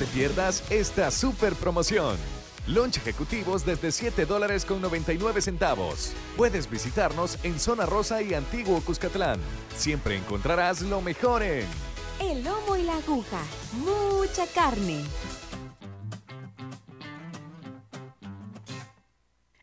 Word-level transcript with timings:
te 0.00 0.06
pierdas 0.06 0.64
esta 0.70 1.10
super 1.10 1.54
promoción. 1.54 2.16
Lunch 2.66 2.96
ejecutivos 2.96 3.66
desde 3.66 3.92
7 3.92 4.24
dólares 4.24 4.64
con 4.64 4.80
99 4.80 5.42
centavos. 5.42 6.14
Puedes 6.38 6.70
visitarnos 6.70 7.36
en 7.42 7.60
Zona 7.60 7.84
Rosa 7.84 8.22
y 8.22 8.32
Antiguo 8.32 8.80
Cuscatlán. 8.80 9.38
Siempre 9.76 10.16
encontrarás 10.16 10.80
lo 10.80 11.02
mejor 11.02 11.42
en 11.42 11.66
El 12.18 12.42
lomo 12.42 12.76
y 12.76 12.82
la 12.84 12.96
aguja. 12.96 13.42
Mucha 13.74 14.46
carne. 14.46 15.04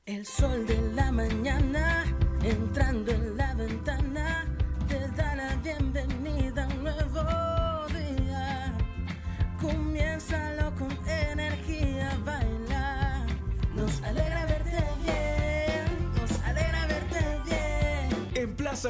El 0.06 0.24
sol 0.28 0.68
de 0.68 0.77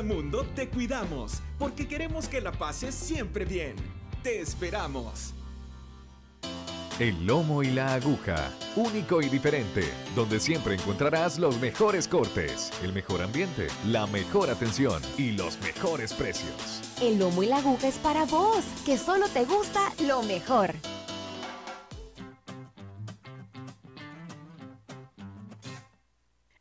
Mundo 0.03 0.45
te 0.55 0.69
cuidamos 0.69 1.41
porque 1.57 1.87
queremos 1.87 2.27
que 2.27 2.41
la 2.41 2.51
pases 2.51 2.95
siempre 2.95 3.45
bien. 3.45 3.75
Te 4.23 4.39
esperamos. 4.39 5.33
El 6.99 7.27
lomo 7.27 7.61
y 7.61 7.67
la 7.67 7.93
aguja, 7.93 8.51
único 8.75 9.21
y 9.21 9.29
diferente, 9.29 9.83
donde 10.15 10.39
siempre 10.39 10.73
encontrarás 10.73 11.37
los 11.37 11.59
mejores 11.59 12.07
cortes, 12.07 12.71
el 12.81 12.91
mejor 12.91 13.21
ambiente, 13.21 13.67
la 13.85 14.07
mejor 14.07 14.49
atención 14.49 14.99
y 15.15 15.33
los 15.33 15.59
mejores 15.61 16.11
precios. 16.13 16.81
El 16.99 17.19
lomo 17.19 17.43
y 17.43 17.45
la 17.45 17.57
aguja 17.57 17.87
es 17.87 17.99
para 17.99 18.25
vos, 18.25 18.65
que 18.83 18.97
solo 18.97 19.27
te 19.29 19.45
gusta 19.45 19.93
lo 20.07 20.23
mejor. 20.23 20.73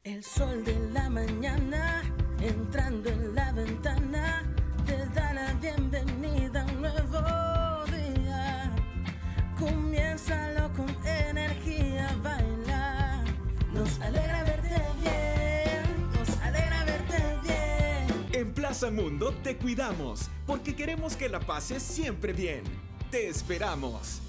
El 0.04 0.22
sol 0.22 0.62
de 0.64 0.78
la 0.92 1.08
mañana 1.08 2.02
entrando 2.40 3.08
en 3.10 3.34
la 3.34 3.52
ventana 3.52 4.42
te 4.84 4.96
da 5.14 5.32
la 5.32 5.52
bienvenida 5.54 6.62
a 6.62 6.64
un 6.66 6.80
nuevo 6.80 7.84
día. 7.86 8.72
Comiénzalo 9.58 10.72
con 10.74 10.88
energía 11.04 12.08
a 12.10 12.16
bailar. 12.16 13.24
Nos 13.72 14.00
alegra 14.00 14.44
verte 14.44 14.82
bien, 15.00 16.10
nos 16.14 16.36
alegra 16.38 16.84
verte 16.84 17.22
bien. 17.42 18.28
En 18.32 18.54
Plaza 18.54 18.90
Mundo 18.90 19.34
te 19.42 19.56
cuidamos 19.56 20.30
porque 20.46 20.76
queremos 20.76 21.16
que 21.16 21.28
la 21.28 21.40
pases 21.40 21.82
siempre 21.82 22.32
bien. 22.32 22.62
Te 23.10 23.28
esperamos. 23.28 24.20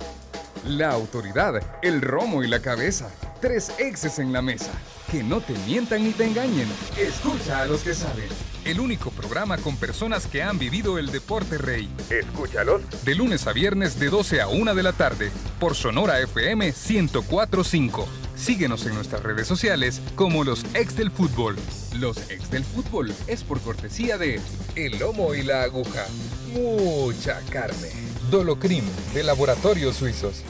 La 0.66 0.92
autoridad, 0.92 1.62
el 1.82 2.02
romo 2.02 2.44
y 2.44 2.48
la 2.48 2.62
cabeza. 2.62 3.10
Tres 3.42 3.72
exes 3.78 4.20
en 4.20 4.34
la 4.34 4.42
mesa. 4.42 4.72
Que 5.12 5.24
no 5.24 5.40
te 5.42 5.54
mientan 5.66 6.04
ni 6.04 6.12
te 6.12 6.26
engañen. 6.26 6.68
Escucha 6.98 7.62
a 7.62 7.66
los 7.66 7.82
que 7.82 7.94
saben. 7.94 8.28
El 8.66 8.80
único 8.80 9.12
programa 9.12 9.58
con 9.58 9.78
personas 9.78 10.28
que 10.28 10.44
han 10.44 10.60
vivido 10.60 10.98
el 10.98 11.12
deporte 11.12 11.58
rey. 11.58 11.90
Escúchalos. 12.10 12.82
De 13.06 13.16
lunes 13.16 13.48
a 13.48 13.54
viernes 13.54 14.00
de 14.00 14.10
12 14.10 14.42
a 14.42 14.48
1 14.48 14.76
de 14.76 14.84
la 14.84 14.94
tarde. 14.94 15.32
Por 15.60 15.76
Sonora 15.76 16.20
FM 16.20 16.66
1045. 16.66 18.08
Síguenos 18.36 18.86
en 18.86 18.96
nuestras 18.96 19.24
redes 19.24 19.48
sociales 19.48 20.02
como 20.16 20.44
los 20.44 20.66
ex 20.74 20.98
del 20.98 21.12
fútbol. 21.12 21.56
Los 21.96 22.30
ex 22.30 22.52
del 22.52 22.66
fútbol 22.66 23.14
es 23.28 23.44
por 23.44 23.62
cortesía 23.62 24.18
de 24.18 24.42
El 24.76 25.00
Lomo 25.00 25.34
y 25.34 25.44
la 25.44 25.64
Aguja. 25.64 26.06
Mucha 26.54 27.40
carne. 27.50 28.07
Dolocrim 28.30 28.84
de 29.14 29.24
Laboratorios 29.24 29.96
Suizos. 29.96 30.44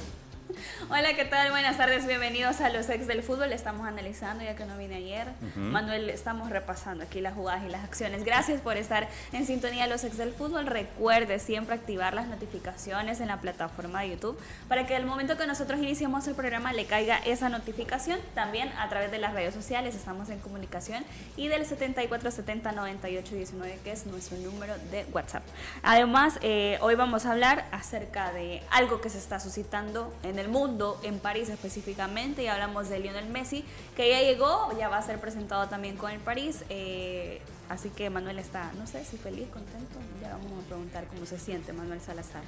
Hola, 0.89 1.17
¿qué 1.17 1.25
tal? 1.25 1.52
Buenas 1.52 1.75
tardes, 1.75 2.08
bienvenidos 2.08 2.61
a 2.61 2.70
los 2.70 2.89
ex 2.89 3.08
del 3.08 3.21
fútbol. 3.21 3.52
Estamos 3.52 3.86
analizando, 3.86 4.45
ya 4.45 4.55
que 4.55 4.64
no 4.64 4.77
vine 4.77 4.95
ayer. 4.95 5.27
Manuel, 5.58 6.09
estamos 6.09 6.49
repasando 6.49 7.03
aquí 7.03 7.20
las 7.20 7.33
jugadas 7.33 7.65
y 7.65 7.70
las 7.70 7.83
acciones. 7.83 8.23
Gracias 8.23 8.61
por 8.61 8.77
estar 8.77 9.09
en 9.33 9.45
sintonía 9.45 9.83
de 9.83 9.89
los 9.89 10.05
ex 10.05 10.15
del 10.15 10.31
fútbol. 10.31 10.65
Recuerde 10.65 11.39
siempre 11.39 11.76
activar 11.76 12.14
las 12.14 12.27
notificaciones 12.27 13.20
en 13.20 13.27
la 13.27 13.42
plataforma 13.42 14.03
de 14.03 14.11
YouTube 14.11 14.39
para 14.70 14.87
que 14.87 14.95
al 14.95 15.05
momento 15.05 15.36
que 15.36 15.45
nosotros 15.45 15.77
iniciemos 15.80 16.26
el 16.30 16.36
programa 16.36 16.71
le 16.71 16.86
caiga 16.86 17.17
esa 17.17 17.49
notificación. 17.49 18.21
También 18.33 18.71
a 18.77 18.87
través 18.87 19.11
de 19.11 19.17
las 19.17 19.33
redes 19.33 19.53
sociales 19.53 19.93
estamos 19.93 20.30
en 20.30 20.39
comunicación 20.39 21.03
y 21.36 21.49
del 21.49 21.67
74709819, 21.67 23.80
que 23.83 23.92
es 23.92 24.05
nuestro 24.05 24.37
número 24.37 24.73
de 24.89 25.05
WhatsApp. 25.11 25.43
Además, 25.83 26.39
eh, 26.42 26.77
hoy 26.80 26.95
vamos 26.95 27.26
a 27.26 27.33
hablar 27.33 27.65
acerca 27.73 28.31
de 28.31 28.64
algo 28.71 29.02
que 29.02 29.09
se 29.09 29.17
está 29.17 29.42
suscitando 29.42 30.14
en 30.23 30.39
el 30.39 30.47
mundo, 30.47 30.77
en 31.04 31.20
París 31.20 31.49
específicamente, 31.49 32.43
y 32.43 32.48
hablamos 32.48 32.89
de 32.89 32.99
Lionel 32.99 33.30
Messi, 33.30 33.64
que 33.95 34.10
ya 34.10 34.21
llegó, 34.21 34.70
ya 34.77 34.89
va 34.89 34.98
a 34.98 35.02
ser 35.02 35.20
presentado 35.20 35.67
también 35.67 35.98
con 35.98 36.11
el 36.11 36.20
París. 36.20 36.64
eh, 36.70 37.42
así 37.70 37.89
que 37.89 38.10
Manuel 38.10 38.39
está, 38.39 38.71
no 38.77 38.88
sé 38.88 39.04
si 39.04 39.17
feliz, 39.17 39.48
contento, 39.49 39.99
ya 40.21 40.30
vamos 40.30 40.64
a 40.64 40.67
preguntar 40.67 41.05
cómo 41.08 41.26
se 41.26 41.38
siente 41.38 41.73
Manuel 41.73 41.99
Salazar. 41.99 42.43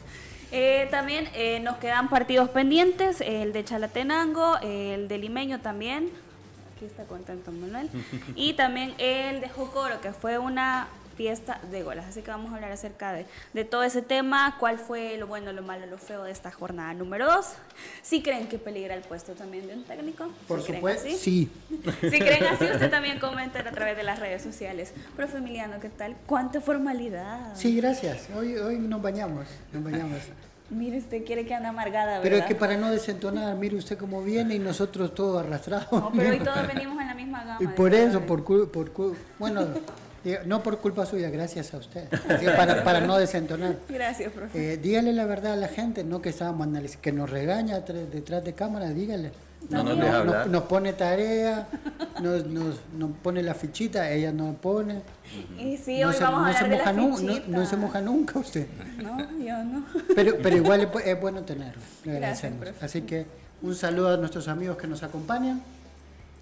Eh, 0.52 0.88
también 0.92 1.28
eh, 1.34 1.60
nos 1.60 1.78
quedan 1.78 2.10
partidos 2.10 2.50
pendientes, 2.50 3.20
el 3.22 3.52
de 3.52 3.66
Chalatenango, 3.66 4.58
el 4.62 5.08
de 5.10 5.18
Limeño 5.18 5.60
también, 5.60 6.10
aquí 6.74 6.86
está 6.86 7.04
contento 7.04 7.52
Manuel, 7.52 7.90
y 8.36 8.54
también 8.54 8.96
el 8.98 9.42
de 9.42 9.50
Jocoro, 9.50 10.00
que 10.00 10.14
fue 10.14 10.38
una 10.38 10.88
fiesta 11.20 11.60
de 11.70 11.84
goles. 11.84 12.06
Así 12.08 12.22
que 12.22 12.32
vamos 12.32 12.50
a 12.54 12.56
hablar 12.56 12.72
acerca 12.72 13.12
de, 13.12 13.26
de 13.54 13.66
todo 13.66 13.84
ese 13.84 14.02
tema, 14.02 14.56
cuál 14.58 14.80
fue 14.80 15.18
lo 15.18 15.28
bueno, 15.28 15.52
lo 15.52 15.62
malo, 15.62 15.86
lo 15.86 15.98
feo 15.98 16.24
de 16.24 16.32
esta 16.32 16.50
jornada 16.50 16.94
número 16.94 17.26
2. 17.26 17.46
Si 18.02 18.22
creen 18.24 18.48
que 18.48 18.58
peligra 18.58 18.96
el 18.96 19.02
puesto 19.02 19.34
también 19.34 19.68
de 19.68 19.74
un 19.74 19.84
técnico, 19.84 20.30
Por 20.48 20.62
¿Sí 20.62 20.74
supuesto, 20.74 21.10
sí. 21.10 21.52
Si 22.00 22.20
creen 22.20 22.46
así, 22.46 22.64
usted 22.64 22.90
también 22.90 23.20
comenten 23.20 23.68
a 23.68 23.72
través 23.72 23.98
de 23.98 24.04
las 24.04 24.18
redes 24.18 24.42
sociales. 24.42 24.94
Profe 25.18 25.40
Emiliano, 25.40 25.82
¿qué 25.82 25.90
tal? 25.90 26.16
¿Cuánta 26.26 26.62
formalidad? 26.62 27.54
Sí, 27.54 27.76
gracias. 27.76 28.30
Hoy, 28.34 28.56
hoy 28.56 28.80
nos 28.80 29.02
bañamos, 29.02 29.46
nos 29.74 29.84
bañamos. 29.84 30.20
Mire, 30.70 31.00
usted 31.00 31.26
quiere 31.26 31.46
que 31.46 31.54
ande 31.54 31.68
amargada, 31.68 32.20
¿verdad? 32.20 32.24
Pero 32.24 32.36
es 32.38 32.46
que 32.46 32.56
para 32.56 32.78
no 32.78 32.92
desentonar, 32.92 33.58
mire 33.58 33.76
usted 33.76 33.98
cómo 33.98 34.22
viene 34.22 34.54
y 34.54 34.60
nosotros 34.60 35.16
todos 35.16 35.44
arrastrados. 35.44 35.92
No, 35.92 36.12
pero 36.16 36.30
hoy 36.30 36.40
todos 36.46 36.66
venimos 36.68 37.02
en 37.02 37.08
la 37.08 37.16
misma 37.16 37.44
gama. 37.44 37.58
Y 37.60 37.68
por 37.68 37.92
eso, 37.92 38.22
por, 38.22 38.44
por 38.44 39.16
bueno, 39.40 39.68
diga- 40.24 40.44
no 40.46 40.62
por 40.64 40.80
culpa 40.80 41.06
suya, 41.06 41.30
gracias 41.30 41.74
a 41.74 41.78
usted. 41.78 42.06
Para, 42.56 42.84
para 42.84 43.02
no 43.02 43.18
desentonar. 43.18 43.76
Gracias, 43.90 44.32
profe. 44.32 44.74
Eh, 44.74 44.78
dígale 44.78 45.14
la 45.14 45.26
verdad 45.26 45.54
a 45.54 45.56
la 45.58 45.68
gente, 45.68 46.04
no 46.04 46.22
que 46.22 46.30
estábamos 46.30 46.68
analizando, 46.68 47.02
que 47.02 47.12
nos 47.12 47.30
regaña 47.30 47.80
detrás 47.82 48.44
de 48.44 48.54
cámara, 48.54 48.90
dígale. 48.90 49.32
No 49.70 49.84
deja 49.84 49.96
Nos, 50.08 50.16
hablar. 50.16 50.48
nos 50.48 50.64
pone 50.64 50.94
tarea, 50.94 51.68
nos, 52.22 52.46
nos, 52.46 52.76
nos 52.98 53.12
pone 53.22 53.44
la 53.44 53.54
fichita, 53.54 54.10
ella 54.10 54.32
no 54.32 54.54
pone. 54.54 55.02
Y 55.60 55.76
sí, 55.78 56.00
no 56.00 56.08
hoy 56.08 56.14
se, 56.14 56.24
vamos 56.24 56.42
no 56.42 56.46
a 56.48 56.54
se 56.54 56.64
de 56.64 56.70
moja 56.78 56.94
la 56.94 57.02
no, 57.02 57.18
fichita. 57.18 57.48
no 57.50 57.66
se 57.66 57.76
moja 57.78 58.02
nunca 58.02 58.40
usted. 58.40 58.68
No, 59.04 59.20
yo 59.38 59.64
no. 59.66 59.86
Pero, 60.16 60.38
pero 60.42 60.56
igual 60.56 60.82
es, 60.82 61.06
es 61.06 61.20
bueno 61.20 61.42
tenerlo. 61.44 61.82
Le 62.06 62.14
Gracias, 62.20 62.46
agradecemos. 62.46 62.60
profe. 62.60 62.86
Así 62.86 63.02
que 63.02 63.26
un 63.62 63.76
saludo 63.76 64.14
a 64.14 64.18
nuestros 64.18 64.48
amigos 64.48 64.78
que 64.78 64.88
nos 64.88 65.04
acompañan 65.04 65.62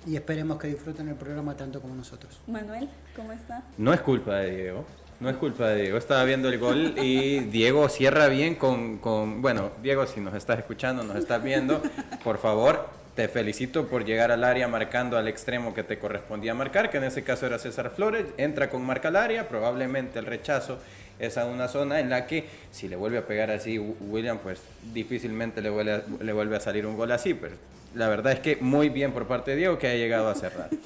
y 0.08 0.16
esperemos 0.16 0.58
que 0.58 0.68
disfruten 0.68 1.10
el 1.10 1.16
programa 1.16 1.56
tanto 1.56 1.82
como 1.82 1.94
nosotros. 1.94 2.40
Manuel, 2.48 2.90
¿cómo 3.16 3.32
está? 3.34 3.64
No 3.78 3.94
es 3.94 4.02
culpa 4.02 4.36
de 4.38 4.56
Diego. 4.56 4.86
No 5.20 5.30
es 5.30 5.36
culpa 5.38 5.68
de 5.70 5.82
Diego. 5.82 5.98
Estaba 5.98 6.24
viendo 6.24 6.48
el 6.48 6.60
gol 6.60 6.94
y 7.02 7.40
Diego 7.40 7.90
cierra 7.90 8.28
bien 8.28 8.56
con, 8.56 9.00
con- 9.00 9.42
Bueno, 9.42 9.72
Diego, 9.82 10.06
si 10.06 10.20
nos 10.22 10.34
estás 10.36 10.60
escuchando, 10.60 11.04
nos 11.04 11.16
estás 11.18 11.44
viendo, 11.44 11.82
por 12.24 12.38
favor, 12.38 12.88
te 13.16 13.28
felicito 13.28 13.88
por 13.88 14.06
llegar 14.06 14.32
al 14.32 14.44
área 14.44 14.68
marcando 14.68 15.18
al 15.18 15.28
extremo 15.28 15.74
que 15.74 15.84
te 15.84 15.98
correspondía 15.98 16.54
marcar, 16.54 16.92
que 16.92 16.98
en 16.98 17.06
ese 17.06 17.24
caso 17.24 17.48
era 17.48 17.58
César 17.58 17.90
Flores. 17.90 18.28
Entra 18.38 18.70
con 18.70 18.86
marca 18.86 19.08
al 19.08 19.16
área, 19.16 19.48
probablemente 19.50 20.20
el 20.20 20.26
rechazo 20.28 20.78
es 21.18 21.36
a 21.40 21.48
una 21.48 21.68
zona 21.68 22.00
en 22.00 22.12
la 22.12 22.28
que 22.28 22.46
si 22.70 22.88
le 22.88 22.96
vuelve 22.96 23.18
a 23.18 23.26
pegar 23.26 23.50
así 23.50 23.80
Wi- 23.80 23.96
William, 24.02 24.38
pues 24.38 24.60
difícilmente 24.94 25.64
le 25.64 25.72
vuelve, 25.72 25.94
a, 25.94 26.04
le 26.24 26.32
vuelve 26.32 26.58
a 26.58 26.60
salir 26.60 26.86
un 26.86 26.96
gol 26.96 27.12
así, 27.12 27.34
pero 27.34 27.56
la 27.96 28.08
verdad 28.10 28.34
es 28.34 28.40
que 28.40 28.58
muy 28.58 28.90
bien 28.90 29.12
por 29.12 29.28
parte 29.28 29.52
de 29.52 29.58
Diego 29.58 29.78
que 29.78 29.88
ha 29.88 29.96
llegado 29.96 30.30
a 30.30 30.36
cerrar. 30.36 30.70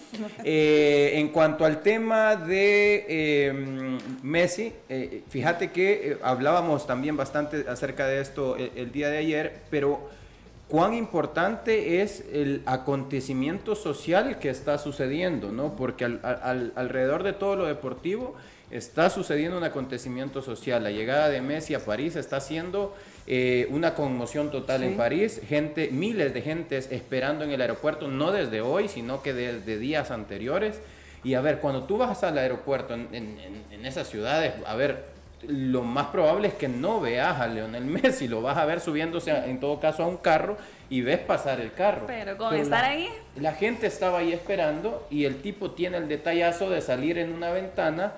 Eh, 0.43 1.13
en 1.15 1.29
cuanto 1.29 1.65
al 1.65 1.81
tema 1.81 2.35
de 2.35 3.05
eh, 3.07 3.97
Messi, 4.23 4.71
eh, 4.89 5.23
fíjate 5.29 5.71
que 5.71 6.11
eh, 6.11 6.17
hablábamos 6.21 6.85
también 6.85 7.17
bastante 7.17 7.65
acerca 7.67 8.07
de 8.07 8.21
esto 8.21 8.55
el, 8.55 8.71
el 8.75 8.91
día 8.91 9.09
de 9.09 9.17
ayer, 9.17 9.61
pero 9.71 10.09
cuán 10.67 10.93
importante 10.93 12.01
es 12.01 12.23
el 12.31 12.61
acontecimiento 12.65 13.75
social 13.75 14.37
que 14.39 14.49
está 14.49 14.77
sucediendo, 14.77 15.51
¿no? 15.51 15.75
Porque 15.75 16.05
al- 16.05 16.19
al- 16.23 16.71
alrededor 16.75 17.23
de 17.23 17.33
todo 17.33 17.55
lo 17.55 17.65
deportivo 17.65 18.35
está 18.69 19.09
sucediendo 19.09 19.57
un 19.57 19.63
acontecimiento 19.63 20.41
social. 20.41 20.83
La 20.83 20.91
llegada 20.91 21.29
de 21.29 21.41
Messi 21.41 21.73
a 21.73 21.83
París 21.83 22.15
está 22.15 22.37
haciendo 22.37 22.95
eh, 23.27 23.67
una 23.69 23.93
conmoción 23.93 24.51
total 24.51 24.83
en 24.83 24.97
París. 24.97 25.41
Gente, 25.47 25.89
miles 25.91 26.33
de 26.33 26.41
gentes 26.41 26.87
esperando 26.91 27.43
en 27.43 27.51
el 27.51 27.61
aeropuerto, 27.61 28.07
no 28.07 28.31
desde 28.31 28.61
hoy, 28.61 28.87
sino 28.87 29.21
que 29.21 29.33
desde 29.33 29.77
días 29.77 30.11
anteriores. 30.11 30.79
Y 31.23 31.35
a 31.35 31.41
ver, 31.41 31.59
cuando 31.59 31.83
tú 31.83 31.97
vas 31.97 32.23
al 32.23 32.37
aeropuerto 32.37 32.93
en, 32.95 33.07
en- 33.13 33.37
en- 33.71 33.85
esas 33.85 34.07
ciudades, 34.09 34.53
a 34.65 34.75
ver, 34.75 35.05
lo 35.47 35.81
más 35.83 36.07
probable 36.07 36.47
es 36.49 36.53
que 36.55 36.67
no 36.67 36.99
veas 37.01 37.39
a 37.39 37.47
Leonel 37.47 37.83
Messi, 37.85 38.27
lo 38.27 38.41
vas 38.41 38.57
a 38.57 38.65
ver 38.65 38.79
subiéndose 38.79 39.31
en 39.31 39.59
todo 39.59 39.79
caso 39.79 40.03
a 40.03 40.07
un 40.07 40.17
carro 40.17 40.57
y 40.89 41.01
ves 41.01 41.19
pasar 41.19 41.59
el 41.61 41.71
carro. 41.73 42.05
Pero 42.07 42.37
con 42.37 42.55
estar 42.55 42.83
ahí. 42.85 43.07
La 43.37 43.53
gente 43.53 43.87
estaba 43.87 44.19
ahí 44.19 44.33
esperando 44.33 45.07
y 45.09 45.25
el 45.25 45.41
tipo 45.41 45.71
tiene 45.71 45.97
el 45.97 46.07
detallazo 46.07 46.69
de 46.69 46.81
salir 46.81 47.17
en 47.17 47.31
una 47.33 47.51
ventana 47.51 48.13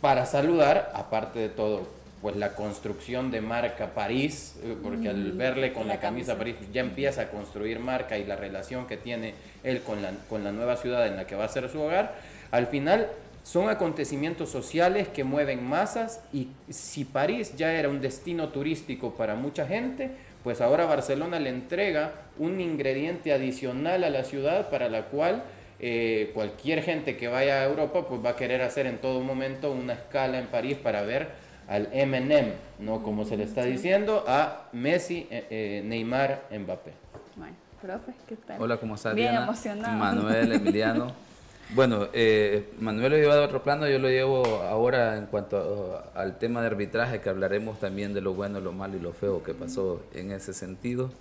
para 0.00 0.24
saludar, 0.26 0.90
aparte 0.94 1.38
de 1.38 1.48
todo, 1.50 1.86
pues 2.22 2.36
la 2.36 2.54
construcción 2.54 3.30
de 3.30 3.40
marca 3.40 3.94
París, 3.94 4.56
eh, 4.62 4.76
porque 4.82 5.08
al 5.08 5.32
verle 5.32 5.72
con 5.72 5.88
la, 5.88 5.98
camisa. 5.98 6.36
París 6.36 6.56
pues, 6.58 6.72
ya 6.72 6.82
empieza 6.82 7.22
a 7.22 7.28
construir 7.30 7.80
marca 7.80 8.18
y 8.18 8.24
la 8.24 8.36
relación 8.36 8.86
que 8.86 8.96
tiene 8.96 9.34
él 9.64 9.80
con 9.82 10.02
la, 10.02 10.12
con 10.28 10.44
la 10.44 10.52
nueva 10.52 10.76
ciudad 10.76 11.06
en 11.06 11.16
la 11.16 11.26
que 11.26 11.34
va 11.34 11.44
a 11.44 11.48
ser 11.48 11.68
su 11.70 11.80
hogar, 11.80 12.14
al 12.50 12.66
final 12.66 13.08
son 13.42 13.70
acontecimientos 13.70 14.50
sociales 14.50 15.08
que 15.08 15.24
mueven 15.24 15.64
masas 15.64 16.20
y 16.32 16.48
si 16.68 17.04
París 17.04 17.56
ya 17.56 17.72
era 17.72 17.88
un 17.88 18.00
destino 18.00 18.48
turístico 18.50 19.14
para 19.14 19.34
mucha 19.34 19.66
gente, 19.66 20.10
pues 20.44 20.60
ahora 20.60 20.84
Barcelona 20.84 21.40
le 21.40 21.50
entrega 21.50 22.12
un 22.38 22.60
ingrediente 22.60 23.32
adicional 23.32 24.04
a 24.04 24.10
la 24.10 24.24
ciudad 24.24 24.68
para 24.68 24.88
la 24.88 25.06
cual 25.06 25.42
eh, 25.78 26.30
cualquier 26.34 26.82
gente 26.82 27.16
que 27.16 27.28
vaya 27.28 27.62
a 27.62 27.64
Europa 27.64 28.06
pues 28.06 28.22
va 28.22 28.30
a 28.30 28.36
querer 28.36 28.60
hacer 28.60 28.86
en 28.86 28.98
todo 28.98 29.20
momento 29.20 29.72
una 29.72 29.94
escala 29.94 30.38
en 30.38 30.46
París 30.46 30.76
para 30.76 31.00
ver 31.02 31.28
al 31.70 31.88
MNM, 31.94 32.52
¿no? 32.80 33.00
Como 33.02 33.24
se 33.24 33.36
le 33.36 33.44
está 33.44 33.62
diciendo, 33.64 34.24
a 34.26 34.68
Messi, 34.72 35.28
eh, 35.30 35.46
eh, 35.50 35.82
Neymar, 35.86 36.42
Mbappé. 36.50 36.90
Bueno, 37.36 37.54
profe, 37.80 38.12
¿qué 38.28 38.34
tal? 38.36 38.60
Hola, 38.60 38.76
¿cómo 38.78 38.96
estás, 38.96 39.14
Bien 39.14 39.30
Diana? 39.30 39.44
emocionado. 39.46 39.96
Manuel, 39.96 40.52
Emiliano. 40.52 41.06
Bueno, 41.72 42.08
eh, 42.12 42.68
Manuel 42.80 43.12
lo 43.12 43.18
lleva 43.18 43.36
de 43.36 43.44
otro 43.44 43.62
plano, 43.62 43.86
yo 43.88 44.00
lo 44.00 44.08
llevo 44.08 44.44
ahora 44.62 45.16
en 45.16 45.26
cuanto 45.26 46.02
a- 46.16 46.20
al 46.20 46.36
tema 46.36 46.60
de 46.62 46.66
arbitraje, 46.66 47.20
que 47.20 47.28
hablaremos 47.28 47.78
también 47.78 48.12
de 48.12 48.20
lo 48.20 48.34
bueno, 48.34 48.58
lo 48.58 48.72
malo 48.72 48.96
y 48.96 49.00
lo 49.00 49.12
feo 49.12 49.44
que 49.44 49.54
pasó 49.54 50.02
en 50.12 50.32
ese 50.32 50.52
sentido, 50.52 51.12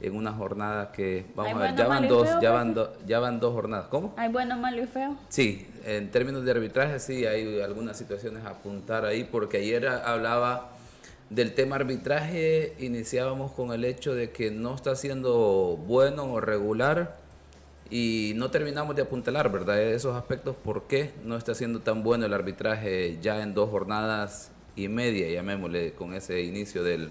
en 0.00 0.16
una 0.16 0.32
jornada 0.32 0.92
que, 0.92 1.26
vamos 1.34 1.54
a 1.54 1.58
ver, 1.58 1.76
ya 1.76 1.86
van 1.86 2.08
dos, 2.08 2.22
feo, 2.28 2.34
ya 2.34 2.50
profe. 2.50 2.54
van, 2.54 2.74
do- 2.74 2.92
ya 3.06 3.18
van 3.20 3.40
dos 3.40 3.52
jornadas. 3.52 3.86
¿Cómo? 3.88 4.14
¿Hay 4.16 4.30
bueno, 4.30 4.56
malo 4.56 4.82
y 4.82 4.86
feo? 4.86 5.16
Sí, 5.28 5.66
en 5.84 6.10
términos 6.10 6.44
de 6.44 6.50
arbitraje 6.50 6.98
sí 7.00 7.26
hay 7.26 7.60
algunas 7.60 7.96
situaciones 7.98 8.44
a 8.44 8.50
apuntar 8.50 9.04
ahí, 9.04 9.24
porque 9.24 9.58
ayer 9.58 9.86
hablaba 9.88 10.70
del 11.28 11.54
tema 11.54 11.76
arbitraje, 11.76 12.74
iniciábamos 12.80 13.52
con 13.52 13.72
el 13.72 13.84
hecho 13.84 14.14
de 14.14 14.30
que 14.30 14.50
no 14.50 14.74
está 14.74 14.96
siendo 14.96 15.78
bueno 15.86 16.24
o 16.32 16.40
regular 16.40 17.18
y 17.90 18.32
no 18.36 18.50
terminamos 18.50 18.96
de 18.96 19.02
apuntalar, 19.02 19.50
¿verdad? 19.52 19.80
Esos 19.80 20.16
aspectos, 20.16 20.56
¿por 20.56 20.84
qué 20.84 21.10
no 21.24 21.36
está 21.36 21.54
siendo 21.54 21.80
tan 21.80 22.02
bueno 22.02 22.24
el 22.26 22.32
arbitraje 22.32 23.18
ya 23.20 23.42
en 23.42 23.52
dos 23.54 23.68
jornadas 23.70 24.50
y 24.76 24.88
media, 24.88 25.28
llamémosle, 25.30 25.92
con 25.92 26.14
ese 26.14 26.40
inicio 26.42 26.82
del 26.84 27.10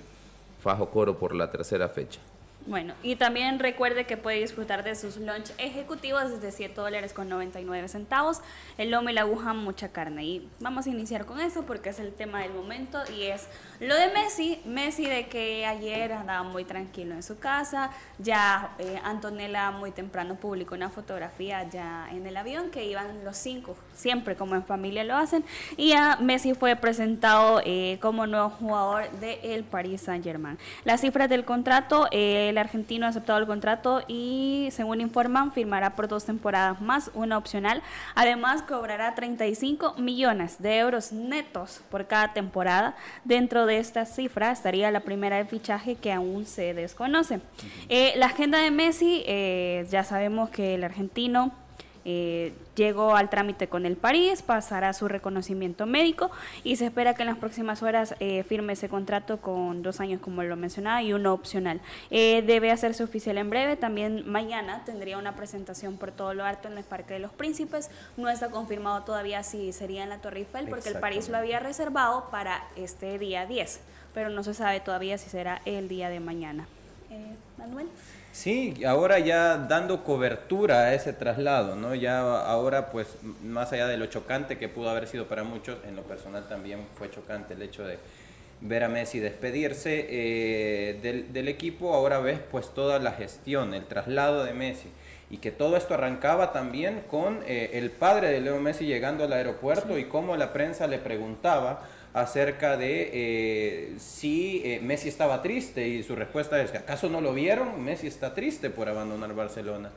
Fajo 0.61 0.89
Coro 0.89 1.17
por 1.17 1.35
la 1.35 1.51
tercera 1.51 1.87
fecha? 1.89 2.19
Bueno, 2.65 2.93
y 3.01 3.15
también 3.15 3.57
recuerde 3.57 4.05
que 4.05 4.17
puede 4.17 4.41
disfrutar 4.41 4.83
de 4.83 4.93
sus 4.93 5.17
lunch 5.17 5.51
ejecutivos 5.57 6.29
desde 6.29 6.51
7 6.51 6.75
dólares 6.75 7.13
con 7.13 7.27
99 7.29 7.87
centavos. 7.87 8.41
El 8.77 8.91
lomo 8.91 9.09
y 9.09 9.13
la 9.13 9.21
aguja, 9.21 9.53
mucha 9.53 9.89
carne. 9.89 10.25
Y 10.25 10.49
vamos 10.59 10.85
a 10.85 10.89
iniciar 10.89 11.25
con 11.25 11.39
eso 11.39 11.65
porque 11.65 11.89
es 11.89 11.99
el 11.99 12.13
tema 12.13 12.41
del 12.41 12.53
momento 12.53 12.99
y 13.11 13.23
es 13.23 13.47
lo 13.79 13.95
de 13.95 14.09
Messi. 14.09 14.61
Messi 14.65 15.05
de 15.05 15.27
que 15.27 15.65
ayer 15.65 16.13
andaba 16.13 16.43
muy 16.43 16.65
tranquilo 16.65 17.15
en 17.15 17.23
su 17.23 17.39
casa. 17.39 17.91
Ya 18.19 18.75
eh, 18.77 18.99
Antonella 19.03 19.71
muy 19.71 19.91
temprano 19.91 20.35
publicó 20.35 20.75
una 20.75 20.89
fotografía 20.89 21.67
ya 21.69 22.07
en 22.11 22.27
el 22.27 22.37
avión 22.37 22.69
que 22.69 22.85
iban 22.85 23.23
los 23.23 23.37
cinco, 23.37 23.77
siempre 23.99 24.35
como 24.35 24.55
en 24.55 24.63
familia 24.63 25.03
lo 25.03 25.15
hacen. 25.15 25.43
Y 25.77 25.89
ya 25.89 26.17
Messi 26.21 26.53
fue 26.53 26.75
presentado 26.75 27.61
eh, 27.65 27.97
como 28.01 28.25
nuevo 28.27 28.49
jugador 28.49 29.09
del 29.19 29.63
Paris 29.63 30.01
Saint 30.01 30.23
Germain. 30.23 30.57
Las 30.85 31.01
cifras 31.01 31.29
del 31.29 31.45
contrato, 31.45 32.07
eh, 32.11 32.49
el 32.49 32.57
argentino 32.57 33.05
ha 33.05 33.09
aceptado 33.09 33.39
el 33.39 33.45
contrato 33.45 34.01
y 34.07 34.69
según 34.71 35.01
informan 35.01 35.51
firmará 35.51 35.95
por 35.95 36.07
dos 36.07 36.25
temporadas 36.25 36.81
más, 36.81 37.11
una 37.13 37.37
opcional. 37.37 37.81
Además 38.15 38.61
cobrará 38.61 39.15
35 39.15 39.95
millones 39.97 40.61
de 40.61 40.77
euros 40.77 41.11
netos 41.11 41.81
por 41.89 42.07
cada 42.07 42.33
temporada. 42.33 42.95
Dentro 43.23 43.65
de 43.65 43.77
esta 43.77 44.05
cifra 44.05 44.51
estaría 44.51 44.91
la 44.91 45.01
primera 45.01 45.37
de 45.37 45.45
fichaje 45.45 45.95
que 45.95 46.11
aún 46.11 46.45
se 46.45 46.73
desconoce. 46.73 47.41
Eh, 47.89 48.13
la 48.15 48.27
agenda 48.27 48.59
de 48.59 48.71
Messi, 48.71 49.23
eh, 49.25 49.85
ya 49.89 50.03
sabemos 50.03 50.49
que 50.49 50.75
el 50.75 50.83
argentino 50.83 51.51
eh, 52.11 52.53
llegó 52.75 53.15
al 53.15 53.29
trámite 53.29 53.67
con 53.67 53.85
el 53.85 53.95
París, 53.95 54.41
pasará 54.41 54.93
su 54.93 55.07
reconocimiento 55.07 55.85
médico 55.85 56.31
y 56.63 56.77
se 56.77 56.87
espera 56.87 57.13
que 57.13 57.21
en 57.21 57.27
las 57.27 57.37
próximas 57.37 57.83
horas 57.83 58.15
eh, 58.19 58.41
firme 58.41 58.73
ese 58.73 58.89
contrato 58.89 59.37
con 59.41 59.83
dos 59.83 59.99
años, 59.99 60.19
como 60.19 60.41
lo 60.41 60.55
mencionaba, 60.55 61.03
y 61.03 61.13
uno 61.13 61.33
opcional. 61.33 61.81
Eh, 62.09 62.41
debe 62.47 62.71
hacerse 62.71 63.03
oficial 63.03 63.37
en 63.37 63.51
breve. 63.51 63.75
También 63.75 64.27
mañana 64.27 64.81
tendría 64.85 65.19
una 65.19 65.35
presentación 65.35 65.97
por 65.97 66.11
todo 66.11 66.33
lo 66.33 66.45
alto 66.45 66.67
en 66.67 66.79
el 66.79 66.83
Parque 66.83 67.13
de 67.13 67.19
los 67.19 67.31
Príncipes. 67.31 67.91
No 68.17 68.27
está 68.27 68.49
confirmado 68.49 69.03
todavía 69.03 69.43
si 69.43 69.71
sería 69.71 70.01
en 70.01 70.09
la 70.09 70.17
Torre 70.17 70.39
Eiffel, 70.39 70.67
porque 70.67 70.89
el 70.89 70.99
París 70.99 71.29
lo 71.29 71.37
había 71.37 71.59
reservado 71.59 72.31
para 72.31 72.63
este 72.75 73.19
día 73.19 73.45
10, 73.45 73.81
pero 74.15 74.29
no 74.29 74.41
se 74.41 74.55
sabe 74.55 74.79
todavía 74.79 75.19
si 75.19 75.29
será 75.29 75.61
el 75.65 75.87
día 75.87 76.09
de 76.09 76.19
mañana. 76.19 76.67
Eh, 77.11 77.35
Manuel. 77.59 77.87
Sí, 78.39 78.73
ahora 78.87 79.19
ya 79.19 79.57
dando 79.57 80.05
cobertura 80.05 80.83
a 80.83 80.93
ese 80.93 81.11
traslado, 81.11 81.75
¿no? 81.75 81.93
Ya 81.93 82.21
ahora, 82.21 82.89
pues, 82.89 83.17
más 83.43 83.73
allá 83.73 83.85
de 83.87 83.97
lo 83.97 84.05
chocante 84.05 84.57
que 84.57 84.69
pudo 84.69 84.89
haber 84.89 85.09
sido 85.09 85.27
para 85.27 85.43
muchos, 85.43 85.77
en 85.85 85.97
lo 85.97 86.03
personal 86.03 86.47
también 86.47 86.87
fue 86.97 87.11
chocante 87.11 87.55
el 87.55 87.61
hecho 87.61 87.85
de 87.85 87.97
ver 88.61 88.85
a 88.85 88.87
Messi 88.87 89.19
despedirse 89.19 90.07
eh, 90.09 90.99
del, 91.01 91.33
del 91.33 91.49
equipo, 91.49 91.93
ahora 91.93 92.19
ves 92.19 92.39
pues 92.49 92.73
toda 92.73 92.97
la 92.99 93.11
gestión, 93.11 93.73
el 93.73 93.83
traslado 93.83 94.45
de 94.45 94.53
Messi. 94.53 94.87
Y 95.29 95.39
que 95.39 95.51
todo 95.51 95.75
esto 95.75 95.95
arrancaba 95.95 96.53
también 96.53 97.01
con 97.11 97.41
eh, 97.45 97.71
el 97.73 97.91
padre 97.91 98.29
de 98.29 98.39
Leo 98.39 98.61
Messi 98.61 98.85
llegando 98.85 99.25
al 99.25 99.33
aeropuerto 99.33 99.97
y 99.97 100.05
cómo 100.05 100.37
la 100.37 100.53
prensa 100.53 100.87
le 100.87 100.97
preguntaba 100.97 101.85
acerca 102.13 102.77
de 102.77 103.09
eh, 103.13 103.93
si 103.97 104.61
eh, 104.65 104.79
Messi 104.81 105.09
estaba 105.09 105.41
triste 105.41 105.87
y 105.87 106.03
su 106.03 106.15
respuesta 106.15 106.61
es 106.61 106.71
que 106.71 106.77
acaso 106.77 107.09
no 107.09 107.21
lo 107.21 107.33
vieron, 107.33 107.83
Messi 107.83 108.07
está 108.07 108.33
triste 108.33 108.69
por 108.69 108.89
abandonar 108.89 109.33
Barcelona. 109.35 109.91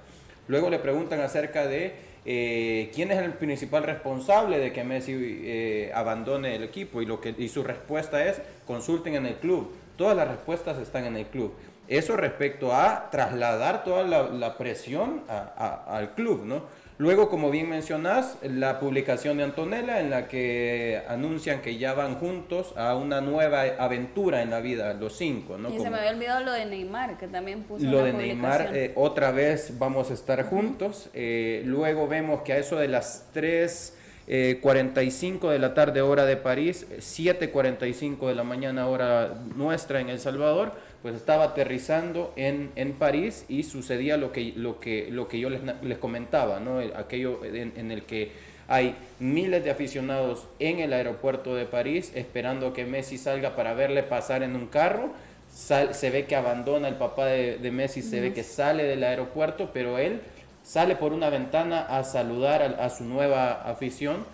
Luego 0.48 0.70
le 0.70 0.78
preguntan 0.78 1.20
acerca 1.20 1.66
de 1.66 1.94
eh, 2.24 2.90
quién 2.94 3.10
es 3.10 3.18
el 3.18 3.32
principal 3.34 3.84
responsable 3.84 4.58
de 4.58 4.72
que 4.72 4.84
Messi 4.84 5.90
abandone 5.94 6.56
el 6.56 6.64
equipo 6.64 7.00
y, 7.00 7.06
lo 7.06 7.20
que, 7.20 7.34
y 7.36 7.48
su 7.48 7.62
respuesta 7.62 8.24
es 8.26 8.40
consulten 8.66 9.14
en 9.14 9.26
el 9.26 9.36
club. 9.36 9.72
Todas 9.96 10.16
las 10.16 10.28
respuestas 10.28 10.78
están 10.78 11.04
en 11.06 11.16
el 11.16 11.26
club. 11.26 11.54
Eso 11.88 12.16
respecto 12.16 12.72
a 12.72 13.10
trasladar 13.10 13.84
toda 13.84 14.04
la, 14.04 14.56
presión 14.56 15.22
al 15.28 16.14
club, 16.14 16.44
¿no? 16.44 16.62
Luego, 17.02 17.28
como 17.28 17.50
bien 17.50 17.68
mencionás, 17.68 18.38
la 18.42 18.78
publicación 18.78 19.38
de 19.38 19.42
Antonella 19.42 19.98
en 19.98 20.08
la 20.08 20.28
que 20.28 21.02
anuncian 21.08 21.60
que 21.60 21.76
ya 21.76 21.94
van 21.94 22.14
juntos 22.14 22.74
a 22.76 22.94
una 22.94 23.20
nueva 23.20 23.62
aventura 23.80 24.40
en 24.40 24.50
la 24.50 24.60
vida, 24.60 24.94
los 24.94 25.16
cinco, 25.16 25.58
¿no? 25.58 25.68
y 25.68 25.80
se 25.80 25.90
me 25.90 25.98
había 25.98 26.12
olvidado 26.12 26.44
lo 26.44 26.52
de 26.52 26.64
Neymar, 26.64 27.18
que 27.18 27.26
también 27.26 27.64
puso 27.64 27.84
lo 27.86 28.04
de 28.04 28.12
Neymar, 28.12 28.70
eh, 28.72 28.92
otra 28.94 29.32
vez 29.32 29.80
vamos 29.80 30.12
a 30.12 30.14
estar 30.14 30.44
juntos. 30.44 31.10
Eh, 31.12 31.64
luego 31.66 32.06
vemos 32.06 32.42
que 32.42 32.52
a 32.52 32.58
eso 32.58 32.76
de 32.76 32.86
las 32.86 33.28
3.45 33.34 35.50
de 35.50 35.58
la 35.58 35.74
tarde 35.74 36.02
hora 36.02 36.24
de 36.24 36.36
París, 36.36 36.86
7.45 36.88 38.28
de 38.28 38.36
la 38.36 38.44
mañana 38.44 38.86
hora 38.86 39.42
nuestra 39.56 40.00
en 40.00 40.08
El 40.08 40.20
Salvador, 40.20 40.74
pues 41.02 41.16
estaba 41.16 41.44
aterrizando 41.44 42.32
en, 42.36 42.70
en 42.76 42.92
París 42.92 43.44
y 43.48 43.64
sucedía 43.64 44.16
lo 44.16 44.32
que, 44.32 44.52
lo 44.56 44.78
que, 44.80 45.08
lo 45.10 45.26
que 45.28 45.40
yo 45.40 45.50
les, 45.50 45.60
les 45.82 45.98
comentaba, 45.98 46.60
¿no? 46.60 46.80
El- 46.80 46.94
aquello 46.96 47.44
en, 47.44 47.72
en 47.76 47.90
el 47.90 48.04
que 48.04 48.30
hay 48.68 48.94
miles 49.18 49.64
de 49.64 49.70
aficionados 49.70 50.46
en 50.60 50.78
el 50.78 50.92
aeropuerto 50.92 51.54
de 51.56 51.66
París 51.66 52.12
esperando 52.14 52.72
que 52.72 52.84
Messi 52.86 53.18
salga 53.18 53.56
para 53.56 53.74
verle 53.74 54.02
pasar 54.04 54.42
en 54.42 54.54
un 54.56 54.66
carro. 54.68 55.10
Sal- 55.52 55.94
se 55.94 56.10
ve 56.10 56.24
que 56.26 56.36
abandona 56.36 56.88
el 56.88 56.94
papá 56.94 57.26
de, 57.26 57.58
de 57.58 57.70
Messi, 57.70 58.00
se 58.00 58.20
ve 58.20 58.32
que 58.32 58.42
sale 58.44 58.84
del 58.84 59.02
aeropuerto, 59.04 59.70
pero 59.74 59.98
él 59.98 60.20
sale 60.62 60.94
por 60.94 61.12
una 61.12 61.28
ventana 61.28 61.80
a 61.80 62.04
saludar 62.04 62.62
a, 62.62 62.84
a 62.84 62.88
su 62.90 63.04
nueva 63.04 63.52
afición. 63.62 64.24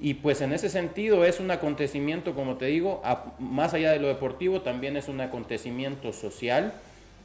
Y 0.00 0.14
pues 0.14 0.40
en 0.40 0.52
ese 0.52 0.68
sentido 0.68 1.24
es 1.24 1.40
un 1.40 1.50
acontecimiento, 1.50 2.34
como 2.34 2.56
te 2.56 2.66
digo, 2.66 3.00
a- 3.04 3.32
más 3.40 3.74
allá 3.74 3.90
de 3.92 3.98
lo 3.98 4.08
deportivo, 4.08 4.60
también 4.60 4.96
es 4.96 5.08
un 5.08 5.20
acontecimiento 5.20 6.12
social. 6.12 6.72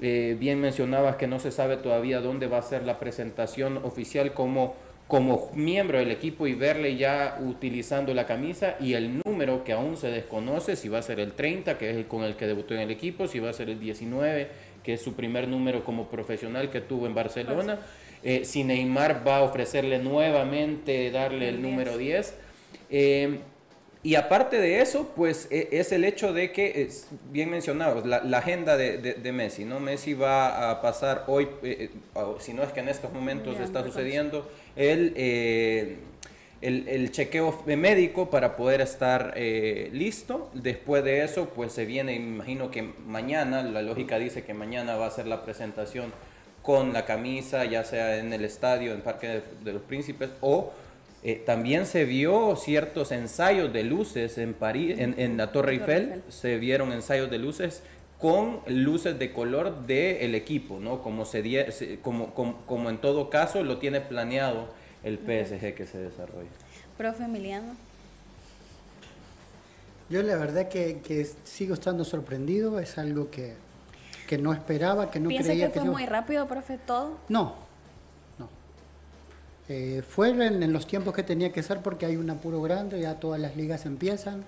Eh, 0.01 0.35
bien 0.39 0.59
mencionabas 0.59 1.17
que 1.17 1.27
no 1.27 1.39
se 1.39 1.51
sabe 1.51 1.77
todavía 1.77 2.19
dónde 2.19 2.47
va 2.47 2.57
a 2.57 2.61
ser 2.63 2.83
la 2.83 2.97
presentación 2.99 3.77
oficial 3.77 4.33
como, 4.33 4.73
como 5.07 5.51
miembro 5.53 5.99
del 5.99 6.09
equipo 6.09 6.47
y 6.47 6.55
verle 6.55 6.95
ya 6.97 7.37
utilizando 7.45 8.11
la 8.15 8.25
camisa 8.25 8.75
y 8.79 8.93
el 8.93 9.21
número 9.23 9.63
que 9.63 9.73
aún 9.73 9.95
se 9.95 10.07
desconoce, 10.09 10.75
si 10.75 10.89
va 10.89 10.97
a 10.97 11.03
ser 11.03 11.19
el 11.19 11.33
30, 11.33 11.77
que 11.77 11.91
es 11.91 11.95
el 11.95 12.07
con 12.07 12.23
el 12.23 12.35
que 12.35 12.47
debutó 12.47 12.73
en 12.73 12.79
el 12.81 12.89
equipo, 12.91 13.27
si 13.27 13.39
va 13.39 13.51
a 13.51 13.53
ser 13.53 13.69
el 13.69 13.79
19, 13.79 14.47
que 14.83 14.93
es 14.93 15.01
su 15.01 15.13
primer 15.13 15.47
número 15.47 15.83
como 15.85 16.07
profesional 16.09 16.71
que 16.71 16.81
tuvo 16.81 17.05
en 17.05 17.13
Barcelona, 17.13 17.79
eh, 18.23 18.45
si 18.45 18.63
Neymar 18.63 19.25
va 19.25 19.37
a 19.37 19.41
ofrecerle 19.43 19.99
nuevamente 19.99 21.11
darle 21.11 21.49
el 21.49 21.55
El 21.55 21.61
número 21.61 21.97
10. 21.97 22.39
Eh, 22.89 23.39
Y 24.05 24.15
aparte 24.15 24.59
de 24.59 24.81
eso, 24.81 25.13
pues 25.15 25.47
e- 25.49 25.69
es 25.71 25.93
el 25.93 26.03
hecho 26.03 26.33
de 26.33 26.51
que, 26.51 26.81
es 26.81 27.07
bien 27.31 27.49
mencionado, 27.49 28.05
la, 28.05 28.21
la 28.21 28.39
agenda 28.39 28.75
de, 28.75 28.97
de- 28.97 29.13
de 29.13 29.31
Messi, 29.31 29.63
¿no? 29.63 29.79
Messi 29.79 30.13
va 30.13 30.69
a 30.71 30.81
pasar 30.81 31.23
hoy, 31.27 31.47
eh, 31.63 31.89
eh, 31.89 32.21
si 32.39 32.51
no 32.53 32.63
es 32.63 32.73
que 32.73 32.81
en 32.81 32.89
estos 32.89 33.13
momentos 33.13 33.61
está 33.61 33.81
sucediendo, 33.81 34.45
el, 34.75 35.13
eh, 35.15 35.99
el, 36.61 36.85
el 36.89 37.11
chequeo 37.11 37.63
médico 37.65 38.29
para 38.29 38.57
poder 38.57 38.81
estar 38.81 39.35
eh, 39.37 39.89
listo. 39.93 40.49
Después 40.53 41.01
de 41.05 41.23
eso, 41.23 41.51
pues 41.55 41.71
se 41.71 41.85
viene, 41.85 42.13
imagino 42.13 42.71
que 42.71 42.81
mañana, 43.07 43.63
la 43.63 43.81
lógica 43.81 44.19
dice 44.19 44.43
que 44.43 44.53
mañana 44.53 44.97
va 44.97 45.05
a 45.07 45.11
ser 45.11 45.27
la 45.27 45.45
presentación 45.45 46.11
con 46.61 46.91
la 46.91 47.05
camisa, 47.05 47.63
ya 47.63 47.85
sea 47.85 48.17
en 48.17 48.33
el 48.33 48.43
estadio, 48.43 48.91
en 48.93 48.99
Parque 48.99 49.27
de, 49.29 49.41
de 49.63 49.71
los 49.71 49.81
Príncipes, 49.83 50.29
o 50.41 50.73
eh, 51.23 51.41
también 51.45 51.85
se 51.85 52.05
vio 52.05 52.55
ciertos 52.55 53.11
ensayos 53.11 53.71
de 53.71 53.83
luces 53.83 54.37
en 54.37 54.53
París, 54.53 54.95
en, 54.99 55.19
en 55.19 55.37
la 55.37 55.51
Torre 55.51 55.77
Torre 55.79 55.93
Eiffel, 55.97 56.23
se 56.29 56.57
vieron 56.57 56.91
ensayos 56.91 57.29
de 57.31 57.37
luces 57.39 57.81
con 58.19 58.59
luces 58.67 59.17
de 59.19 59.31
color 59.33 59.85
del 59.85 60.35
equipo, 60.35 60.79
¿no? 60.79 61.01
Como, 61.01 61.25
se 61.25 61.41
die- 61.41 61.71
se- 61.71 61.99
como, 61.99 62.33
como, 62.33 62.57
como 62.65 62.89
en 62.89 62.97
todo 62.99 63.29
caso 63.29 63.63
lo 63.63 63.77
tiene 63.79 64.01
planeado 64.01 64.67
el 65.03 65.17
PSG 65.17 65.73
que 65.75 65.85
se 65.85 65.97
desarrolla. 65.97 66.49
Profe 66.97 67.23
Emiliano. 67.23 67.75
Yo 70.09 70.21
la 70.21 70.35
verdad 70.35 70.67
que, 70.69 70.99
que 71.03 71.27
sigo 71.43 71.73
estando 71.73 72.03
sorprendido, 72.05 72.79
es 72.79 72.97
algo 72.97 73.31
que, 73.31 73.53
que 74.27 74.37
no 74.37 74.53
esperaba, 74.53 75.09
que 75.09 75.19
no 75.19 75.29
¿Piensa 75.29 75.49
creía 75.49 75.67
que 75.71 75.79
fue 75.79 75.85
yo- 75.87 75.91
muy 75.91 76.05
rápido, 76.05 76.47
profe, 76.47 76.77
todo? 76.77 77.17
No. 77.29 77.55
Eh, 79.75 80.03
fue 80.07 80.29
en, 80.29 80.71
los 80.71 80.85
tiempos 80.85 81.15
que 81.15 81.23
tenía 81.23 81.51
que 81.51 81.63
ser 81.63 81.81
porque 81.81 82.05
hay 82.05 82.15
un 82.15 82.29
apuro 82.29 82.61
grande, 82.61 83.01
ya 83.01 83.19
todas 83.19 83.41
las 83.41 83.55
ligas 83.55 83.87
empiezan, 83.87 84.43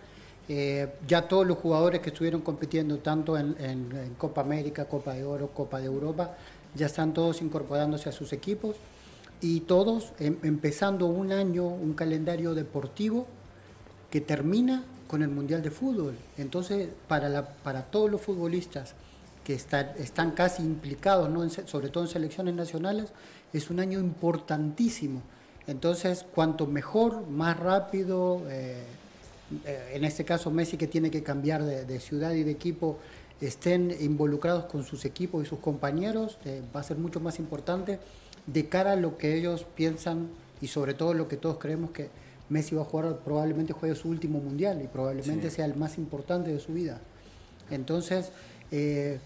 eh, 0.48 0.88
ya 1.08 1.28
todos 1.28 1.48
los 1.48 1.58
jugadores 1.58 2.02
que 2.02 2.12
estuvieron 2.12 2.42
compitiendo 2.42 3.00
tanto 3.00 3.36
en, 3.36 3.56
Copa 4.20 4.42
América, 4.42 4.86
Copa 4.86 5.16
de 5.16 5.24
Oro, 5.24 5.48
Copa 5.48 5.80
de 5.80 5.88
Europa, 5.88 6.36
ya 6.76 6.86
están 6.86 7.16
todos 7.16 7.42
incorporándose 7.42 8.08
a 8.08 8.12
sus 8.12 8.34
equipos 8.34 8.76
y 9.42 9.62
todos 9.62 10.12
em- 10.20 10.38
empezando 10.44 11.08
un 11.08 11.32
año, 11.32 11.66
un 11.66 11.96
calendario 11.96 12.54
deportivo 12.54 13.26
que 14.12 14.22
termina 14.22 14.84
con 15.08 15.24
el 15.24 15.30
Mundial 15.30 15.64
de 15.64 15.72
Fútbol. 15.72 16.14
Entonces, 16.38 16.88
para, 17.08 17.48
para 17.64 17.82
todos 17.82 18.12
los 18.12 18.22
futbolistas 18.22 18.94
que 19.44 19.56
está- 19.56 19.96
están 19.98 20.32
casi 20.32 20.62
implicados, 20.62 21.32
¿no? 21.32 21.50
Sobre 21.50 21.90
todo 21.90 22.04
en 22.04 22.10
selecciones 22.10 22.54
nacionales, 22.54 23.10
es 23.58 23.70
un 23.70 23.80
año 23.80 24.00
importantísimo. 24.00 25.22
Entonces, 25.68 26.26
cuanto 26.34 26.68
mejor, 26.68 27.28
más 27.28 27.60
rápido, 27.60 28.44
eh, 28.50 28.84
eh, 29.66 29.92
en 29.94 30.04
este 30.04 30.26
caso 30.26 30.52
Messi 30.52 30.78
que 30.78 30.88
tiene 30.88 31.10
que 31.10 31.24
cambiar 31.24 31.64
de, 31.64 31.86
de 31.86 32.00
ciudad 32.00 32.34
y 32.34 32.44
de 32.44 32.52
equipo, 32.52 33.00
estén 33.42 33.96
involucrados 34.00 34.66
con 34.66 34.84
sus 34.84 35.06
equipos 35.06 35.46
y 35.46 35.50
sus 35.50 35.60
compañeros, 35.60 36.38
eh, 36.46 36.62
va 36.76 36.80
a 36.80 36.84
ser 36.84 36.98
mucho 36.98 37.20
más 37.20 37.40
importante 37.40 38.00
de 38.48 38.70
cara 38.70 38.94
a 38.94 38.96
lo 38.96 39.18
que 39.18 39.36
ellos 39.36 39.66
piensan 39.76 40.30
y 40.62 40.68
sobre 40.68 40.94
todo 40.94 41.14
lo 41.14 41.28
que 41.28 41.38
todos 41.38 41.58
creemos 41.58 41.92
que 41.92 42.10
Messi 42.48 42.76
va 42.76 42.84
a 42.84 42.86
jugar, 42.86 43.20
probablemente 43.26 43.74
juegue 43.74 43.96
su 43.96 44.10
último 44.10 44.40
mundial 44.40 44.82
y 44.82 44.88
probablemente 44.88 45.50
sea 45.50 45.66
el 45.66 45.76
más 45.76 45.98
importante 45.98 46.52
de 46.54 46.60
su 46.60 46.74
vida. 46.74 47.02
Entonces, 47.72 48.32
eh, 48.72 49.20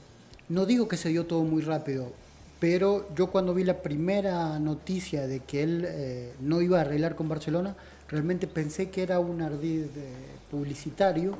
no 0.47 0.65
digo 0.65 0.87
que 0.87 0.95
se 0.95 1.09
dio 1.09 1.25
todo 1.25 1.43
muy 1.43 1.61
rápido, 1.61 2.13
pero 2.59 3.07
yo 3.15 3.27
cuando 3.27 3.53
vi 3.53 3.63
la 3.63 3.81
primera 3.81 4.59
noticia 4.59 5.27
de 5.27 5.39
que 5.39 5.63
él 5.63 5.85
eh, 5.87 6.33
no 6.41 6.61
iba 6.61 6.79
a 6.79 6.81
arreglar 6.81 7.15
con 7.15 7.29
Barcelona, 7.29 7.75
realmente 8.09 8.47
pensé 8.47 8.89
que 8.89 9.01
era 9.01 9.19
un 9.19 9.41
ardid 9.41 9.83
eh, 9.83 10.13
publicitario 10.51 11.37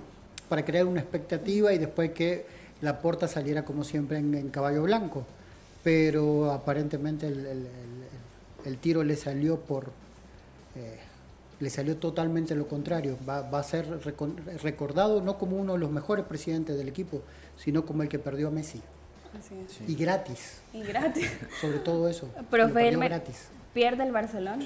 para 0.48 0.64
crear 0.64 0.86
una 0.86 1.02
expectativa 1.02 1.74
y 1.74 1.78
después 1.78 2.12
que 2.12 2.46
la 2.82 3.02
porta 3.02 3.28
saliera 3.28 3.66
como 3.66 3.84
siempre 3.84 4.18
en, 4.18 4.50
caballo 4.50 4.84
blanco. 4.84 5.26
Pero 5.84 6.52
aparentemente 6.52 7.28
el, 7.28 8.78
tiro 8.78 9.04
le 9.04 9.16
salió 9.16 9.60
por... 9.60 9.92
eh, 10.76 11.00
le 11.60 11.70
salió 11.70 11.98
totalmente 11.98 12.56
lo 12.56 12.68
contrario. 12.68 13.18
Va, 13.28 13.42
va 13.42 13.60
a 13.60 13.64
ser 13.64 13.86
recordado 14.64 15.22
no 15.22 15.38
como 15.38 15.58
uno 15.58 15.74
de 15.74 15.80
los 15.80 15.92
mejores 15.92 16.24
presidentes 16.24 16.78
del 16.78 16.88
equipo, 16.88 17.22
sino 17.58 17.86
como 17.86 18.04
el 18.04 18.10
que 18.10 18.20
perdió 18.20 18.48
a 18.48 18.52
Messi. 18.52 18.82
Así 19.38 19.56
es. 19.84 19.90
Y 19.90 19.96
gratis, 19.96 20.62
Y 20.74 20.82
gratis. 20.84 21.30
sobre 21.62 21.80
todo 21.80 22.08
eso. 22.10 22.30
Profe, 22.50 22.92
gratis. 22.92 23.50
¿pierde 23.74 24.04
el 24.04 24.12
Barcelona? 24.12 24.66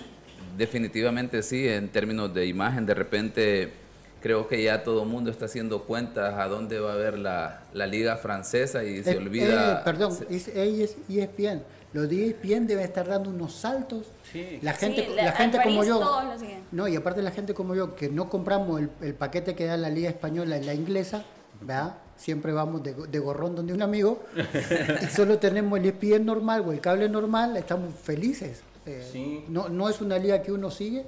Definitivamente 0.57 1.41
sí, 1.43 1.67
en 1.67 1.89
términos 1.89 2.33
de 2.33 2.45
imagen, 2.45 2.85
de 2.85 2.93
repente 2.93 3.73
creo 4.21 4.47
que 4.47 4.63
ya 4.63 4.83
todo 4.83 5.03
el 5.03 5.09
mundo 5.09 5.29
está 5.31 5.45
haciendo 5.45 5.83
cuentas 5.83 6.33
a 6.35 6.47
dónde 6.47 6.79
va 6.79 6.93
a 6.93 6.95
ver 6.95 7.17
la, 7.19 7.63
la 7.73 7.87
liga 7.87 8.15
francesa 8.17 8.83
y 8.83 9.03
se 9.03 9.11
Eh, 9.11 9.17
olvida... 9.17 9.79
eh, 9.79 9.81
perdón, 9.83 10.13
se- 10.15 10.33
es, 10.33 10.47
es 10.47 10.95
ESPN. 11.09 11.61
Los 11.91 12.09
de 12.09 12.27
ESPN 12.29 12.65
deben 12.65 12.83
estar 12.85 13.07
dando 13.07 13.29
unos 13.29 13.53
saltos. 13.53 14.07
Sí. 14.31 14.59
La 14.61 14.73
gente, 14.73 15.05
Sí, 15.05 15.13
la 15.15 15.25
la- 15.25 15.31
gente 15.33 15.59
como 15.63 15.83
yo. 15.83 16.21
No, 16.71 16.87
y 16.87 16.95
aparte 16.95 17.21
la 17.21 17.31
gente 17.31 17.53
como 17.53 17.75
yo, 17.75 17.95
que 17.95 18.09
no 18.09 18.29
compramos 18.29 18.79
el, 18.81 18.89
el 19.01 19.13
paquete 19.13 19.55
que 19.55 19.65
da 19.65 19.75
la 19.77 19.89
Liga 19.89 20.09
Española 20.09 20.57
y 20.57 20.63
la 20.63 20.73
inglesa, 20.73 21.23
¿verdad? 21.65 21.97
Siempre 22.15 22.53
vamos 22.53 22.83
de, 22.83 22.93
go- 22.93 23.07
de 23.07 23.19
gorrón 23.19 23.55
donde 23.55 23.73
un 23.73 23.81
amigo 23.81 24.23
y 25.01 25.05
solo 25.07 25.39
tenemos 25.39 25.79
el 25.79 25.85
ESPN 25.87 26.25
normal 26.25 26.63
o 26.67 26.71
el 26.71 26.79
cable 26.79 27.09
normal, 27.09 27.57
estamos 27.57 27.93
felices. 27.95 28.61
Eh, 28.85 29.07
Sí. 29.11 29.45
no, 29.49 29.69
no 29.69 29.89
es 29.89 29.99
una 30.01 30.17
liga 30.17 30.41
que 30.41 30.51
uno 30.51 30.69
sigue. 30.71 31.05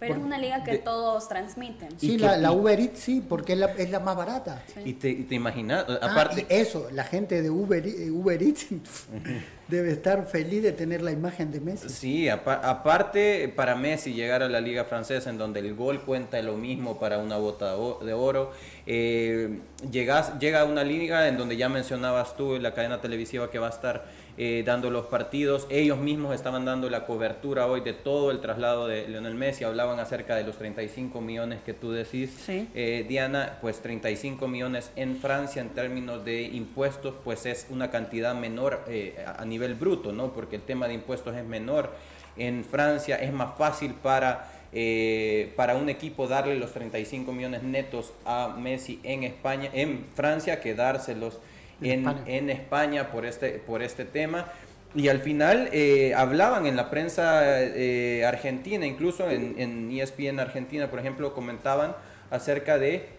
Pero 0.00 0.14
es 0.14 0.20
una 0.20 0.38
liga 0.38 0.62
que 0.64 0.72
de- 0.72 0.78
todos 0.78 1.28
transmiten. 1.28 1.88
Sí, 1.98 2.16
que- 2.16 2.24
la, 2.24 2.36
la 2.36 2.52
Uber 2.52 2.78
Eats 2.78 2.98
sí, 3.00 3.22
porque 3.26 3.54
es 3.54 3.58
la, 3.58 3.66
es 3.72 3.90
la 3.90 4.00
más 4.00 4.16
barata. 4.16 4.62
Y 4.84 4.94
te, 4.94 5.10
y 5.10 5.22
te 5.24 5.34
imaginas, 5.34 5.84
Ah, 5.88 5.98
aparte... 6.10 6.46
y 6.48 6.52
eso, 6.54 6.88
la 6.92 7.04
gente 7.04 7.42
de 7.42 7.50
Uber, 7.50 7.86
E- 7.86 8.10
Uber 8.10 8.42
Eats 8.42 8.66
debe 9.68 9.90
estar 9.92 10.26
feliz 10.26 10.62
de 10.62 10.72
tener 10.72 11.02
la 11.02 11.10
imagen 11.12 11.50
de 11.50 11.60
Messi. 11.60 11.88
Sí, 11.88 12.28
apa- 12.28 12.60
aparte 12.62 13.52
para 13.54 13.74
Messi 13.74 14.14
llegar 14.14 14.42
a 14.42 14.48
la 14.48 14.60
liga 14.60 14.84
francesa 14.84 15.28
en 15.30 15.38
donde 15.38 15.60
el 15.60 15.74
gol 15.74 16.00
cuenta 16.02 16.40
lo 16.42 16.56
mismo 16.56 16.98
para 16.98 17.18
una 17.18 17.36
bota 17.36 17.74
de 17.74 18.12
oro, 18.14 18.52
eh, 18.86 19.58
llegas, 19.90 20.38
llega 20.38 20.60
a 20.60 20.64
una 20.64 20.84
liga 20.84 21.28
en 21.28 21.36
donde 21.36 21.56
ya 21.56 21.68
mencionabas 21.68 22.36
tú 22.36 22.58
la 22.58 22.72
cadena 22.72 23.00
televisiva 23.00 23.50
que 23.50 23.58
va 23.58 23.66
a 23.66 23.70
estar 23.70 24.06
eh, 24.40 24.62
dando 24.64 24.88
los 24.88 25.06
partidos, 25.06 25.66
ellos 25.68 25.98
mismos 25.98 26.32
estaban 26.32 26.64
dando 26.64 26.88
la 26.88 27.06
cobertura 27.06 27.66
hoy 27.66 27.80
de 27.80 27.92
todo 27.92 28.30
el 28.30 28.40
traslado 28.40 28.86
de 28.86 29.08
Lionel 29.08 29.34
Messi, 29.34 29.64
hablaban 29.64 29.98
acerca 29.98 30.36
de 30.36 30.44
los 30.44 30.56
35 30.56 31.20
millones 31.20 31.58
que 31.66 31.74
tú 31.74 31.90
decís, 31.90 32.30
Sí. 32.46 32.68
Eh, 32.72 33.04
Diana, 33.08 33.58
pues 33.60 33.80
35 33.82 34.46
millones 34.46 34.92
en 34.94 35.16
Francia 35.16 35.60
en 35.60 35.70
términos 35.70 36.24
de 36.24 36.42
impuestos, 36.42 37.14
pues 37.24 37.46
es 37.46 37.66
una 37.68 37.90
cantidad 37.90 38.32
menor 38.34 38.84
eh, 38.86 39.16
a 39.26 39.44
nivel 39.44 39.74
bruto, 39.74 40.12
¿no? 40.12 40.32
Porque 40.32 40.54
el 40.56 40.62
tema 40.62 40.86
de 40.86 40.94
impuestos 40.94 41.36
es 41.36 41.44
menor. 41.44 41.90
En 42.36 42.64
Francia 42.64 43.16
es 43.16 43.32
más 43.32 43.58
fácil 43.58 43.94
para, 43.94 44.52
eh, 44.72 45.52
para 45.56 45.74
un 45.74 45.88
equipo 45.88 46.28
darle 46.28 46.54
los 46.54 46.72
35 46.72 47.32
millones 47.32 47.64
netos 47.64 48.12
a 48.24 48.54
Messi 48.56 49.00
en 49.02 49.24
España, 49.24 49.68
en 49.72 50.06
Francia, 50.14 50.60
que 50.60 50.76
dárselos 50.76 51.40
En 51.80 52.00
España. 52.00 52.22
en 52.26 52.50
España 52.50 53.10
por 53.10 53.24
este, 53.24 53.50
por 53.58 53.82
este 53.82 54.04
tema. 54.04 54.52
Y 54.94 55.08
al 55.08 55.20
final 55.20 55.68
eh, 55.72 56.14
hablaban 56.16 56.66
en 56.66 56.74
la 56.74 56.88
prensa 56.90 57.62
eh, 57.62 58.24
argentina, 58.24 58.86
incluso 58.86 59.28
en, 59.30 59.54
en 59.58 59.90
ESPN 59.90 60.40
Argentina, 60.40 60.90
por 60.90 60.98
ejemplo, 60.98 61.34
comentaban 61.34 61.94
acerca 62.30 62.78
de 62.78 63.17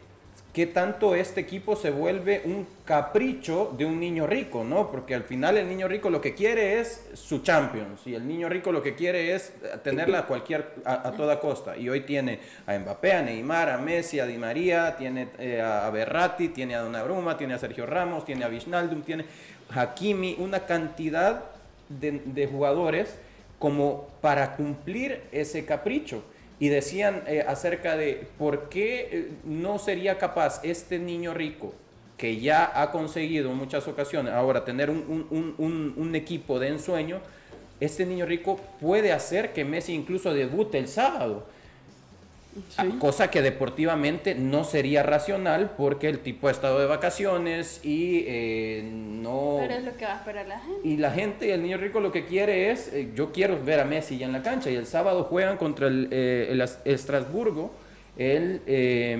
qué 0.53 0.65
tanto 0.65 1.13
este 1.13 1.41
equipo 1.41 1.75
se 1.75 1.91
vuelve 1.91 2.41
un 2.45 2.67
capricho 2.83 3.73
de 3.77 3.85
un 3.85 3.99
niño 3.99 4.25
rico, 4.25 4.63
¿no? 4.63 4.89
Porque 4.89 5.13
al 5.13 5.23
final 5.23 5.57
el 5.57 5.67
niño 5.67 5.87
rico 5.87 6.09
lo 6.09 6.19
que 6.21 6.33
quiere 6.33 6.79
es 6.79 7.09
su 7.13 7.39
Champions 7.39 8.01
y 8.05 8.15
el 8.15 8.27
niño 8.27 8.49
rico 8.49 8.71
lo 8.71 8.81
que 8.81 8.95
quiere 8.95 9.35
es 9.35 9.53
tenerla 9.83 10.19
a 10.19 10.25
cualquier 10.25 10.73
a 10.85 11.11
toda 11.11 11.39
costa. 11.39 11.77
Y 11.77 11.87
hoy 11.87 12.01
tiene 12.01 12.39
a 12.65 12.77
Mbappé, 12.77 13.13
a 13.13 13.21
Neymar, 13.21 13.69
a 13.69 13.77
Messi, 13.77 14.19
a 14.19 14.25
Di 14.25 14.37
María, 14.37 14.95
tiene 14.97 15.29
eh, 15.37 15.61
a 15.61 15.89
Berratti, 15.91 16.49
tiene 16.49 16.75
a 16.75 16.81
Donnarumma, 16.81 17.37
tiene 17.37 17.53
a 17.53 17.59
Sergio 17.59 17.85
Ramos, 17.85 18.25
tiene 18.25 18.43
a 18.43 18.47
Wijnaldum, 18.49 19.03
tiene 19.03 19.25
a 19.69 19.81
Hakimi, 19.81 20.35
una 20.39 20.65
cantidad 20.65 21.43
de, 21.89 22.21
de 22.25 22.47
jugadores 22.47 23.17
como 23.59 24.07
para 24.21 24.55
cumplir 24.55 25.21
ese 25.31 25.65
capricho. 25.65 26.23
Y 26.59 26.67
decían 26.69 27.23
eh, 27.27 27.43
acerca 27.47 27.95
de 27.95 28.27
por 28.37 28.67
qué 28.69 29.09
eh, 29.11 29.31
no 29.45 29.79
sería 29.79 30.17
capaz 30.17 30.59
este 30.63 30.99
niño 30.99 31.33
rico, 31.33 31.73
que 32.17 32.39
ya 32.41 32.69
ha 32.81 32.91
conseguido 32.91 33.49
en 33.51 33.57
muchas 33.57 33.87
ocasiones 33.87 34.33
ahora 34.33 34.65
tener 34.65 34.89
un, 34.89 34.97
un- 35.07 35.27
un- 35.29 35.55
un- 35.57 35.93
un 35.95 36.15
equipo 36.15 36.59
de 36.59 36.67
ensueño, 36.69 37.19
este 37.79 38.05
niño 38.05 38.25
rico 38.25 38.59
puede 38.81 39.13
hacer 39.13 39.53
que 39.53 39.63
Messi 39.63 39.93
incluso 39.93 40.33
debute 40.33 40.77
el 40.79 40.89
sábado. 40.89 41.45
Ah, 42.77 42.85
Cosa 42.99 43.29
que 43.29 43.41
deportivamente 43.41 44.33
no 44.35 44.63
sería 44.63 45.03
racional 45.03 45.71
porque 45.77 46.09
el 46.09 46.19
tipo 46.19 46.47
ha 46.47 46.51
estado 46.51 46.79
de 46.79 46.87
vacaciones 46.87 47.79
y 47.85 48.23
eh, 48.27 48.89
no... 48.91 49.57
Pero 49.59 49.75
es 49.75 49.83
lo 49.83 49.95
que 49.95 50.05
va 50.05 50.13
a 50.13 50.17
esperar 50.17 50.47
la 50.47 50.59
gente. 50.59 50.87
Y 50.87 50.97
la 50.97 51.11
gente 51.11 51.47
y 51.47 51.51
el 51.51 51.61
niño 51.61 51.77
rico 51.77 51.99
lo 51.99 52.11
que 52.11 52.25
quiere 52.25 52.71
es, 52.71 52.91
eh, 52.91 53.11
yo 53.15 53.31
quiero 53.31 53.63
ver 53.63 53.79
a 53.79 53.85
Messi 53.85 54.17
ya 54.17 54.25
en 54.25 54.33
la 54.33 54.41
cancha 54.41 54.69
y 54.71 54.75
el 54.75 54.87
sábado 54.87 55.25
juegan 55.25 55.57
contra 55.57 55.87
el, 55.87 56.07
eh, 56.11 56.47
el 56.49 56.61
As- 56.61 56.79
el 56.85 56.95
Estrasburgo 56.95 57.71
El, 58.17 58.61
eh, 58.65 59.13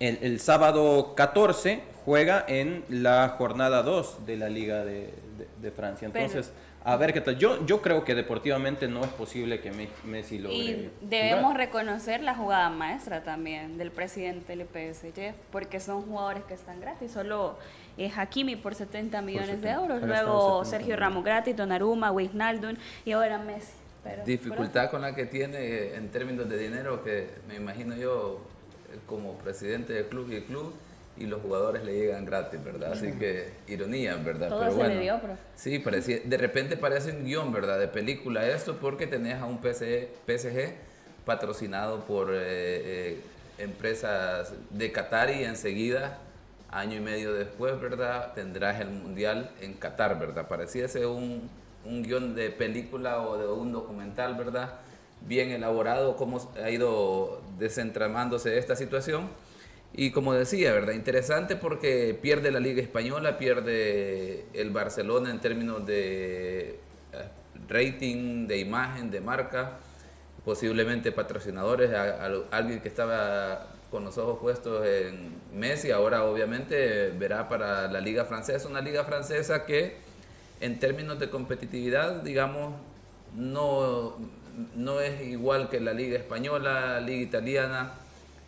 el, 0.00 0.18
el 0.20 0.40
sábado 0.40 1.14
14 1.14 1.80
juega 2.04 2.44
en 2.48 2.84
la 2.90 3.28
jornada 3.38 3.82
2 3.82 4.26
de 4.26 4.36
la 4.36 4.48
Liga 4.48 4.84
de, 4.84 4.94
de- 5.38 5.48
de 5.62 5.70
Francia. 5.70 6.10
Pero- 6.12 6.24
Entonces, 6.26 6.52
a 6.88 6.96
ver 6.96 7.12
qué 7.12 7.20
tal. 7.20 7.36
Yo, 7.36 7.66
yo 7.66 7.82
creo 7.82 8.04
que 8.04 8.14
deportivamente 8.14 8.86
no 8.86 9.02
es 9.02 9.08
posible 9.10 9.60
que 9.60 9.72
Me- 9.72 9.88
Messi 10.04 10.38
logre. 10.38 10.56
Y 10.56 10.90
debemos 11.00 11.42
jugar. 11.46 11.56
reconocer 11.56 12.22
la 12.22 12.34
jugada 12.36 12.70
maestra 12.70 13.24
también 13.24 13.76
del 13.76 13.90
presidente 13.90 14.54
del 14.56 14.66
PSG, 14.68 15.34
porque 15.50 15.80
son 15.80 16.02
jugadores 16.02 16.44
que 16.44 16.54
están 16.54 16.80
gratis. 16.80 17.10
Solo 17.10 17.58
eh, 17.98 18.10
Hakimi 18.16 18.54
por 18.54 18.76
70 18.76 19.20
millones 19.22 19.60
de 19.62 19.68
70. 19.68 19.74
euros, 19.82 20.02
luego 20.02 20.64
70 20.64 20.70
Sergio. 20.78 20.96
Ramos 20.96 21.24
gratis, 21.24 21.56
Donnarumma, 21.56 22.12
Wijnaldum 22.12 22.76
y 23.04 23.12
ahora 23.12 23.38
Messi. 23.38 23.72
Pero, 24.04 24.24
Dificultad 24.24 24.88
con 24.88 25.02
la 25.02 25.16
que 25.16 25.26
tiene 25.26 25.94
en 25.96 26.08
términos 26.10 26.48
de 26.48 26.56
dinero, 26.56 27.02
que 27.02 27.28
me 27.48 27.56
imagino 27.56 27.96
yo 27.96 28.40
eh, 28.92 28.98
como 29.06 29.32
presidente 29.38 29.92
del 29.94 30.06
club 30.06 30.30
y 30.30 30.36
el 30.36 30.44
club, 30.44 30.72
y 31.18 31.24
los 31.26 31.40
jugadores 31.42 31.82
le 31.84 31.94
llegan 31.94 32.24
gratis, 32.24 32.62
¿verdad? 32.62 32.92
Así 32.92 33.12
que 33.12 33.50
ironía, 33.68 34.16
¿verdad? 34.16 34.48
Todo 34.48 34.70
se 34.70 34.88
le 34.88 35.00
dio, 35.00 35.18
pero- 35.20 35.36
Sí, 35.54 35.78
parecía, 35.78 36.18
de 36.24 36.36
repente 36.36 36.76
parece 36.76 37.12
un 37.12 37.24
guion, 37.24 37.52
¿verdad? 37.52 37.78
De 37.78 37.88
película 37.88 38.46
esto, 38.46 38.76
porque 38.76 39.06
tenés 39.06 39.40
a 39.40 39.46
un 39.46 39.58
PSG, 39.62 40.08
PSG 40.26 40.74
patrocinado 41.24 42.00
por 42.04 42.30
eh, 42.32 42.36
eh, 42.44 43.20
empresas 43.58 44.52
de 44.70 44.92
Qatar 44.92 45.30
y 45.30 45.44
enseguida, 45.44 46.18
año 46.70 46.96
y 46.96 47.00
medio 47.00 47.32
después, 47.32 47.80
¿verdad? 47.80 48.32
Tendrás 48.34 48.80
el 48.80 48.90
Mundial 48.90 49.50
en 49.60 49.74
Qatar, 49.74 50.18
¿verdad? 50.18 50.46
Pareciese 50.48 51.06
un, 51.06 51.48
un 51.84 52.02
guion 52.02 52.34
de 52.34 52.50
película 52.50 53.22
o 53.22 53.38
de 53.38 53.48
un 53.48 53.72
documental, 53.72 54.34
¿verdad? 54.34 54.74
Bien 55.22 55.50
elaborado, 55.50 56.16
cómo 56.16 56.38
ha 56.62 56.70
ido 56.70 57.40
desentramándose 57.58 58.58
esta 58.58 58.76
situación. 58.76 59.28
Y 59.98 60.10
como 60.10 60.34
decía, 60.34 60.72
¿verdad? 60.74 60.92
Interesante 60.92 61.56
porque 61.56 62.16
pierde 62.20 62.50
la 62.50 62.60
Liga 62.60 62.82
Española, 62.82 63.38
pierde 63.38 64.44
el 64.52 64.70
Barcelona 64.70 65.30
en 65.30 65.40
términos 65.40 65.86
de 65.86 66.68
eh, 66.68 66.78
rating, 67.66 68.46
de 68.46 68.58
imagen, 68.58 69.10
de 69.10 69.22
marca, 69.22 69.78
posiblemente 70.44 71.12
patrocinadores, 71.12 71.92
a- 71.94 72.26
alguien 72.50 72.80
que 72.80 72.88
estaba 72.88 73.68
con 73.90 74.04
los 74.04 74.18
ojos 74.18 74.38
puestos 74.38 74.86
en 74.86 75.32
Messi, 75.54 75.90
ahora 75.92 76.24
obviamente 76.24 77.08
verá 77.18 77.48
para 77.48 77.90
la 77.90 78.00
Liga 78.00 78.26
Francesa, 78.26 78.68
una 78.68 78.82
Liga 78.82 79.04
Francesa 79.04 79.64
que 79.64 79.96
en 80.60 80.78
términos 80.78 81.18
de 81.18 81.30
competitividad, 81.30 82.22
digamos, 82.22 82.74
no, 83.34 84.16
no 84.74 85.00
es 85.00 85.22
igual 85.22 85.70
que 85.70 85.80
la 85.80 85.94
Liga 85.94 86.18
Española, 86.18 87.00
Liga 87.00 87.22
Italiana, 87.22 87.94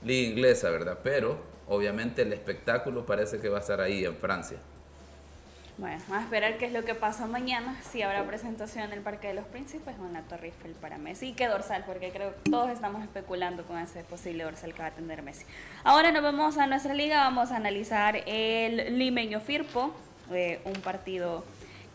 Liga 0.04 0.30
Inglesa, 0.30 0.70
¿verdad? 0.70 0.98
Pero 1.02 1.38
obviamente 1.66 2.22
el 2.22 2.32
espectáculo 2.32 3.04
parece 3.04 3.40
que 3.40 3.48
va 3.48 3.58
a 3.58 3.60
estar 3.60 3.80
ahí 3.80 4.04
en 4.04 4.16
Francia. 4.16 4.58
Bueno, 5.78 6.02
vamos 6.08 6.22
a 6.22 6.24
esperar 6.24 6.58
qué 6.58 6.66
es 6.66 6.72
lo 6.72 6.84
que 6.84 6.96
pasa 6.96 7.28
mañana, 7.28 7.76
si 7.88 8.02
habrá 8.02 8.26
presentación 8.26 8.86
en 8.86 8.92
el 8.94 9.00
Parque 9.00 9.28
de 9.28 9.34
los 9.34 9.44
Príncipes 9.44 9.94
o 10.02 10.06
en 10.06 10.12
la 10.12 10.22
Torre 10.22 10.46
Eiffel 10.46 10.72
para 10.72 10.98
Messi. 10.98 11.28
Y 11.28 11.32
qué 11.34 11.46
dorsal, 11.46 11.84
porque 11.86 12.10
creo 12.10 12.34
que 12.34 12.50
todos 12.50 12.68
estamos 12.70 13.00
especulando 13.04 13.62
con 13.62 13.78
ese 13.78 14.02
posible 14.02 14.42
dorsal 14.42 14.74
que 14.74 14.82
va 14.82 14.88
a 14.88 14.90
tener 14.90 15.22
Messi. 15.22 15.44
Ahora 15.84 16.10
nos 16.10 16.24
vamos 16.24 16.58
a 16.58 16.66
nuestra 16.66 16.94
liga, 16.94 17.18
vamos 17.18 17.52
a 17.52 17.56
analizar 17.56 18.16
el 18.26 18.98
limeño 18.98 19.38
Firpo, 19.38 19.94
eh, 20.32 20.60
un 20.64 20.80
partido 20.80 21.44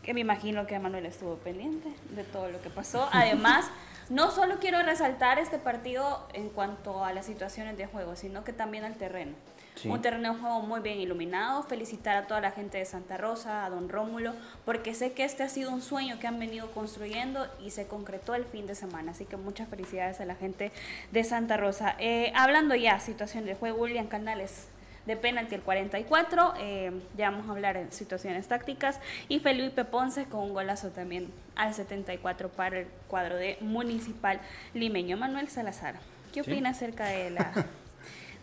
que 0.02 0.14
me 0.14 0.22
imagino 0.22 0.66
que 0.66 0.80
Manuel 0.80 1.06
estuvo 1.06 1.36
pendiente 1.36 1.90
de 2.12 2.24
todo 2.24 2.50
lo 2.50 2.62
que 2.62 2.70
pasó. 2.70 3.10
Además, 3.12 3.66
no 4.10 4.32
solo 4.32 4.60
quiero 4.60 4.82
resaltar 4.84 5.40
este 5.40 5.58
partido 5.58 6.28
en 6.34 6.50
cuanto 6.50 7.04
a 7.04 7.14
las 7.14 7.26
situaciones 7.26 7.78
de 7.78 7.88
juego, 7.88 8.16
sino 8.16 8.44
que 8.44 8.54
también 8.54 8.84
al 8.84 8.96
terreno. 8.96 9.34
Sí. 9.76 9.90
Un 9.90 10.02
terreno 10.02 10.34
de 10.34 10.40
juego 10.40 10.62
muy 10.62 10.82
bien 10.82 11.00
iluminado. 11.00 11.64
Felicitar 11.64 12.16
a 12.16 12.28
toda 12.28 12.42
la 12.42 12.52
gente 12.52 12.78
de 12.78 12.86
Santa 12.86 13.18
Rosa, 13.18 13.66
a 13.66 13.70
don 13.70 13.90
Rómulo, 13.90 14.34
porque 14.66 14.94
sé 14.94 15.14
que 15.14 15.24
este 15.24 15.44
ha 15.44 15.50
sido 15.50 15.72
un 15.72 15.82
sueño 15.82 16.20
que 16.20 16.28
han 16.28 16.40
venido 16.40 16.72
construyendo 16.72 17.48
y 17.60 17.72
se 17.72 17.88
concretó 17.88 18.36
el 18.36 18.46
fin 18.46 18.68
de 18.68 18.76
semana. 18.76 19.12
Así 19.12 19.26
que 19.26 19.36
muchas 19.36 19.68
felicidades 19.70 20.20
a 20.20 20.26
la 20.26 20.36
gente 20.36 20.72
de 21.12 21.24
Santa 21.24 21.58
Rosa. 21.58 21.96
Eh, 21.98 22.32
hablando 22.36 22.76
ya, 22.76 23.00
situación 23.00 23.46
de 23.46 23.56
juego, 23.56 23.82
William 23.82 24.08
Canales 24.08 24.68
de 25.06 25.18
penalti 25.18 25.56
el 25.56 25.62
44, 25.62 26.54
eh, 26.60 26.92
ya 27.18 27.30
vamos 27.30 27.48
a 27.48 27.52
hablar 27.52 27.78
en 27.78 27.92
situaciones 27.92 28.48
tácticas, 28.48 29.00
y 29.28 29.40
Felipe 29.40 29.84
Ponce 29.86 30.26
con 30.26 30.42
un 30.42 30.54
golazo 30.54 30.90
también 30.92 31.30
al 31.56 31.74
74 31.74 32.50
para 32.50 32.80
el 32.80 32.88
cuadro 33.08 33.36
de 33.36 33.58
Municipal 33.62 34.40
Limeño. 34.74 35.18
Manuel 35.18 35.50
Salazar, 35.50 35.96
¿qué 36.34 36.44
Sí. 36.44 36.52
opina 36.52 36.70
acerca 36.70 37.06
de 37.06 37.30
la 37.32 37.52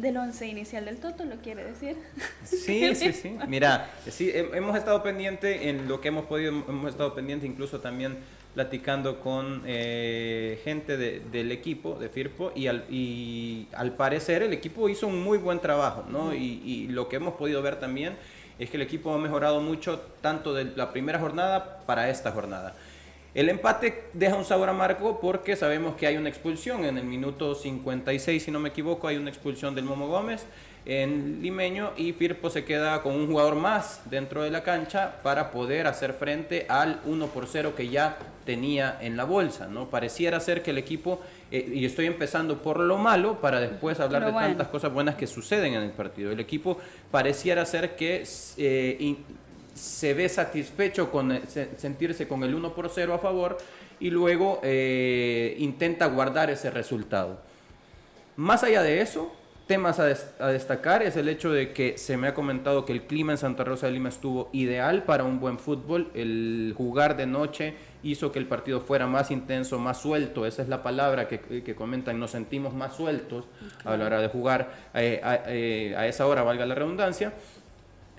del 0.01 0.17
once 0.17 0.47
inicial 0.47 0.85
del 0.85 0.97
Toto? 0.99 1.25
¿Lo 1.25 1.37
quiere 1.37 1.65
decir? 1.65 1.97
Sí, 2.45 2.95
sí, 2.95 3.13
sí. 3.13 3.37
Mira, 3.49 3.91
sí, 4.09 4.31
he- 4.31 4.57
hemos 4.57 4.77
estado 4.77 5.03
pendiente 5.03 5.69
en 5.69 5.89
lo 5.89 6.01
que 6.01 6.09
hemos 6.09 6.27
podido, 6.27 6.51
hemos 6.51 6.91
estado 6.91 7.15
pendiente 7.15 7.47
incluso 7.47 7.81
también 7.81 8.17
platicando 8.55 9.21
con 9.21 9.63
eh, 9.67 10.61
gente 10.65 10.97
de- 10.97 11.21
del 11.31 11.53
equipo 11.53 11.95
de 11.99 12.09
Firpo 12.09 12.53
y 12.55 12.67
al, 12.67 12.85
y 12.91 13.69
al 13.73 13.93
parecer 13.93 14.43
el 14.43 14.53
equipo 14.53 14.89
hizo 14.89 15.07
un 15.07 15.23
muy 15.23 15.39
buen 15.39 15.61
trabajo, 15.61 16.05
¿no? 16.09 16.35
Y, 16.35 16.61
y 16.65 16.89
lo 16.89 17.09
que 17.09 17.17
hemos 17.17 17.35
podido 17.35 17.63
ver 17.63 17.79
también 17.79 18.17
es 18.59 18.69
que 18.71 18.77
el 18.77 18.83
equipo 18.83 19.15
ha 19.15 19.19
mejorado 19.19 19.61
mucho 19.61 20.01
tanto 20.21 20.53
de 20.53 20.65
la 20.77 20.93
primera 20.93 21.19
jornada 21.19 21.79
para 21.87 22.11
esta 22.11 22.33
jornada. 22.33 22.75
El 23.33 23.49
empate 23.49 24.05
deja 24.13 24.35
un 24.35 24.45
sabor 24.45 24.69
amargo 24.69 25.21
porque 25.21 25.55
sabemos 25.55 25.95
que 25.95 26.07
hay 26.07 26.17
una 26.17 26.29
expulsión 26.29 26.85
en 26.85 26.99
el 26.99 27.05
minuto 27.05 27.55
56, 27.55 28.43
si 28.43 28.51
no 28.51 28.59
me 28.59 28.71
equivoco, 28.71 29.07
hay 29.07 29.19
una 29.19 29.31
expulsión 29.31 29.75
del 29.77 29.85
Momo 29.85 30.09
Gómez 30.09 30.47
en 30.85 31.41
Limeño 31.43 31.93
y 31.97 32.13
Firpo 32.13 32.51
se 32.51 32.65
queda 32.65 33.03
con 33.03 33.15
un 33.15 33.29
jugador 33.29 33.55
más 33.55 34.01
dentro 34.11 34.43
de 34.43 34.51
la 34.51 34.65
cancha 34.65 35.23
para 35.23 35.53
poder 35.53 35.87
hacer 35.87 36.15
frente 36.15 36.67
al 36.69 37.01
1 37.05 37.27
por 37.29 37.47
0 37.47 37.75
que 37.77 37.89
ya 37.89 38.19
tenía 38.45 38.99
en 39.01 39.17
la 39.17 39.25
bolsa, 39.25 39.69
¿no? 39.69 39.91
Pareciera 39.91 40.41
ser 40.41 40.63
que 40.63 40.71
el 40.71 40.79
equipo, 40.79 41.21
eh, 41.53 41.71
y 41.73 41.85
estoy 41.85 42.07
empezando 42.07 42.63
por 42.63 42.81
lo 42.81 42.97
malo 42.97 43.41
para 43.41 43.61
después 43.61 44.01
hablar 44.01 44.25
de 44.25 44.33
bueno. 44.33 44.49
tantas 44.49 44.69
cosas 44.69 44.93
buenas 44.93 45.15
que 45.15 45.29
suceden 45.29 45.75
en 45.75 45.83
el 45.83 45.91
partido. 45.91 46.33
El 46.33 46.41
equipo 46.41 46.79
pareciera 47.13 47.65
ser 47.67 47.95
que 47.95 48.25
eh, 48.57 49.17
se 49.81 50.15
ve 50.15 50.29
satisfecho 50.29 51.11
con 51.11 51.41
se- 51.49 51.71
sentirse 51.79 52.29
con 52.29 52.43
el 52.45 52.55
1 52.55 52.75
por 52.75 52.89
0 52.91 53.15
a 53.15 53.19
favor 53.19 53.57
y 53.99 54.11
luego 54.11 54.61
eh, 54.63 55.57
intenta 55.59 56.07
guardar 56.07 56.51
ese 56.51 56.71
resultado. 56.71 57.41
Más 58.37 58.63
allá 58.63 58.83
de 58.83 59.01
eso, 59.01 59.33
temas 59.67 59.99
a, 59.99 60.05
des- 60.07 60.31
a 60.39 60.49
destacar 60.49 61.03
es 61.03 61.17
el 61.17 61.29
hecho 61.29 61.53
de 61.53 61.73
que 61.73 61.97
se 61.99 62.17
me 62.17 62.29
ha 62.29 62.35
comentado 62.35 62.85
que 62.85 62.93
el 62.93 63.03
clima 63.03 63.33
en 63.33 63.39
Santa 63.39 63.65
Rosa 63.65 63.87
de 63.87 63.93
Lima 63.93 64.09
estuvo 64.09 64.49
ideal 64.53 65.03
para 65.05 65.25
un 65.25 65.39
buen 65.41 65.59
fútbol. 65.59 66.11
El 66.15 66.75
jugar 66.77 67.17
de 67.17 67.27
noche 67.27 67.75
hizo 68.03 68.33
que 68.33 68.39
el 68.39 68.47
partido 68.47 68.81
fuera 68.81 69.07
más 69.07 69.31
intenso, 69.31 69.79
más 69.79 70.01
suelto. 70.01 70.47
Esa 70.47 70.63
es 70.63 70.69
la 70.69 70.83
palabra 70.83 71.29
que, 71.29 71.41
que 71.63 71.75
comentan. 71.75 72.19
Nos 72.19 72.31
sentimos 72.31 72.73
más 72.75 72.97
sueltos 72.97 73.45
a 73.85 73.97
la 73.97 74.07
hora 74.07 74.21
de 74.21 74.29
jugar 74.29 74.73
eh, 74.95 75.21
a, 75.23 75.41
eh, 75.47 75.95
a 75.97 76.07
esa 76.07 76.27
hora, 76.27 76.43
valga 76.43 76.65
la 76.67 76.75
redundancia. 76.75 77.33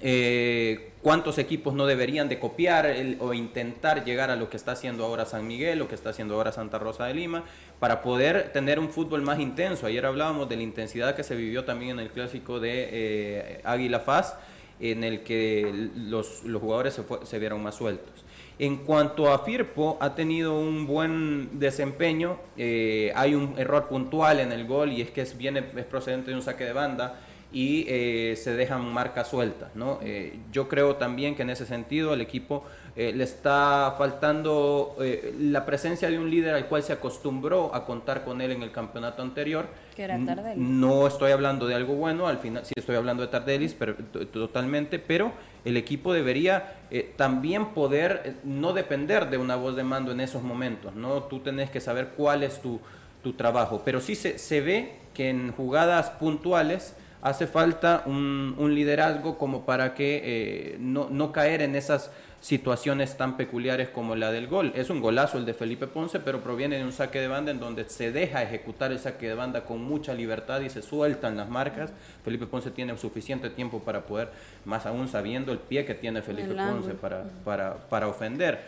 Eh, 0.04 0.92
cuántos 1.02 1.38
equipos 1.38 1.74
no 1.74 1.86
deberían 1.86 2.28
de 2.30 2.40
copiar 2.40 2.94
o 3.20 3.34
intentar 3.34 4.04
llegar 4.04 4.30
a 4.32 4.36
lo 4.36 4.50
que 4.50 4.58
está 4.58 4.72
haciendo 4.74 5.06
ahora 5.06 5.26
San 5.26 5.48
Miguel, 5.48 5.80
lo 5.80 5.88
que 5.88 5.96
está 5.96 6.10
haciendo 6.10 6.36
ahora 6.36 6.52
Santa 6.52 6.80
Rosa 6.80 7.06
de 7.06 7.14
Lima, 7.14 7.44
para 7.80 8.02
poder 8.02 8.52
tener 8.52 8.80
un 8.80 8.90
fútbol 8.90 9.22
más 9.22 9.40
intenso. 9.40 9.86
Ayer 9.86 10.06
hablábamos 10.06 10.50
de 10.50 10.58
la 10.58 10.64
intensidad 10.64 11.16
que 11.16 11.24
se 11.24 11.36
vivió 11.36 11.66
también 11.66 11.92
en 11.92 12.00
el 12.00 12.10
clásico 12.12 12.60
de 12.60 12.90
eh, 12.92 13.62
Águila 13.64 14.00
Faz, 14.00 14.36
en 14.80 15.04
el 15.04 15.22
que 15.22 15.90
los, 15.96 16.42
jugadores 16.60 16.96
se, 16.96 17.04
fue- 17.04 17.24
se 17.26 17.38
vieron 17.38 17.62
más 17.62 17.76
sueltos. 17.76 18.26
En 18.58 18.78
cuanto 18.78 19.32
a 19.32 19.40
Firpo, 19.44 19.98
ha 20.02 20.14
tenido 20.14 20.60
un 20.60 20.86
buen 20.88 21.60
desempeño. 21.60 22.38
eh, 22.58 23.12
hay 23.16 23.34
un 23.34 23.56
error 23.58 23.88
puntual 23.88 24.40
en 24.40 24.52
el 24.52 24.66
gol 24.68 24.92
y 24.92 25.02
es 25.02 25.12
que 25.12 25.24
viene, 25.38 25.64
es 25.76 25.86
procedente 25.86 26.32
de 26.32 26.36
un 26.38 26.44
saque 26.44 26.64
de 26.66 26.74
banda 26.74 27.20
y 27.52 27.86
eh, 27.88 28.36
se 28.38 28.54
dejan 28.54 28.92
marcas 28.94 29.30
sueltas. 29.30 29.76
¿no? 29.76 30.00
Eh, 30.02 30.40
yo 30.52 30.68
creo 30.68 30.96
también 30.96 31.36
que 31.36 31.42
en 31.42 31.50
ese 31.50 31.66
sentido 31.66 32.14
al 32.14 32.22
equipo 32.22 32.64
eh, 32.96 33.14
le 33.16 33.24
está 33.24 33.96
faltando 33.98 34.98
eh, 35.00 35.34
la 35.40 35.66
presencia 35.66 36.10
de 36.10 36.20
un 36.20 36.30
líder 36.30 36.56
al 36.56 36.68
cual 36.68 36.84
se 36.84 36.92
acostumbró 36.92 37.74
a 37.74 37.86
contar 37.86 38.26
con 38.26 38.42
él 38.42 38.52
en 38.52 38.64
el 38.64 38.72
campeonato 38.72 39.22
anterior. 39.22 39.68
Que 39.96 40.04
era 40.04 40.20
Tardelli. 40.26 40.62
No 40.62 41.08
estoy 41.08 41.32
hablando 41.32 41.68
de 41.68 41.76
algo 41.76 41.94
bueno, 41.94 42.28
al 42.28 42.40
final 42.40 42.66
sí 42.66 42.74
estoy 42.76 42.98
hablando 42.98 43.24
de 43.24 43.30
Tardelis, 43.30 43.74
pero 43.74 43.96
totalmente, 43.96 45.00
pero 45.00 45.32
el 45.64 45.78
equipo 45.78 46.12
debería 46.12 46.82
eh, 46.90 47.14
también 47.16 47.68
poder 47.68 48.22
eh, 48.26 48.34
no 48.44 48.74
depender 48.74 49.30
de 49.30 49.38
una 49.38 49.56
voz 49.56 49.76
de 49.76 49.84
mando 49.84 50.12
en 50.12 50.20
esos 50.20 50.44
momentos, 50.44 50.94
¿no? 50.96 51.24
Tú 51.24 51.40
tenés 51.40 51.70
que 51.70 51.80
saber 51.80 52.10
cuál 52.18 52.44
es 52.44 52.62
tu, 52.62 52.80
tu 53.24 53.34
trabajo, 53.34 53.84
pero 53.86 54.02
sí 54.02 54.16
se, 54.16 54.38
se 54.38 54.60
ve 54.60 54.96
que 55.14 55.30
en 55.30 55.54
jugadas 55.54 56.10
puntuales 56.10 56.96
hace 57.22 57.48
falta 57.48 58.04
un, 58.06 58.56
un 58.58 58.74
liderazgo 58.74 59.38
como 59.38 59.66
para 59.66 59.94
que 59.94 60.22
eh, 60.24 60.78
no, 60.80 61.10
no 61.10 61.32
caer 61.32 61.62
en 61.62 61.76
esas 61.76 62.12
situaciones 62.42 63.18
tan 63.18 63.38
peculiares 63.38 63.90
como 63.90 64.16
la 64.16 64.32
del 64.32 64.48
gol. 64.48 64.72
Es 64.76 64.90
un 64.90 65.00
golazo 65.00 65.38
el 65.38 65.46
de 65.46 65.54
Felipe 65.54 65.86
Ponce, 65.86 66.20
pero 66.20 66.42
proviene 66.42 66.78
de 66.80 66.84
un 66.84 66.92
saque 66.92 67.20
de 67.22 67.28
banda 67.28 67.52
en 67.52 67.60
donde 67.60 67.88
se 67.88 68.12
deja 68.12 68.42
ejecutar 68.42 68.92
el 68.92 68.98
saque 68.98 69.28
de 69.28 69.36
banda 69.36 69.64
con 69.66 69.84
mucha 69.84 70.16
libertad 70.16 70.62
y 70.62 70.72
se 70.72 70.82
sueltan 70.82 71.38
las 71.38 71.48
marcas. 71.50 71.94
Felipe 72.26 72.48
Ponce 72.48 72.72
tiene 72.72 72.98
suficiente 72.98 73.52
tiempo 73.52 73.82
para 73.82 74.02
poder, 74.02 74.30
más 74.66 74.88
aún 74.88 75.08
sabiendo 75.08 75.52
el 75.52 75.60
pie 75.60 75.86
que 75.86 75.94
tiene 75.94 76.24
Felipe 76.24 76.50
El 76.50 76.56
Ponce 76.74 76.94
para, 76.96 77.26
para, 77.46 77.76
para 77.90 78.08
ofender. 78.08 78.60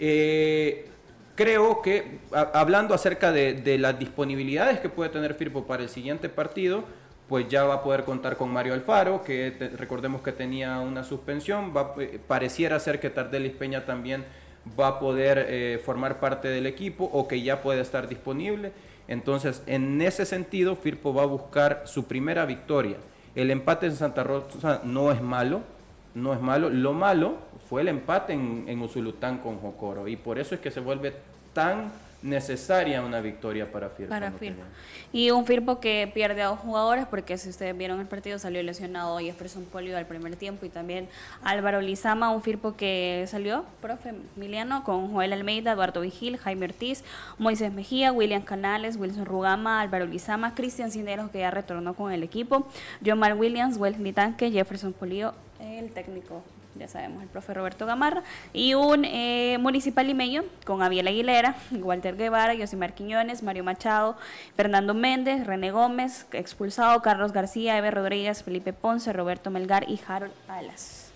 Eh, 0.00 0.88
creo 1.36 1.80
que 1.80 2.18
a- 2.32 2.50
hablando 2.58 2.92
acerca 2.92 3.30
de, 3.30 3.54
de 3.54 3.78
las 3.78 3.96
disponibilidades 3.98 4.80
que 4.80 4.88
puede 4.88 5.10
tener 5.10 5.34
Firpo 5.34 5.64
para 5.64 5.84
el 5.84 5.88
siguiente 5.88 6.28
partido, 6.28 6.82
pues 7.28 7.48
ya 7.48 7.64
va 7.64 7.74
a 7.74 7.82
poder 7.82 8.04
contar 8.04 8.36
con 8.36 8.50
Mario 8.50 8.74
Alfaro, 8.74 9.22
que 9.24 9.70
recordemos 9.76 10.22
que 10.22 10.32
tenía 10.32 10.80
una 10.80 11.04
suspensión, 11.04 11.72
va, 11.74 11.94
eh, 11.98 12.18
pareciera 12.26 12.78
ser 12.78 13.00
que 13.00 13.10
Tardelis 13.10 13.52
Peña 13.52 13.86
también 13.86 14.24
va 14.78 14.88
a 14.88 14.98
poder 14.98 15.46
eh, 15.48 15.80
formar 15.84 16.20
parte 16.20 16.48
del 16.48 16.66
equipo 16.66 17.04
o 17.04 17.26
que 17.26 17.42
ya 17.42 17.62
puede 17.62 17.80
estar 17.80 18.08
disponible. 18.08 18.72
Entonces, 19.08 19.62
en 19.66 20.00
ese 20.00 20.24
sentido, 20.24 20.76
Firpo 20.76 21.12
va 21.12 21.22
a 21.22 21.26
buscar 21.26 21.82
su 21.86 22.04
primera 22.04 22.46
victoria. 22.46 22.96
El 23.34 23.50
empate 23.50 23.86
en 23.86 23.96
Santa 23.96 24.22
Rosa 24.22 24.82
no 24.84 25.10
es 25.10 25.20
malo, 25.20 25.62
no 26.14 26.34
es 26.34 26.40
malo. 26.40 26.70
Lo 26.70 26.92
malo 26.92 27.36
fue 27.68 27.80
el 27.80 27.88
empate 27.88 28.34
en, 28.34 28.64
en 28.68 28.80
Usulután 28.80 29.38
con 29.38 29.58
Jocoro 29.58 30.06
y 30.06 30.16
por 30.16 30.38
eso 30.38 30.54
es 30.54 30.60
que 30.60 30.70
se 30.70 30.80
vuelve 30.80 31.14
tan 31.52 31.90
necesaria 32.22 33.02
una 33.02 33.20
victoria 33.20 33.70
para 33.70 33.90
Firpo. 33.90 34.10
Para 34.10 34.30
¿no? 34.30 34.38
Firpo. 34.38 34.62
Y 35.12 35.30
un 35.30 35.44
Firpo 35.44 35.80
que 35.80 36.10
pierde 36.12 36.42
a 36.42 36.46
dos 36.46 36.58
jugadores, 36.60 37.06
porque 37.06 37.36
si 37.36 37.50
ustedes 37.50 37.76
vieron 37.76 38.00
el 38.00 38.06
partido, 38.06 38.38
salió 38.38 38.62
lesionado 38.62 39.18
Jefferson 39.18 39.64
Polio 39.64 39.98
al 39.98 40.06
primer 40.06 40.36
tiempo 40.36 40.64
y 40.64 40.68
también 40.68 41.08
Álvaro 41.42 41.80
Lizama, 41.80 42.30
un 42.30 42.42
Firpo 42.42 42.76
que 42.76 43.24
salió, 43.28 43.64
profe 43.80 44.14
Emiliano, 44.36 44.84
con 44.84 45.12
Joel 45.12 45.32
Almeida, 45.32 45.72
Eduardo 45.72 46.00
Vigil, 46.00 46.38
Jaime 46.38 46.66
Ortiz, 46.66 47.04
Moisés 47.38 47.72
Mejía, 47.72 48.12
William 48.12 48.42
Canales, 48.42 48.96
Wilson 48.96 49.26
Rugama, 49.26 49.80
Álvaro 49.80 50.06
Lizama, 50.06 50.54
Cristian 50.54 50.90
Cineros, 50.90 51.30
que 51.30 51.40
ya 51.40 51.50
retornó 51.50 51.94
con 51.94 52.12
el 52.12 52.22
equipo, 52.22 52.66
Jomar 53.04 53.34
Williams, 53.34 53.76
Wesley 53.76 54.12
Tanque, 54.12 54.50
Jefferson 54.50 54.92
Polio, 54.92 55.34
el 55.60 55.90
técnico 55.90 56.42
ya 56.78 56.88
sabemos, 56.88 57.22
el 57.22 57.28
profe 57.28 57.54
Roberto 57.54 57.86
Gamarra, 57.86 58.22
y 58.52 58.74
un 58.74 59.04
eh, 59.04 59.58
municipal 59.60 60.06
limeño 60.06 60.44
con 60.64 60.82
Abiel 60.82 61.08
Aguilera, 61.08 61.56
Walter 61.70 62.16
Guevara, 62.16 62.54
Yosimar 62.54 62.94
Quiñones, 62.94 63.42
Mario 63.42 63.64
Machado, 63.64 64.16
Fernando 64.56 64.94
Méndez, 64.94 65.46
René 65.46 65.70
Gómez, 65.70 66.26
expulsado, 66.32 67.02
Carlos 67.02 67.32
García, 67.32 67.76
Eve 67.78 67.90
Rodríguez, 67.90 68.42
Felipe 68.42 68.72
Ponce, 68.72 69.12
Roberto 69.12 69.50
Melgar 69.50 69.88
y 69.88 70.00
Harold 70.06 70.32
Alas. 70.48 71.10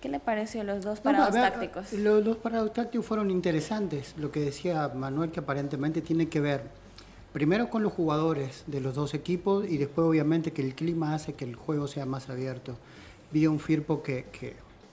¿Qué 0.00 0.08
le 0.08 0.20
pareció 0.20 0.62
los 0.62 0.84
dos 0.84 1.00
parados 1.00 1.32
ver, 1.32 1.50
tácticos? 1.50 1.92
Los 1.92 2.24
dos 2.24 2.36
parados 2.36 2.72
tácticos 2.72 3.06
fueron 3.06 3.30
interesantes. 3.30 4.14
Lo 4.18 4.30
que 4.30 4.40
decía 4.40 4.88
Manuel, 4.94 5.30
que 5.30 5.40
aparentemente 5.40 6.00
tiene 6.02 6.28
que 6.28 6.40
ver 6.40 6.62
primero 7.32 7.68
con 7.70 7.82
los 7.82 7.92
jugadores 7.92 8.64
de 8.66 8.80
los 8.80 8.94
dos 8.94 9.14
equipos 9.14 9.66
y 9.68 9.78
después, 9.78 10.06
obviamente, 10.06 10.52
que 10.52 10.62
el 10.62 10.74
clima 10.74 11.14
hace 11.14 11.32
que 11.32 11.44
el 11.44 11.56
juego 11.56 11.88
sea 11.88 12.06
más 12.06 12.28
abierto. 12.28 12.76
Vi 13.30 13.46
un 13.46 13.58
Firpo 13.58 14.02
que, 14.02 14.24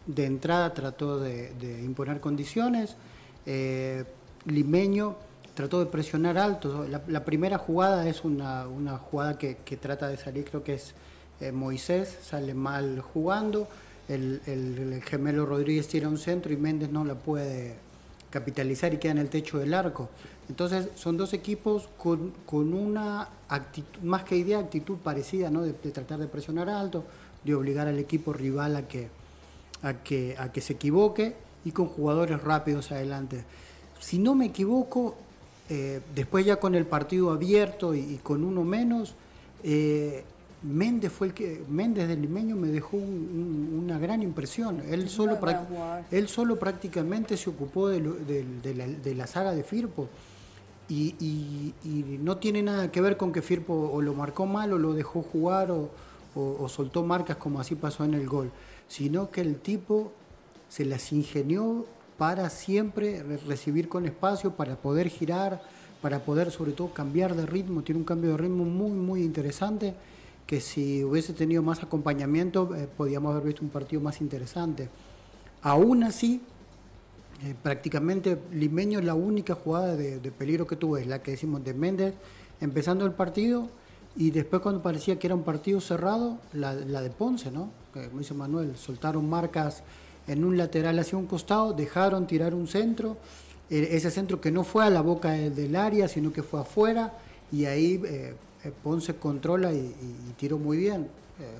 de 0.06 0.26
entrada 0.26 0.74
trató 0.74 1.20
de, 1.20 1.52
imponer 1.84 2.20
condiciones. 2.20 2.96
eh, 3.46 4.04
Limeño 4.46 5.16
trató 5.54 5.80
de 5.80 5.86
presionar 5.86 6.38
alto. 6.38 6.86
La, 7.08 7.24
primera 7.24 7.58
jugada 7.58 8.08
es 8.10 8.24
una, 8.26 8.68
una 8.68 8.98
jugada 8.98 9.38
que, 9.38 9.56
trata 9.80 10.08
de 10.08 10.18
salir, 10.18 10.46
creo 10.46 10.64
que 10.64 10.74
es 10.76 10.94
eh, 11.40 11.52
Moisés, 11.52 12.18
sale 12.24 12.54
mal 12.54 13.00
jugando. 13.02 13.68
El, 14.10 14.42
el- 14.48 14.94
el 14.94 15.04
gemelo 15.04 15.46
Rodríguez 15.46 15.88
tira 15.88 16.10
un 16.10 16.18
centro 16.18 16.52
y 16.52 16.58
Méndez 16.58 16.90
no 16.92 17.06
la 17.06 17.16
puede 17.16 17.76
capitalizar 18.30 18.94
y 18.94 18.98
queda 18.98 19.12
en 19.14 19.20
el 19.20 19.30
techo 19.30 19.60
del 19.60 19.74
arco. 19.74 20.10
Entonces 20.50 20.90
son 20.96 21.16
dos 21.16 21.34
equipos 21.34 21.88
con, 21.98 22.34
una 22.74 23.30
actitud, 23.48 24.02
más 24.02 24.24
que 24.24 24.36
idea, 24.36 24.60
actitud 24.60 24.98
parecida, 24.98 25.50
¿no? 25.50 25.62
de 25.62 25.72
tratar 25.74 26.20
de 26.20 26.28
presionar 26.28 26.68
alto, 26.68 27.06
de 27.44 27.56
obligar 27.56 27.88
al 27.88 28.00
equipo 28.00 28.34
rival 28.34 28.76
a 28.76 28.88
que, 28.88 29.08
a 29.82 29.94
que, 29.94 30.36
a 30.38 30.52
que 30.52 30.62
se 30.62 30.74
equivoque 30.74 31.36
y 31.66 31.72
con 31.72 31.88
jugadores 31.88 32.42
rápidos 32.42 32.92
adelante. 32.92 33.44
Si 34.00 34.18
no 34.20 34.36
me 34.36 34.46
equivoco, 34.48 35.16
eh, 35.70 36.02
después 36.16 36.46
ya 36.46 36.58
con 36.58 36.76
el 36.76 36.86
partido 36.86 37.32
abierto 37.32 37.96
y, 37.96 38.00
y 38.00 38.20
con 38.22 38.44
uno 38.44 38.64
menos, 38.64 39.14
eh, 39.64 40.24
Méndez 40.64 41.12
fue 41.12 41.28
el 41.28 41.34
que 41.34 41.62
Méndez 41.70 42.08
del 42.08 42.22
limeño 42.22 42.56
me 42.56 42.70
dejó 42.70 42.96
un- 42.96 43.04
un- 43.74 43.80
una 43.84 44.00
gran 44.00 44.22
impresión. 44.22 44.82
Él 44.90 45.10
solo, 45.10 45.38
él 46.12 46.28
solo 46.30 46.58
prácticamente 46.58 47.36
se 47.36 47.50
ocupó 47.50 47.90
de, 47.90 48.00
lo- 48.00 48.14
del- 48.14 48.62
de 48.62 48.74
la, 48.74 48.88
de 48.88 49.16
la 49.16 49.28
saga 49.28 49.52
de 49.54 49.64
Firpo. 49.64 50.08
Y, 50.90 51.16
y- 51.20 51.74
y 51.84 52.18
no 52.22 52.38
tiene 52.38 52.62
nada 52.64 52.92
que 52.92 53.02
ver 53.02 53.18
con 53.18 53.32
que 53.34 53.42
Firpo 53.42 53.74
o 53.94 54.02
lo 54.02 54.14
marcó 54.14 54.46
mal 54.46 54.72
o 54.74 54.78
lo 54.78 54.94
dejó 54.94 55.22
jugar 55.22 55.70
o, 55.72 55.90
o- 56.36 56.68
soltó 56.70 57.04
marcas 57.04 57.38
como 57.38 57.60
así 57.60 57.76
pasó 57.76 58.04
en 58.06 58.14
el 58.14 58.28
gol, 58.28 58.52
sino 58.88 59.30
que 59.32 59.42
el 59.42 59.58
tipo 59.58 60.12
se 60.70 60.86
las 60.86 61.12
ingenió 61.12 61.86
para 62.18 62.50
siempre 62.50 63.22
re- 63.24 63.38
recibir 63.38 63.90
con 63.90 64.06
espacio, 64.06 64.52
para 64.52 64.76
poder 64.76 65.10
girar, 65.10 65.62
para 66.02 66.20
poder 66.26 66.52
sobre 66.52 66.74
todo 66.74 66.94
cambiar 66.94 67.36
de 67.36 67.46
ritmo. 67.46 67.82
Tiene 67.82 68.00
un 68.00 68.06
cambio 68.06 68.32
de 68.32 68.38
ritmo 68.38 68.66
muy, 68.66 68.92
muy 68.92 69.24
interesante 69.24 69.94
que 70.46 70.60
si 70.60 71.04
hubiese 71.04 71.34
tenido 71.34 71.64
más 71.64 71.82
acompañamiento 71.82 72.76
eh, 72.76 72.88
podíamos 72.98 73.32
haber 73.32 73.46
visto 73.48 73.62
un 73.64 73.70
partido 73.70 74.02
más 74.02 74.20
interesante. 74.22 74.90
Aún 75.62 76.04
así, 76.04 76.42
eh, 77.44 77.56
prácticamente 77.64 78.38
Limeño 78.52 79.02
la 79.02 79.14
única 79.16 79.56
jugada 79.56 79.96
de, 79.96 80.20
de 80.20 80.32
peligro 80.32 80.68
que 80.68 80.76
tuvo 80.76 80.98
es 80.98 81.08
la 81.08 81.22
que 81.22 81.32
decimos 81.32 81.64
de 81.64 81.74
Méndez 81.74 82.14
empezando 82.62 83.06
el 83.06 83.14
partido 83.14 83.70
y 84.16 84.32
después 84.32 84.62
cuando 84.62 84.82
parecía 84.82 85.18
que 85.18 85.28
era 85.28 85.36
un 85.36 85.44
partido 85.44 85.82
cerrado, 85.82 86.38
la, 86.54 86.76
de 86.76 87.10
Ponce, 87.10 87.52
¿no? 87.52 87.70
Como 87.94 88.20
dice 88.20 88.34
Manuel, 88.34 88.76
soltaron 88.78 89.28
marcas 89.30 89.84
en 90.28 90.44
un 90.44 90.58
lateral 90.58 90.98
hacia 91.00 91.18
un 91.18 91.26
costado, 91.26 91.74
dejaron 91.74 92.28
tirar 92.28 92.54
un 92.54 92.68
centro, 92.68 93.18
eh, 93.70 93.90
ese 93.92 94.12
centro 94.12 94.40
que 94.40 94.52
no 94.52 94.64
fue 94.64 94.86
a 94.86 94.90
la 94.90 95.02
boca 95.02 95.32
de- 95.32 95.50
del 95.50 95.76
área, 95.76 96.08
sino 96.08 96.32
que 96.32 96.44
fue 96.44 96.62
afuera 96.62 97.14
y 97.52 97.66
ahí 97.66 98.02
eh, 98.06 98.36
eh, 98.64 98.72
Ponce 98.84 99.16
controla 99.16 99.74
y, 99.74 99.78
y- 99.78 100.30
y 100.30 100.34
tiró 100.38 100.58
muy 100.58 100.78
bien. 100.78 101.02
Eh, 101.40 101.58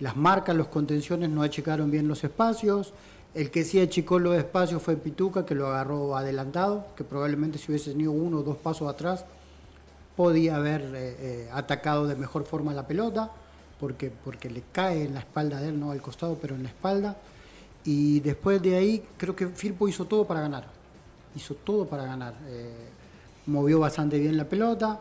las 0.00 0.16
marcas, 0.16 0.56
los 0.56 0.68
contenciones 0.68 1.28
no 1.30 1.42
achicaron 1.42 1.90
bien 1.90 2.08
los 2.08 2.24
espacios. 2.24 2.92
El 3.34 3.50
que 3.50 3.64
sí 3.64 3.80
achicó 3.80 4.18
los 4.18 4.36
espacios 4.36 4.80
fue 4.82 4.96
Pituca, 4.96 5.44
que 5.44 5.54
lo 5.54 5.66
agarró 5.68 6.16
adelantado, 6.16 6.86
que 6.96 7.02
probablemente 7.04 7.58
si 7.58 7.70
hubiese 7.70 7.90
tenido 7.92 8.12
uno 8.12 8.38
o 8.38 8.42
dos 8.42 8.56
pasos 8.56 8.88
atrás, 8.88 9.24
podía 10.16 10.56
haber 10.56 10.82
eh, 10.82 11.16
eh, 11.20 11.48
atacado 11.52 12.06
de 12.06 12.14
mejor 12.16 12.44
forma 12.44 12.72
la 12.72 12.86
pelota, 12.86 13.30
porque, 13.80 14.10
porque 14.24 14.48
le 14.50 14.62
cae 14.72 15.04
en 15.04 15.14
la 15.14 15.20
espalda 15.20 15.60
de 15.60 15.68
él, 15.68 15.80
no 15.80 15.90
al 15.90 16.00
costado, 16.00 16.38
pero 16.40 16.54
en 16.54 16.62
la 16.62 16.68
espalda. 16.68 17.16
Y 17.84 18.20
después 18.20 18.62
de 18.62 18.76
ahí, 18.76 19.04
creo 19.16 19.34
que 19.36 19.48
Firpo 19.48 19.88
hizo 19.88 20.04
todo 20.06 20.24
para 20.26 20.40
ganar. 20.40 20.64
Hizo 21.36 21.54
todo 21.54 21.86
para 21.86 22.04
ganar. 22.04 22.34
Eh, 22.48 22.72
movió 23.46 23.80
bastante 23.80 24.18
bien 24.18 24.36
la 24.36 24.44
pelota. 24.48 25.00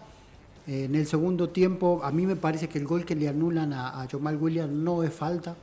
Eh, 0.67 0.85
en 0.85 0.95
el 0.95 1.05
segundo 1.07 1.49
tiempo, 1.49 2.01
a 2.03 2.11
mí 2.11 2.25
me 2.25 2.35
parece 2.35 2.67
que 2.67 2.79
el 2.79 2.85
gol 2.85 3.05
que 3.05 3.15
le 3.15 3.27
anulan 3.29 3.71
a, 3.73 4.01
a 4.01 4.07
Jamal 4.07 4.35
Williams 4.37 4.73
no 4.73 5.03
es 5.03 5.13
falta. 5.13 5.55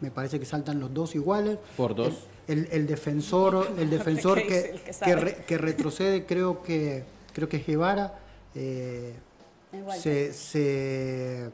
Me 0.00 0.10
parece 0.10 0.38
que 0.38 0.44
saltan 0.44 0.78
los 0.78 0.92
dos 0.92 1.14
iguales. 1.14 1.58
Por 1.76 1.94
dos. 1.94 2.14
El, 2.46 2.58
el- 2.58 2.68
el 2.72 2.86
defensor, 2.86 3.66
el 3.78 3.88
defensor 3.98 4.38
¿Qué 4.38 4.44
dice 4.44 4.62
que, 4.62 4.70
el 4.70 4.78
que 4.80 4.84
que, 4.84 4.92
sabe? 4.92 5.16
re- 5.16 5.44
que 5.46 5.58
retrocede, 5.58 6.26
creo 6.26 6.62
que 6.62 7.04
creo 7.32 7.48
que 7.48 7.56
es 7.56 7.66
Guevara. 7.66 8.20
Eh, 8.54 9.14
se, 10.00 10.32
se 10.32 11.46
eh, 11.46 11.50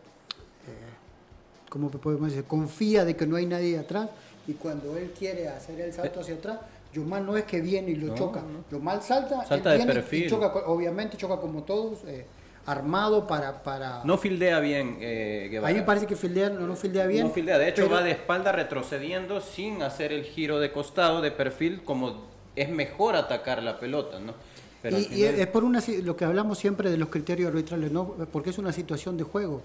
¿cómo 1.69 1.91
podemos 1.91 2.31
decir? 2.31 2.45
confía 2.45 3.05
de 3.05 3.17
que 3.17 3.27
no 3.27 3.37
hay 3.37 3.47
nadie 3.47 3.79
atrás 3.79 4.09
y 4.47 4.55
cuando 4.55 4.97
él 4.97 5.13
quiere 5.19 5.49
hacer 5.49 5.81
el 5.81 5.93
salto 5.93 6.21
hacia 6.21 6.35
atrás, 6.35 6.59
Yomal 6.93 7.25
no 7.25 7.37
es 7.37 7.45
que 7.45 7.61
viene 7.61 7.93
y 7.93 7.95
lo 7.95 8.09
No, 8.09 8.15
choca. 8.17 8.41
no. 8.41 8.65
Yomal 8.71 9.01
salta, 9.03 9.45
Salta 9.47 9.73
él 9.75 9.79
de 9.79 9.85
y 9.85 9.87
perfil. 9.95 10.29
choca, 10.31 10.47
obviamente 10.67 11.17
choca 11.17 11.37
como 11.37 11.63
todos, 11.63 12.01
eh, 12.07 12.27
armado 12.67 13.27
para... 13.27 13.63
para... 13.63 14.03
No 14.05 14.19
fildea 14.19 14.59
bien 14.59 14.99
eh, 15.01 15.45
a 15.47 15.49
Guevara. 15.51 15.73
mí 15.75 15.81
me 15.81 15.87
parece 15.87 16.07
que 16.07 16.17
fildea, 16.17 16.51
no, 16.51 16.67
no 16.67 16.75
fildea 16.77 17.07
bien. 17.07 17.27
No 17.29 17.33
fildea, 17.33 17.59
de 17.59 17.69
hecho 17.69 17.83
pero- 17.85 17.95
va 17.95 18.03
de 18.03 18.11
espalda 18.11 18.51
retrocediendo 18.53 19.41
sin 19.41 19.83
hacer 19.83 20.13
el 20.13 20.25
giro 20.25 20.59
de 20.59 20.73
costado, 20.73 21.21
de 21.21 21.31
perfil, 21.31 21.83
como 21.85 22.25
es 22.57 22.69
mejor 22.69 23.15
atacar 23.15 23.63
la 23.63 23.79
pelota, 23.79 24.19
¿no? 24.19 24.35
Pero 24.83 24.99
y, 24.99 25.25
es 25.25 25.47
por 25.49 25.65
una, 25.65 25.83
lo 26.03 26.17
que 26.17 26.25
hablamos 26.25 26.59
siempre 26.59 26.91
de 26.91 26.97
los 26.97 27.09
criterios 27.09 27.49
arbitrales, 27.49 27.93
¿no? 27.93 28.15
porque 28.33 28.51
es 28.51 28.59
una 28.59 28.73
situación 28.73 29.17
de 29.17 29.25
juego. 29.25 29.63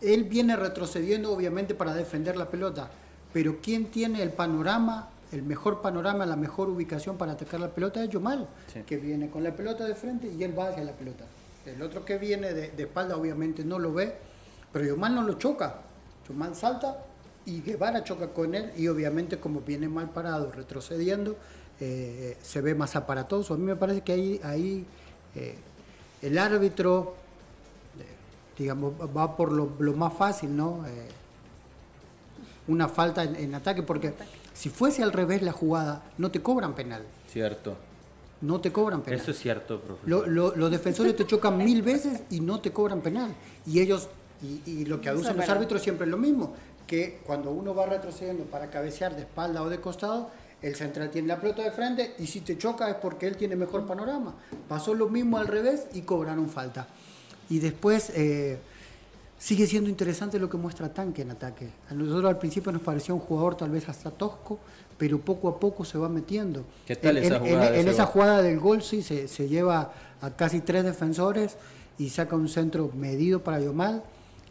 Él 0.00 0.24
viene 0.24 0.56
retrocediendo 0.56 1.32
obviamente 1.32 1.74
para 1.74 1.94
defender 1.94 2.36
la 2.36 2.50
pelota, 2.50 2.90
pero 3.32 3.58
¿quién 3.62 3.86
tiene 3.86 4.22
el 4.22 4.30
panorama, 4.30 5.08
el 5.32 5.42
mejor 5.42 5.80
panorama, 5.82 6.26
la 6.26 6.36
mejor 6.36 6.68
ubicación 6.68 7.16
para 7.16 7.32
atacar 7.32 7.60
la 7.60 7.68
pelota 7.68 8.02
es 8.02 8.10
Yomal, 8.10 8.48
Sí. 8.72 8.80
que 8.86 8.96
viene 8.96 9.30
con 9.30 9.42
la 9.44 9.54
pelota 9.54 9.84
de 9.84 9.94
frente 9.94 10.28
y 10.28 10.42
él 10.42 10.56
va 10.58 10.68
hacia 10.68 10.84
la 10.84 10.92
pelota. 10.92 11.24
El 11.64 11.80
otro 11.80 12.04
que 12.04 12.18
viene 12.18 12.52
de, 12.52 12.70
de 12.70 12.82
espalda 12.82 13.16
obviamente 13.16 13.64
no 13.64 13.78
lo 13.78 13.92
ve, 13.94 14.14
pero 14.72 14.84
Yomal 14.84 15.14
no 15.14 15.22
lo 15.22 15.34
choca. 15.34 15.76
Yomal 16.28 16.54
salta 16.54 16.98
y 17.46 17.62
Guevara 17.62 18.04
choca 18.04 18.28
con 18.28 18.54
él 18.54 18.72
y 18.76 18.88
obviamente 18.88 19.38
como 19.38 19.60
viene 19.60 19.88
mal 19.88 20.10
parado, 20.10 20.50
retrocediendo, 20.52 21.36
eh, 21.86 22.36
se 22.42 22.60
ve 22.60 22.74
más 22.74 22.96
aparatoso. 22.96 23.54
A 23.54 23.56
mí 23.56 23.64
me 23.64 23.76
parece 23.76 24.00
que 24.02 24.12
ahí, 24.12 24.40
ahí 24.42 24.84
eh, 25.34 25.54
el 26.22 26.38
árbitro, 26.38 27.14
eh, 27.98 28.04
digamos, 28.58 28.94
va 29.16 29.36
por 29.36 29.52
lo, 29.52 29.70
lo 29.78 29.92
más 29.92 30.14
fácil, 30.14 30.56
¿no? 30.56 30.86
Eh, 30.86 31.08
una 32.68 32.88
falta 32.88 33.22
en, 33.24 33.36
en 33.36 33.54
ataque, 33.54 33.82
porque 33.82 34.14
si 34.54 34.70
fuese 34.70 35.02
al 35.02 35.12
revés 35.12 35.42
la 35.42 35.52
jugada, 35.52 36.02
no 36.16 36.30
te 36.30 36.40
cobran 36.40 36.74
penal. 36.74 37.02
Cierto. 37.30 37.76
No 38.40 38.60
te 38.60 38.72
cobran 38.72 39.02
penal. 39.02 39.20
Eso 39.20 39.30
es 39.32 39.38
cierto, 39.38 39.80
profesor. 39.80 40.08
Lo- 40.08 40.26
lo- 40.26 40.56
los 40.56 40.70
defensores 40.70 41.14
te 41.16 41.26
chocan 41.26 41.58
mil 41.58 41.82
veces 41.82 42.22
y 42.30 42.40
no 42.40 42.60
te 42.60 42.72
cobran 42.72 43.00
penal. 43.00 43.34
Y 43.66 43.80
ellos, 43.80 44.08
y, 44.42 44.62
y 44.70 44.84
lo 44.86 45.00
que 45.00 45.08
aducen 45.10 45.30
es 45.32 45.36
los 45.36 45.40
verdad. 45.40 45.56
árbitros 45.56 45.82
siempre 45.82 46.04
es 46.06 46.10
lo 46.10 46.16
mismo, 46.18 46.54
que 46.86 47.20
cuando 47.26 47.50
uno 47.50 47.74
va 47.74 47.86
retrocediendo 47.86 48.44
para 48.44 48.70
cabecear 48.70 49.14
de 49.14 49.22
espalda 49.22 49.62
o 49.62 49.68
de 49.68 49.80
costado, 49.80 50.30
el 50.64 50.74
central 50.74 51.10
tiene 51.10 51.28
la 51.28 51.38
pelota 51.38 51.62
de 51.62 51.70
frente 51.70 52.14
y 52.18 52.26
si 52.26 52.40
te 52.40 52.56
choca 52.56 52.88
es 52.88 52.94
porque 52.96 53.26
él 53.26 53.36
tiene 53.36 53.54
mejor 53.54 53.86
panorama. 53.86 54.34
Pasó 54.66 54.94
lo 54.94 55.08
mismo 55.08 55.36
al 55.36 55.46
revés 55.46 55.86
y 55.92 56.00
cobraron 56.02 56.48
falta. 56.48 56.86
Y 57.50 57.58
después 57.58 58.10
eh, 58.14 58.58
sigue 59.38 59.66
siendo 59.66 59.90
interesante 59.90 60.38
lo 60.38 60.48
que 60.48 60.56
muestra 60.56 60.88
Tanque 60.92 61.20
en 61.22 61.32
ataque. 61.32 61.68
A 61.90 61.94
nosotros 61.94 62.24
al 62.24 62.38
principio 62.38 62.72
nos 62.72 62.80
parecía 62.80 63.14
un 63.14 63.20
jugador 63.20 63.56
tal 63.56 63.70
vez 63.70 63.88
hasta 63.90 64.10
tosco, 64.10 64.58
pero 64.96 65.20
poco 65.20 65.48
a 65.48 65.60
poco 65.60 65.84
se 65.84 65.98
va 65.98 66.08
metiendo. 66.08 66.64
¿Qué 66.86 66.96
tal 66.96 67.18
En- 67.18 67.24
esa 67.24 67.38
jugada 67.40 67.76
en- 67.76 67.88
esa 67.88 68.06
jugada 68.06 68.42
del 68.42 68.58
gol 68.58 68.82
sí 68.82 69.02
se, 69.02 69.28
se 69.28 69.48
lleva 69.48 69.92
a 70.22 70.30
casi 70.30 70.60
tres 70.62 70.84
defensores 70.84 71.56
y 71.98 72.08
saca 72.08 72.36
un 72.36 72.48
centro 72.48 72.90
medido 72.94 73.42
para 73.44 73.60
Yomal. 73.60 74.02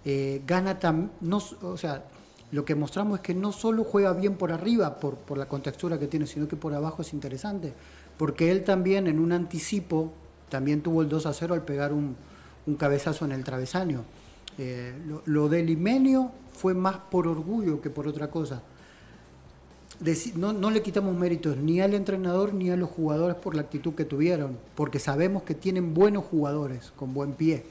Eh, 0.06 0.41
gana 0.45 0.78
tam, 0.80 1.10
no, 1.21 1.41
o 1.63 1.78
sea, 1.78 2.04
lo 2.54 2.63
que 2.63 2.76
mostramos 2.76 3.20
es 3.20 3.24
que 3.24 3.34
no 3.34 3.52
solo 3.52 3.84
juega 3.84 4.13
bien 4.13 4.36
por 4.36 4.52
arriba, 4.52 4.98
por, 5.00 5.38
la 5.38 5.48
contextura 5.48 6.00
que 6.00 6.08
tiene, 6.08 6.28
sino 6.28 6.48
que 6.48 6.56
por 6.56 6.74
abajo 6.74 7.02
es 7.02 7.12
interesante. 7.13 7.74
Porque 8.18 8.52
él 8.52 8.63
también 8.63 9.08
en 9.08 9.20
un 9.20 9.32
anticipo, 9.32 10.13
también 10.50 10.82
tuvo 10.82 11.02
el 11.02 11.10
2 11.10 11.26
a 11.26 11.34
0 11.34 11.56
al 11.56 11.66
pegar 11.66 11.92
un, 11.92 12.16
cabezazo 12.78 13.26
en 13.26 13.32
el 13.32 13.44
travesaño. 13.44 14.04
Eh, 14.58 14.94
lo, 15.08 15.24
lo 15.26 15.50
de 15.50 15.63
Limenio 15.63 16.32
fue 16.52 16.74
más 16.74 16.98
por 17.10 17.28
orgullo 17.28 17.82
que 17.82 17.89
por 17.89 18.08
otra 18.08 18.30
cosa 18.30 18.62
no 20.36 20.72
le 20.72 20.82
quitamos 20.82 21.16
méritos 21.16 21.58
ni 21.58 21.80
al 21.80 21.94
entrenador 21.94 22.54
ni 22.54 22.70
a 22.70 22.76
los 22.76 22.89
jugadores 22.89 23.38
por 23.38 23.56
la 23.56 23.62
actitud 23.62 23.94
que 23.94 24.06
tuvieron, 24.06 24.58
porque 24.76 25.00
sabemos 25.00 25.44
que 25.44 25.56
tienen 25.56 25.94
buenos 25.94 26.26
jugadores 26.26 26.92
con 26.96 27.13
buen 27.13 27.34
pie 27.34 27.63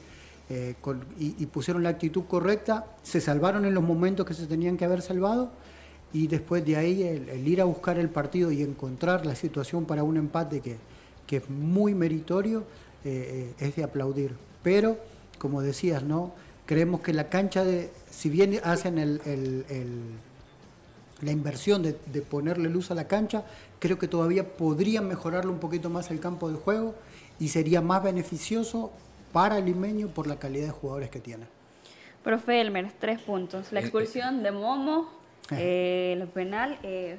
eh, 0.49 0.75
y, 1.19 1.45
pusieron 1.47 1.83
la 1.83 1.89
actitud 1.89 2.23
correcta, 2.27 2.85
se 3.01 3.21
salvaron 3.21 3.65
en 3.65 3.73
los 3.73 3.83
momentos 3.83 4.25
que 4.25 4.33
se 4.33 4.45
tenían 4.45 4.77
que 4.77 4.85
haber 4.85 5.01
salvado 5.01 5.51
y 6.11 6.27
después 6.27 6.65
de 6.65 6.75
ahí 6.75 7.03
el, 7.03 7.47
ir 7.47 7.61
a 7.61 7.63
buscar 7.65 7.97
el 7.97 8.09
partido 8.09 8.51
y 8.51 8.61
encontrar 8.61 9.25
la 9.25 9.35
situación 9.35 9.85
para 9.85 10.03
un 10.03 10.17
empate 10.17 10.59
que, 10.59 10.77
que 11.25 11.37
es 11.37 11.49
muy 11.49 11.95
meritorio 11.95 12.63
eh, 13.05 13.53
eh, 13.59 13.65
es 13.65 13.75
de 13.75 13.83
aplaudir. 13.83 14.35
Pero, 14.61 14.97
como 15.39 15.61
decías, 15.61 16.03
¿no? 16.03 16.33
creemos 16.65 17.01
que 17.01 17.13
la 17.13 17.29
cancha 17.29 17.63
de, 17.65 17.91
si 18.09 18.29
bien 18.29 18.59
hacen 18.63 18.97
el- 18.97 19.19
la 21.21 21.31
inversión 21.31 21.83
de, 21.83 21.97
de 22.11 22.21
ponerle 22.21 22.69
luz 22.69 22.91
a 22.91 22.95
la 22.95 23.07
cancha, 23.07 23.45
creo 23.79 23.97
que 23.97 24.07
todavía 24.07 24.55
podrían 24.55 25.07
mejorarlo 25.07 25.51
un 25.51 25.59
poquito 25.59 25.89
más 25.89 26.11
el 26.11 26.19
campo 26.19 26.49
de 26.49 26.55
juego 26.57 26.95
y 27.39 27.49
sería 27.49 27.81
más 27.81 28.03
beneficioso 28.03 28.91
para 29.33 29.57
el 29.57 29.65
limeño 29.65 30.07
por 30.07 30.27
la 30.27 30.37
calidad 30.37 30.67
de 30.67 30.71
jugadores 30.71 31.09
que 31.09 31.19
tiene. 31.19 31.45
Profe 32.23 32.61
Elmer, 32.61 32.89
tres 32.99 33.19
puntos. 33.19 33.71
La 33.73 33.79
Eh, 33.79 33.83
eh. 33.83 33.85
expulsión 33.87 34.43
de 34.43 34.51
Momo, 34.51 35.11
eh, 35.51 36.15
el 36.17 36.25
penal 36.29 36.77
eh, 36.83 37.17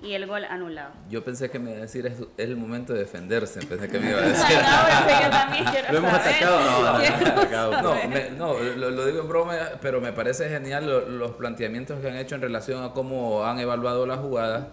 y 0.00 0.12
el 0.12 0.26
gol 0.26 0.44
anulado. 0.44 0.92
Yo 1.10 1.22
pensé 1.24 1.50
que 1.50 1.58
me 1.58 1.70
iba 1.72 1.78
a 1.80 1.82
decir 1.82 2.06
es, 2.06 2.14
es 2.20 2.26
el 2.38 2.56
momento 2.56 2.92
de 2.94 3.00
defenderse, 3.00 3.60
pensé 3.66 3.88
que 3.88 3.98
me 3.98 4.10
iba 4.10 4.20
a 4.20 4.22
decir. 4.22 4.56
No, 4.56 5.06
pensé 5.06 5.22
que 5.24 5.30
también 5.30 5.64
quiero 5.64 5.92
¿Lo 5.92 5.98
hemos 5.98 6.10
saber. 6.12 6.26
atacado? 6.44 7.72
No, 7.72 7.82
no, 7.82 8.08
me- 8.08 8.30
no 8.30 8.54
lo, 8.58 8.90
lo 8.90 9.06
digo 9.06 9.20
en 9.22 9.28
broma, 9.28 9.54
pero 9.82 10.00
me 10.00 10.12
parece 10.12 10.48
genial 10.48 10.86
lo- 10.86 11.06
los 11.08 11.32
planteamientos 11.32 12.00
que 12.00 12.08
han 12.08 12.16
hecho 12.16 12.34
en 12.36 12.40
relación 12.42 12.82
a 12.84 12.92
cómo 12.92 13.44
han 13.44 13.58
evaluado 13.58 14.06
la 14.06 14.16
jugada. 14.16 14.68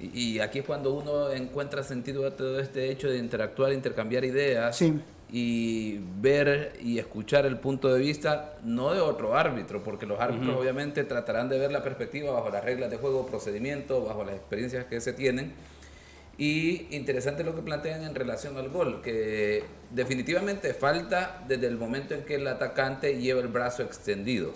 Y, 0.00 0.32
y 0.36 0.40
aquí 0.40 0.58
es 0.60 0.64
cuando 0.64 0.92
uno 0.94 1.30
encuentra 1.30 1.82
sentido 1.82 2.26
a 2.26 2.30
todo 2.32 2.58
este 2.60 2.90
hecho 2.90 3.08
de 3.08 3.18
interactuar, 3.18 3.72
intercambiar 3.72 4.24
ideas 4.24 4.76
Sí. 4.76 5.00
Y 5.30 5.98
ver 6.20 6.74
y 6.80 6.98
escuchar 6.98 7.46
el 7.46 7.58
punto 7.58 7.92
de 7.92 7.98
vista, 7.98 8.54
no 8.62 8.94
de 8.94 9.00
otro 9.00 9.36
árbitro, 9.36 9.82
porque 9.82 10.06
los 10.06 10.20
árbitros 10.20 10.56
obviamente 10.56 11.02
tratarán 11.04 11.48
de 11.48 11.58
ver 11.58 11.72
la 11.72 11.82
perspectiva 11.82 12.32
bajo 12.32 12.50
las 12.50 12.64
reglas 12.64 12.90
de 12.90 12.96
juego, 12.96 13.26
procedimiento, 13.26 14.04
bajo 14.04 14.24
las 14.24 14.36
experiencias 14.36 14.84
que 14.84 15.00
se 15.00 15.12
tienen. 15.12 15.52
Y 16.38 16.86
interesante 16.94 17.42
lo 17.44 17.56
que 17.56 17.62
plantean 17.62 18.02
en 18.02 18.14
relación 18.14 18.56
al 18.58 18.68
gol, 18.68 19.00
que 19.02 19.64
definitivamente 19.90 20.74
falta 20.74 21.42
desde 21.48 21.66
el 21.66 21.78
momento 21.78 22.14
en 22.14 22.24
que 22.24 22.34
el 22.34 22.46
atacante 22.46 23.18
lleva 23.18 23.40
el 23.40 23.48
brazo 23.48 23.82
extendido. 23.82 24.52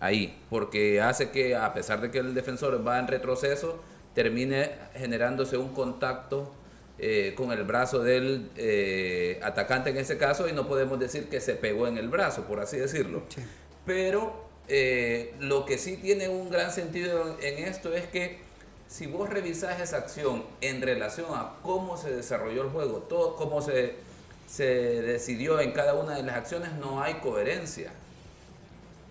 Ahí, 0.00 0.36
porque 0.50 1.00
hace 1.00 1.30
que 1.30 1.54
a 1.54 1.72
pesar 1.72 2.00
de 2.00 2.10
que 2.10 2.18
el 2.18 2.34
defensor 2.34 2.86
va 2.86 2.98
en 2.98 3.06
retroceso, 3.06 3.80
termine 4.14 4.72
generándose 4.94 5.56
un 5.56 5.68
contacto 5.68 6.52
eh, 7.04 7.34
con 7.36 7.50
el 7.52 7.64
brazo 7.64 7.98
del 7.98 8.48
eh, 8.56 9.40
atacante 9.42 9.90
en 9.90 9.96
ese 9.98 10.16
caso 10.16 10.48
y 10.48 10.52
no 10.52 10.68
podemos 10.68 10.98
decir 11.00 11.28
que 11.28 11.40
se 11.40 11.54
pegó 11.54 11.88
en 11.88 11.98
el 11.98 12.08
brazo, 12.08 12.44
por 12.44 12.60
así 12.60 12.76
decirlo. 12.78 13.22
Sí. 13.28 13.42
Pero 13.84 14.44
eh, 14.68 15.34
lo 15.40 15.64
que 15.66 15.76
sí 15.78 15.96
tiene 15.96 16.28
un 16.28 16.48
gran 16.48 16.70
sentido 16.70 17.36
en 17.42 17.64
esto 17.64 17.92
es 17.92 18.06
que 18.06 18.38
si 18.88 19.06
vos 19.06 19.28
revisás 19.28 19.80
esa 19.80 19.96
acción 19.96 20.44
en 20.60 20.80
relación 20.80 21.26
a 21.34 21.54
cómo 21.62 21.96
se 21.96 22.10
desarrolló 22.14 22.62
el 22.62 22.68
juego, 22.68 22.98
todo 23.08 23.34
cómo 23.36 23.60
se, 23.62 23.94
se 24.46 24.64
decidió 24.64 25.60
en 25.60 25.72
cada 25.72 25.94
una 25.94 26.14
de 26.14 26.22
las 26.22 26.36
acciones, 26.36 26.72
no 26.74 27.02
hay 27.02 27.14
coherencia. 27.14 27.90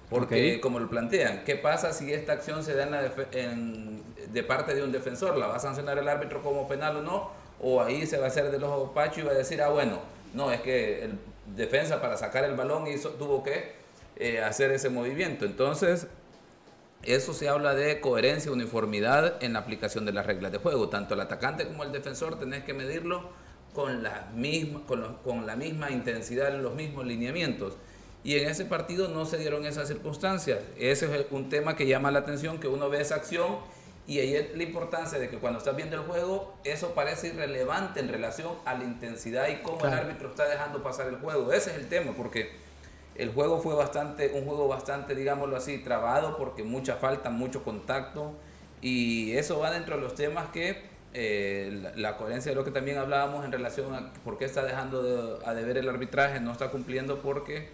Porque, 0.10 0.56
Ok. 0.56 0.62
como 0.62 0.80
lo 0.80 0.90
plantean, 0.90 1.44
¿qué 1.46 1.56
pasa 1.56 1.94
si 1.94 2.14
esta 2.14 2.34
acción 2.34 2.64
se 2.64 2.74
da 2.76 2.84
en 2.84 2.92
la 2.92 3.12
en- 3.32 4.02
de 4.32 4.44
parte 4.44 4.76
de 4.76 4.84
un 4.84 4.92
defensor? 4.92 5.38
¿La 5.38 5.48
va 5.48 5.56
a 5.56 5.60
sancionar 5.60 5.98
el 5.98 6.08
árbitro 6.08 6.42
como 6.42 6.68
penal 6.68 6.98
o 6.98 7.02
no? 7.02 7.41
¿O 7.62 7.82
ahí 7.82 8.06
se 8.08 8.18
va 8.18 8.26
a 8.26 8.28
hacer 8.30 8.50
del 8.52 8.64
ojo 8.64 8.92
pacho 8.94 9.20
y 9.22 9.24
va 9.24 9.32
a 9.32 9.36
decir, 9.36 9.62
ah, 9.62 9.70
bueno, 9.70 10.00
no, 10.34 10.52
es 10.52 10.62
que 10.62 11.04
el 11.06 11.20
defensa 11.56 12.02
para 12.02 12.18
sacar 12.18 12.44
el 12.46 12.56
balón 12.56 12.88
hizo, 12.88 13.10
tuvo 13.12 13.44
que 13.44 13.74
eh, 14.18 14.42
hacer 14.42 14.72
ese 14.72 14.90
movimiento? 14.90 15.46
Entonces, 15.46 16.08
eso 17.04 17.34
se 17.34 17.50
habla 17.50 17.74
de 17.74 18.00
coherencia, 18.00 18.52
uniformidad 18.52 19.42
en 19.44 19.54
la 19.54 19.60
aplicación 19.60 20.06
de 20.06 20.12
las 20.14 20.26
reglas 20.26 20.52
de 20.52 20.60
juego. 20.60 20.90
Tanto 20.90 21.14
el 21.16 21.20
atacante 21.22 21.66
como 21.68 21.84
el 21.84 21.92
defensor 21.92 22.38
tenés 22.40 22.64
que 22.64 22.74
medirlo 22.74 23.30
con 23.74 24.04
la 24.04 24.28
misma, 24.36 24.82
con, 24.86 25.02
los- 25.02 25.46
la 25.46 25.56
misma 25.56 25.90
intensidad, 25.92 26.54
los 26.60 26.74
mismos 26.76 27.06
lineamientos. 27.06 27.74
Y 28.24 28.36
en 28.38 28.50
ese 28.50 28.66
partido 28.66 29.08
no 29.08 29.26
se 29.26 29.38
dieron 29.38 29.66
esas 29.66 29.88
circunstancias. 29.88 30.60
Ese 30.78 31.06
es 31.16 31.26
un 31.32 31.50
tema 31.50 31.76
que 31.76 31.88
llama 31.88 32.12
la 32.12 32.20
atención, 32.20 32.60
que 32.60 32.68
uno 32.68 32.88
ve 32.90 33.02
esa 33.02 33.16
acción 33.16 33.58
y 34.12 34.20
ahí 34.20 34.36
es 34.36 34.56
la 34.56 34.64
importancia 34.64 35.20
de 35.20 35.30
que 35.30 35.38
cuando 35.38 35.60
estás 35.60 35.76
viendo 35.76 35.96
el 35.96 36.04
juego, 36.04 36.54
eso 36.64 36.94
parece 36.94 37.28
irrelevante 37.28 38.00
en 38.00 38.10
relación 38.10 38.54
a 38.66 38.74
la 38.74 38.84
intensidad 38.84 39.48
y 39.50 39.58
cómo 39.62 39.86
el 39.86 39.94
árbitro 39.94 40.30
está 40.30 40.48
dejando 40.48 40.84
pasar 40.84 41.08
el 41.08 41.18
juego. 41.18 41.52
Ese 41.54 41.72
es 41.72 41.78
el 41.78 41.88
tema, 41.88 42.12
porque 42.18 42.52
el 43.16 43.32
juego 43.34 43.62
fue 43.62 43.76
bastante, 43.76 44.32
un 44.34 44.46
juego 44.46 44.68
bastante, 44.68 45.16
digámoslo 45.16 45.56
así, 45.56 45.78
trabado, 45.80 46.38
porque 46.38 46.64
mucha 46.64 46.96
falta, 46.96 47.30
mucho 47.30 47.64
contacto, 47.64 48.34
y 48.82 49.34
eso 49.34 49.60
va 49.60 49.72
dentro 49.72 49.96
de 49.96 50.02
los 50.02 50.16
temas 50.16 50.50
que 50.52 50.90
eh, 51.14 51.70
la, 51.82 51.92
la 51.96 52.18
coherencia 52.18 52.52
de 52.52 52.56
lo 52.56 52.64
que 52.64 52.72
también 52.72 52.98
hablábamos 52.98 53.44
en 53.46 53.52
relación 53.52 53.94
a 53.94 54.12
por 54.24 54.38
qué 54.38 54.46
está 54.46 54.64
dejando 54.64 55.04
de- 55.04 55.46
a 55.46 55.54
deber 55.54 55.78
el 55.78 55.88
arbitraje, 55.90 56.40
no 56.40 56.52
está 56.52 56.70
cumpliendo 56.72 57.22
porque 57.22 57.68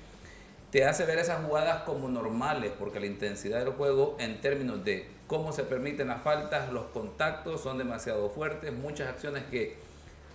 te 0.72 0.84
hace 0.86 1.06
ver 1.06 1.18
esas 1.20 1.46
jugadas 1.46 1.84
como 1.84 2.10
normales, 2.10 2.72
porque 2.78 3.00
la 3.00 3.06
intensidad 3.06 3.60
del 3.60 3.74
juego 3.74 4.18
en 4.20 4.42
términos 4.42 4.84
de 4.84 5.06
cómo 5.28 5.52
se 5.52 5.64
permiten 5.64 6.08
las 6.08 6.22
faltas, 6.24 6.72
los 6.72 6.86
contactos 6.88 7.62
son 7.62 7.78
demasiado 7.78 8.30
fuertes, 8.30 8.72
muchas 8.74 9.10
acciones 9.10 9.44
que 9.52 9.76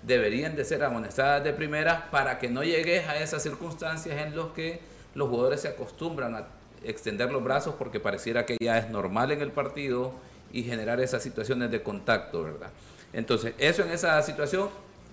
deberían 0.03 0.57
de 0.57 0.65
ser 0.65 0.83
amonestadas 0.85 1.43
de 1.45 1.53
primera 1.53 2.11
para 2.11 2.39
que 2.39 2.49
no 2.49 2.63
llegues 2.63 3.09
a 3.09 3.17
esas 3.19 3.43
circunstancias 3.43 4.17
en 4.21 4.37
las 4.37 4.47
que 4.49 4.81
los 5.15 5.29
jugadores 5.29 5.61
se 5.61 5.69
acostumbran 5.69 6.35
a 6.35 6.47
extender 6.85 7.31
los 7.31 7.43
brazos 7.45 7.75
porque 7.79 8.01
pareciera 8.01 8.45
que 8.45 8.57
ya 8.61 8.79
es 8.79 8.91
normal 8.91 9.31
en 9.31 9.41
el 9.41 9.53
partido 9.53 10.13
y 10.53 10.65
generar 10.65 11.01
esas 11.01 11.23
situaciones 11.23 11.71
de 11.71 11.83
contacto, 11.83 12.43
¿verdad? 12.43 12.71
Entonces, 13.13 13.55
eso 13.59 13.83
en 13.85 13.91
esa 13.93 14.21
situación, 14.23 14.69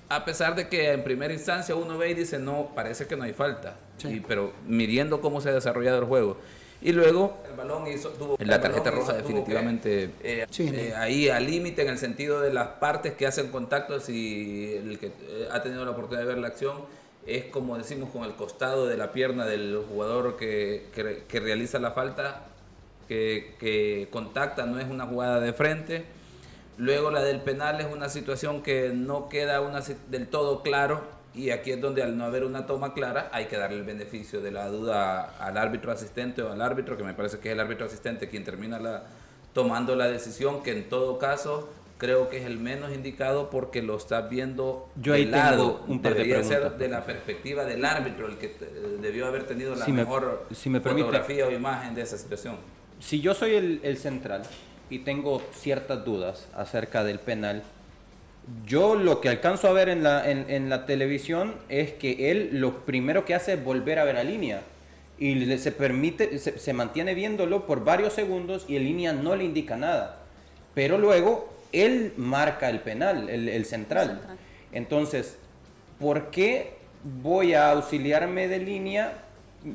a 0.10 0.26
pesar 0.26 0.56
de 0.56 0.68
que 0.68 0.92
en 0.92 1.04
primera 1.04 1.34
instancia 1.34 1.76
uno 1.76 1.98
ve 1.98 2.10
y 2.10 2.14
dice, 2.16 2.40
no, 2.40 2.72
parece 2.74 3.06
que 3.08 3.16
no 3.16 3.24
hay 3.24 3.34
falta, 3.34 3.76
Sí. 3.98 4.08
y- 4.08 4.20
pero 4.22 4.52
midiendo 4.66 5.22
cómo 5.22 5.40
se 5.40 5.50
ha 5.50 5.54
desarrollado 5.54 6.00
el 6.00 6.06
juego. 6.06 6.38
Y 6.82 6.94
luego 6.94 7.38
el 7.50 7.56
balón 7.58 7.88
hizo, 7.88 8.10
tuvo, 8.10 8.38
la 8.40 8.62
tarjeta 8.62 8.90
roja 8.92 9.14
definitivamente 9.14 10.12
eh, 10.24 10.46
Sí, 10.50 10.72
eh, 10.74 10.94
ahí 10.96 11.28
al 11.28 11.46
límite 11.46 11.82
en 11.82 11.90
el 11.90 11.98
sentido 11.98 12.40
de 12.40 12.54
las 12.54 12.68
partes 12.68 13.14
que 13.14 13.28
hacen 13.28 13.50
contacto, 13.52 14.00
si 14.00 14.76
el 14.78 14.98
que 14.98 15.08
eh, 15.08 15.50
ha 15.52 15.62
tenido 15.62 15.84
la 15.84 15.92
oportunidad 15.92 16.22
de 16.22 16.28
ver 16.34 16.38
la 16.38 16.48
acción, 16.48 16.78
es 17.28 17.46
como 17.46 17.78
decimos 17.78 18.10
con 18.12 18.24
el 18.24 18.34
costado 18.36 18.88
de 18.88 18.96
la 18.96 19.12
pierna 19.12 19.46
del 19.46 19.84
jugador 19.90 20.38
que, 20.38 20.86
que- 20.96 21.24
que 21.28 21.40
realiza 21.42 21.80
la 21.80 21.92
falta, 21.92 22.44
que, 23.10 23.56
que 23.60 24.08
contacta, 24.10 24.66
no 24.66 24.80
es 24.80 24.88
una 24.90 25.06
jugada 25.06 25.40
de 25.42 25.52
frente. 25.52 26.06
Luego 26.78 27.12
la 27.12 27.22
del 27.22 27.42
penal 27.42 27.82
es 27.82 27.88
una 27.92 28.08
situación 28.08 28.64
que 28.64 28.92
no 28.94 29.28
queda 29.28 29.60
una, 29.60 29.82
del 30.10 30.28
todo 30.28 30.62
claro 30.64 31.02
y 31.36 31.52
aquí 31.52 31.72
es 31.72 31.80
donde 31.82 32.02
al 32.04 32.18
no 32.18 32.26
haber 32.26 32.44
una 32.44 32.66
toma 32.66 32.94
clara 32.94 33.30
hay 33.32 33.46
que 33.46 33.58
darle 33.58 33.78
el 33.78 33.84
beneficio 33.84 34.42
de 34.42 34.52
la 34.52 34.68
duda 34.70 35.36
al 35.40 35.58
árbitro 35.58 35.92
asistente 35.92 36.42
o 36.42 36.52
al 36.52 36.62
árbitro, 36.62 36.98
que 36.98 37.04
me 37.04 37.14
parece 37.14 37.40
que 37.40 37.50
es 37.50 37.54
el 37.54 37.60
árbitro 37.60 37.86
asistente 37.86 38.28
quien 38.30 38.44
termina 38.44 38.80
la, 38.80 39.04
tomando 39.54 39.96
la 39.96 40.08
decisión, 40.08 40.64
que 40.64 40.72
en 40.72 40.90
todo 40.90 41.18
caso 41.20 41.70
creo 41.98 42.30
que 42.30 42.38
es 42.38 42.46
el 42.46 42.58
menos 42.58 42.94
indicado 42.94 43.50
porque 43.50 43.82
lo 43.82 43.98
estás 43.98 44.30
viendo 44.30 44.88
Yo 45.02 45.14
ahí 45.14 45.26
de 45.26 45.32
lado. 45.32 45.74
tengo 45.74 45.86
un 45.94 46.02
par 46.02 46.14
de 46.14 46.20
Debería 46.20 46.44
ser 46.44 46.60
preguntas, 46.60 46.80
de 46.80 46.88
la 46.88 47.04
perspectiva 47.06 47.66
del 47.66 47.84
árbitro 47.86 48.28
el 48.28 48.38
que 48.38 48.56
debió 49.02 49.28
haber 49.28 49.44
tenido 49.44 49.76
la 49.76 49.86
Si 49.86 49.92
me- 49.92 50.04
mejor 50.04 50.46
si 50.54 50.70
me 50.70 50.80
permite. 50.82 51.06
fotografía 51.06 51.46
o 51.48 51.52
imagen 51.52 51.94
de 51.96 52.02
esa 52.04 52.18
situación. 52.18 52.56
si 53.00 53.20
yo 53.22 53.34
soy 53.34 53.54
el, 53.56 53.82
el 53.84 53.98
central 53.98 54.44
y 54.90 55.00
tengo 55.00 55.42
ciertas 55.54 56.04
dudas 56.06 56.48
acerca 56.56 57.04
del 57.04 57.20
penal, 57.20 57.64
yo 58.66 58.96
lo 58.96 59.22
que 59.22 59.30
alcanzo 59.30 59.68
a 59.68 59.74
ver 59.74 59.90
en 59.90 60.04
la, 60.04 60.30
en, 60.30 60.46
en 60.50 60.70
la 60.70 60.86
televisión 60.86 61.56
es 61.70 61.92
que 61.92 62.32
él 62.32 62.50
lo 62.54 62.86
primero 62.86 63.26
que 63.26 63.36
hace 63.36 63.54
es 63.54 63.64
volver 63.64 64.00
a 64.00 64.06
ver 64.06 64.18
a 64.18 64.24
línea 64.24 64.62
y 65.18 65.36
le- 65.36 65.58
se 65.58 65.72
permite, 65.72 66.38
se, 66.40 66.58
se 66.58 66.74
mantiene 66.74 67.14
viéndolo 67.14 67.66
por 67.66 67.84
varios 67.84 68.14
segundos 68.14 68.66
y 68.68 68.78
en 68.78 68.84
línea 68.86 69.14
no 69.14 69.36
le 69.36 69.44
indica 69.44 69.76
nada. 69.76 70.20
Pero 70.74 70.98
luego 70.98 71.54
él 71.74 72.14
marca 72.18 72.70
el 72.70 72.80
penal, 72.80 73.30
el, 73.30 73.50
el 73.50 73.66
central. 73.66 74.08
central. 74.10 74.38
Entonces, 74.72 75.38
¿por 76.00 76.32
qué 76.32 76.74
voy 77.22 77.54
a 77.54 77.72
auxiliarme 77.72 78.48
de 78.48 78.60
línea? 78.60 79.14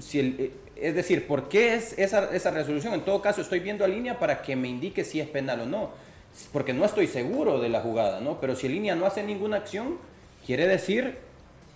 Si 0.01 0.19
el- 0.21 0.37
eh, 0.39 0.51
es 0.77 0.95
decir, 0.95 1.27
¿por 1.27 1.49
qué 1.49 1.75
es 1.75 1.97
esa, 1.99 2.35
esa 2.35 2.51
resolución? 2.51 2.95
En 2.95 3.03
todo 3.03 3.21
caso, 3.23 3.41
estoy 3.43 3.61
viendo 3.61 3.85
a 3.85 3.89
línea 3.89 4.19
para 4.19 4.43
que 4.43 4.57
me 4.57 4.69
indique 4.69 5.05
si 5.05 5.21
es 5.21 5.29
penal 5.29 5.61
o 5.61 5.67
no. 5.67 5.91
Porque 6.53 6.73
no 6.73 6.85
estoy 6.85 7.07
seguro 7.07 7.61
de 7.61 7.69
la 7.69 7.81
jugada, 7.81 8.21
¿no? 8.21 8.41
Pero 8.41 8.57
si 8.57 8.69
línea 8.69 8.95
no 8.95 9.07
hace 9.07 9.23
ninguna 9.23 9.59
acción, 9.59 9.99
quiere 10.45 10.67
decir 10.67 11.19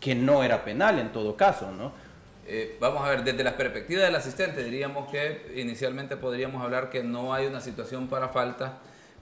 que 0.01 0.15
no 0.15 0.43
era 0.43 0.65
penal 0.65 0.99
en 0.99 1.13
todo 1.13 1.37
caso, 1.37 1.71
¿no? 1.73 1.93
Eh, 2.47 2.77
vamos 2.81 3.05
a 3.05 3.11
ver, 3.11 3.25
desde 3.25 3.45
la 3.45 3.57
perspectiva 3.57 4.03
del 4.03 4.15
asistente, 4.15 4.65
diríamos 4.65 5.11
que 5.11 5.53
inicialmente 5.57 6.17
podríamos 6.17 6.63
hablar 6.63 6.89
que 6.89 7.03
no 7.03 7.35
hay 7.35 7.47
una 7.47 7.61
situación 7.61 8.09
para 8.09 8.29
falta, 8.29 8.79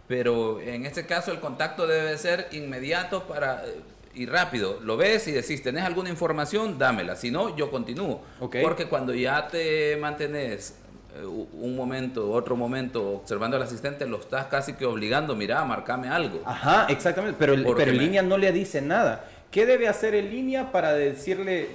pero 0.07 0.61
en 0.61 0.87
este 0.87 1.07
caso 1.07 1.33
el 1.33 1.41
contacto 1.41 1.87
debe 1.87 2.17
ser 2.19 2.47
inmediato 2.53 3.25
para 3.27 3.67
eh, 3.67 3.81
y 4.17 4.27
rápido. 4.27 4.81
Lo 4.83 4.97
ves 4.97 5.29
y 5.29 5.33
decís, 5.33 5.63
¿tenés 5.63 5.85
alguna 5.85 6.09
información? 6.09 6.79
Dámela. 6.79 7.17
Si 7.17 7.31
no, 7.31 7.55
yo 7.55 7.71
continúo. 7.71 8.23
Porque 8.63 8.87
cuando 8.87 9.15
ya 9.15 9.47
te 9.47 9.97
mantenés 9.97 10.75
un 11.25 11.77
momento, 11.77 12.31
otro 12.31 12.57
momento 12.57 13.17
observando 13.17 13.57
al 13.57 13.63
asistente, 13.63 14.07
lo 14.07 14.19
estás 14.21 14.47
casi 14.47 14.75
que 14.75 14.85
obligando, 14.85 15.35
mira, 15.37 15.65
marcame 15.65 16.09
algo. 16.09 16.43
Ajá, 16.45 16.87
exactamente, 16.89 17.37
pero, 17.39 17.55
Porque 17.65 17.83
pero 17.83 17.91
en 17.93 17.97
me- 17.99 18.03
línea 18.05 18.23
no 18.23 18.37
le 18.39 18.53
dice 18.53 18.81
nada. 18.83 19.25
¿Qué 19.51 19.65
debe 19.67 19.89
hacer 19.89 20.15
en 20.15 20.31
línea 20.31 20.73
para 20.73 20.93
decirle 20.93 21.69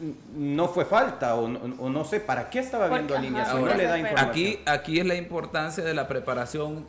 "N- 0.00 0.14
no 0.36 0.68
fue 0.68 0.84
falta 0.84 1.34
o, 1.36 1.48
no- 1.48 1.60
o 1.78 1.90
no 1.90 2.04
sé 2.04 2.20
para 2.20 2.50
qué 2.50 2.58
estaba 2.60 2.88
Porque, 2.88 3.02
viendo 3.04 3.16
a 3.16 3.20
línea 3.20 3.42
ajá, 3.42 3.52
si 3.52 3.58
no 3.64 3.74
le 3.74 3.84
da 3.86 3.98
información? 3.98 4.30
Aquí, 4.30 4.58
aquí 4.66 5.00
es 5.00 5.06
la 5.06 5.14
importancia 5.16 5.84
de 5.84 5.94
la 5.94 6.08
preparación. 6.08 6.86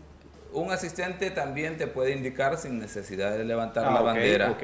Un 0.54 0.72
asistente 0.72 1.32
también 1.32 1.78
te 1.78 1.86
puede 1.88 2.12
indicar 2.12 2.58
sin 2.58 2.80
necesidad 2.80 3.32
de 3.38 3.44
levantar 3.44 3.86
Ah, 3.88 3.92
la 3.92 4.00
ok, 4.00 4.06
bandera 4.06 4.52
ok. 4.52 4.64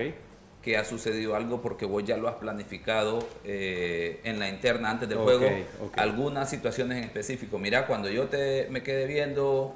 Que 0.61 0.77
ha 0.77 0.85
sucedido 0.85 1.35
algo 1.35 1.61
porque 1.61 1.85
vos 1.85 2.03
ya 2.03 2.17
lo 2.17 2.27
has 2.27 2.35
planificado 2.35 3.27
eh, 3.43 4.19
en 4.23 4.37
la 4.39 4.47
interna 4.47 4.91
antes 4.91 5.09
del 5.09 5.17
juego. 5.17 5.47
Algunas 5.95 6.49
situaciones 6.49 6.99
en 6.99 7.03
específico. 7.05 7.57
Mira, 7.57 7.87
cuando 7.87 8.09
yo 8.09 8.27
te 8.27 8.67
me 8.69 8.83
quede 8.83 9.07
viendo, 9.07 9.73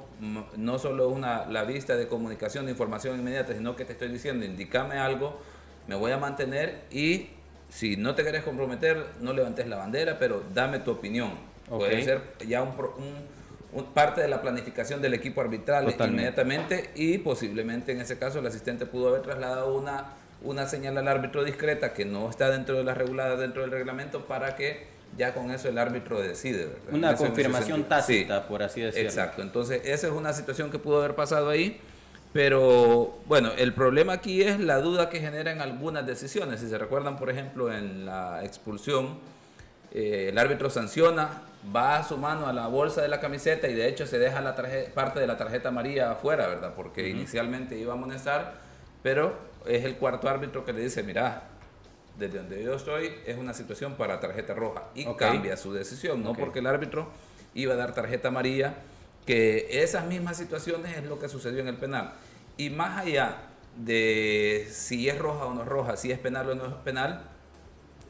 no 0.56 0.78
solo 0.78 1.08
una, 1.08 1.44
la 1.46 1.64
vista 1.64 1.96
de 1.96 2.06
comunicación, 2.06 2.66
de 2.66 2.70
información 2.72 3.18
inmediata, 3.18 3.52
sino 3.54 3.74
que 3.74 3.84
te 3.84 3.92
estoy 3.94 4.08
diciendo, 4.08 4.44
indícame 4.44 4.96
algo, 4.98 5.40
me 5.88 5.96
voy 5.96 6.12
a 6.12 6.18
mantener 6.18 6.82
y 6.92 7.30
si 7.68 7.96
no 7.96 8.14
te 8.14 8.22
querés 8.22 8.44
comprometer, 8.44 9.06
no 9.20 9.32
levantes 9.32 9.66
la 9.66 9.76
bandera, 9.76 10.20
pero 10.20 10.44
dame 10.54 10.78
tu 10.78 10.92
opinión. 10.92 11.32
Puede 11.68 12.04
ser 12.04 12.20
ya 12.46 12.62
un, 12.62 12.68
un- 12.68 13.36
un- 13.80 13.84
parte 13.86 14.20
de 14.20 14.28
la 14.28 14.40
planificación 14.40 15.02
del 15.02 15.14
equipo 15.14 15.40
arbitral 15.40 15.84
Totalmente. 15.86 16.12
inmediatamente 16.14 16.90
y 16.94 17.18
posiblemente 17.18 17.90
en 17.90 18.00
ese 18.00 18.18
caso 18.20 18.38
el 18.38 18.46
asistente 18.46 18.86
pudo 18.86 19.08
haber 19.08 19.22
trasladado 19.22 19.76
una, 19.76 20.12
una 20.42 20.66
señal 20.66 20.96
al 20.98 21.08
árbitro 21.08 21.44
discreta 21.44 21.92
que 21.92 22.04
no 22.04 22.28
está 22.30 22.50
dentro 22.50 22.76
de 22.76 22.84
las 22.84 22.96
reguladas 22.96 23.38
dentro 23.38 23.62
del 23.62 23.70
reglamento 23.70 24.26
para 24.26 24.54
que 24.56 24.86
ya 25.16 25.32
con 25.34 25.50
eso 25.50 25.68
el 25.68 25.78
árbitro 25.78 26.20
decide. 26.20 26.66
¿verdad? 26.66 26.92
Una 26.92 27.10
Eso 27.12 27.24
confirmación 27.24 27.84
tácita, 27.84 28.40
Sí. 28.40 28.44
por 28.48 28.62
así 28.62 28.80
decirlo. 28.82 29.08
Exacto, 29.08 29.42
entonces 29.42 29.80
esa 29.84 30.08
es 30.08 30.12
una 30.12 30.32
situación 30.32 30.70
que 30.70 30.78
pudo 30.78 30.98
haber 30.98 31.14
pasado 31.14 31.48
ahí, 31.48 31.80
pero 32.32 33.18
bueno, 33.26 33.50
el 33.56 33.72
problema 33.72 34.12
aquí 34.14 34.42
es 34.42 34.60
la 34.60 34.78
duda 34.80 35.08
que 35.08 35.20
generan 35.20 35.60
algunas 35.62 36.06
decisiones. 36.06 36.60
Si 36.60 36.68
se 36.68 36.76
recuerdan, 36.76 37.16
por 37.16 37.30
ejemplo, 37.30 37.72
en 37.72 38.04
la 38.04 38.44
expulsión, 38.44 39.18
eh, 39.92 40.28
el 40.30 40.36
árbitro 40.38 40.68
sanciona, 40.68 41.42
va 41.74 41.96
a 41.96 42.04
su 42.04 42.18
mano 42.18 42.46
a 42.46 42.52
la 42.52 42.66
bolsa 42.66 43.00
de 43.00 43.08
la 43.08 43.20
camiseta 43.20 43.68
y 43.68 43.74
de 43.74 43.88
hecho 43.88 44.06
se 44.06 44.18
deja 44.18 44.40
la 44.42 44.54
parte 44.94 45.18
de 45.18 45.26
la 45.26 45.36
tarjeta 45.38 45.70
amarilla 45.70 46.10
afuera, 46.12 46.46
¿verdad? 46.46 46.74
Porque 46.76 47.08
inicialmente 47.08 47.78
iba 47.78 47.94
a 47.94 47.96
amonestar, 47.96 48.54
pero 49.02 49.34
es 49.66 49.84
el 49.84 49.96
cuarto 49.96 50.28
árbitro 50.28 50.64
que 50.64 50.72
le 50.72 50.80
dice, 50.80 51.02
mira, 51.02 51.44
desde 52.18 52.38
donde 52.38 52.62
yo 52.62 52.74
estoy 52.74 53.12
es 53.26 53.36
una 53.36 53.52
situación 53.52 53.94
para 53.94 54.20
tarjeta 54.20 54.54
roja 54.54 54.84
y 54.94 55.04
cambia 55.14 55.56
su 55.56 55.72
decisión, 55.72 56.22
no 56.22 56.34
porque 56.34 56.60
el 56.60 56.66
árbitro 56.66 57.08
iba 57.54 57.74
a 57.74 57.76
dar 57.76 57.94
tarjeta 57.94 58.28
amarilla, 58.28 58.74
que 59.26 59.82
esas 59.82 60.06
mismas 60.06 60.36
situaciones 60.36 60.96
es 60.96 61.04
lo 61.04 61.18
que 61.18 61.28
sucedió 61.28 61.60
en 61.60 61.68
el 61.68 61.76
penal. 61.76 62.12
Y 62.56 62.70
más 62.70 62.98
allá 62.98 63.38
de 63.76 64.66
si 64.70 65.08
es 65.08 65.18
roja 65.18 65.46
o 65.46 65.54
no 65.54 65.62
es 65.62 65.68
roja, 65.68 65.96
si 65.96 66.10
es 66.10 66.18
penal 66.18 66.48
o 66.50 66.54
no 66.54 66.66
es 66.66 66.74
penal, 66.84 67.24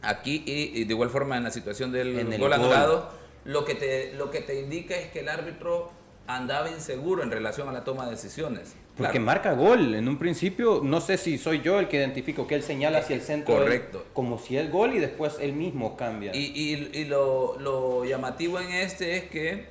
aquí 0.03 0.43
y, 0.47 0.81
y 0.81 0.85
de 0.85 0.93
igual 0.93 1.11
forma 1.11 1.37
en 1.37 1.45
la 1.45 1.51
situación 1.51 1.91
del 1.91 2.19
En 2.19 2.39
gol. 2.39 2.53
anulado, 2.53 3.11
lo 3.45 3.65
que, 3.65 3.75
te, 3.75 4.13
lo 4.15 4.31
que 4.31 4.41
te 4.41 4.61
indica 4.61 4.97
es 4.97 5.11
que 5.11 5.21
el 5.21 5.29
árbitro 5.29 5.91
andaba 6.27 6.71
inseguro 6.71 7.23
en 7.23 7.31
relación 7.31 7.69
a 7.69 7.73
la 7.73 7.85
toma 7.85 8.05
de 8.07 8.13
decisiones. 8.13 8.75
Porque 8.97 9.13
Claro. 9.13 9.27
marca 9.27 9.53
gol. 9.53 9.95
En 9.95 10.09
un 10.09 10.19
principio, 10.19 10.81
no 10.83 11.01
sé 11.03 11.19
si 11.19 11.37
soy 11.39 11.61
yo 11.61 11.79
el 11.79 11.89
que 11.89 11.99
identifico 11.99 12.47
que 12.47 12.55
él 12.55 12.63
señala 12.63 12.99
hacia 12.99 13.15
el 13.17 13.23
centro. 13.23 13.55
Correcto. 13.57 14.05
como 14.15 14.39
si 14.39 14.57
es 14.57 14.71
gol 14.73 14.95
y 14.95 14.99
después 14.99 15.37
él 15.41 15.53
mismo 15.53 15.97
cambia. 15.97 16.35
Y, 16.35 16.47
y- 16.55 16.91
y 16.99 17.05
lo, 17.05 17.59
lo 17.61 18.05
llamativo 18.07 18.59
en 18.59 18.71
este 18.71 19.17
es 19.17 19.25
que 19.25 19.67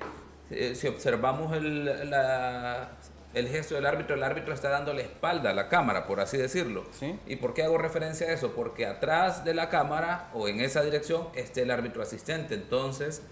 eh, 0.52 0.76
si 0.76 0.88
observamos 0.88 1.56
el, 1.58 2.10
la- 2.10 2.92
el 3.34 3.48
gesto 3.50 3.74
del 3.76 3.86
árbitro, 3.88 4.16
el 4.16 4.24
árbitro 4.24 4.54
está 4.54 4.70
dando 4.70 4.94
la 4.94 5.02
espalda 5.02 5.50
a 5.50 5.54
la 5.54 5.68
cámara, 5.68 6.06
por 6.08 6.20
así 6.20 6.38
decirlo. 6.38 6.86
Sí. 6.98 7.16
¿Y 7.28 7.36
por 7.38 7.54
qué 7.54 7.64
hago 7.64 7.78
referencia 7.80 8.28
a 8.28 8.32
eso? 8.32 8.52
Porque 8.56 8.86
atrás 8.86 9.44
de 9.44 9.54
la 9.56 9.70
cámara 9.70 10.30
o 10.34 10.48
en 10.48 10.62
esa 10.62 10.84
dirección 10.84 11.28
esté 11.36 11.64
el 11.64 11.72
árbitro 11.72 12.02
asistente. 12.04 12.54
Entonces 12.54 13.24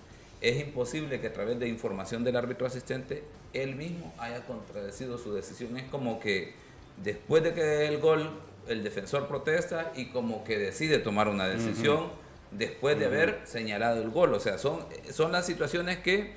es 0.44 0.60
imposible 0.60 1.20
que 1.20 1.28
a 1.28 1.34
través 1.34 1.58
de 1.60 1.68
información 1.68 2.24
del 2.24 2.36
árbitro 2.36 2.68
asistente 2.68 3.24
él 3.54 3.76
mismo 3.76 4.14
haya 4.20 4.46
contradecido 4.46 5.18
su 5.18 5.34
decisión. 5.34 5.78
Es 5.78 5.86
como 5.86 6.20
que 6.20 6.54
después 7.02 7.44
de 7.44 7.54
que 7.54 7.88
el 7.88 8.00
gol, 8.00 8.30
el 8.68 8.84
defensor 8.84 9.28
protesta 9.28 9.92
y 9.96 10.08
como 10.08 10.44
que 10.44 10.60
decide 10.60 11.00
tomar 11.00 11.28
una 11.28 11.48
decisión 11.48 12.08
después 12.52 13.00
de 13.00 13.06
haber 13.06 13.42
señalado 13.46 14.02
el 14.02 14.10
gol. 14.10 14.34
O 14.34 14.40
sea, 14.40 14.58
son, 14.58 14.86
son 15.12 15.32
las 15.32 15.46
situaciones 15.46 15.98
que 16.00 16.34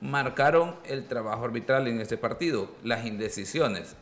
marcaron 0.00 0.76
el 0.84 1.06
trabajo 1.06 1.44
arbitral 1.44 1.86
en 1.86 2.00
este 2.00 2.16
partido, 2.16 2.70
las 2.82 3.04
indecisiones. 3.04 3.94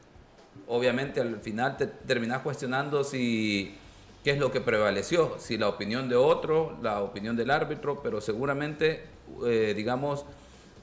Obviamente 0.66 1.21
al 1.21 1.40
final 1.40 1.77
te 1.77 1.87
terminas 1.87 2.42
cuestionando 2.42 3.05
si 3.05 3.77
qué 4.23 4.33
es 4.33 4.38
lo 4.38 4.53
que 4.53 4.61
prevaleció, 4.61 5.37
si 5.38 5.57
la 5.59 5.68
opinión 5.68 6.09
de 6.09 6.16
otro, 6.16 6.77
la 6.83 7.01
opinión 7.01 7.37
del 7.37 7.51
árbitro, 7.51 8.03
pero 8.03 8.21
seguramente, 8.21 9.03
eh, 9.47 9.73
digamos, 9.77 10.25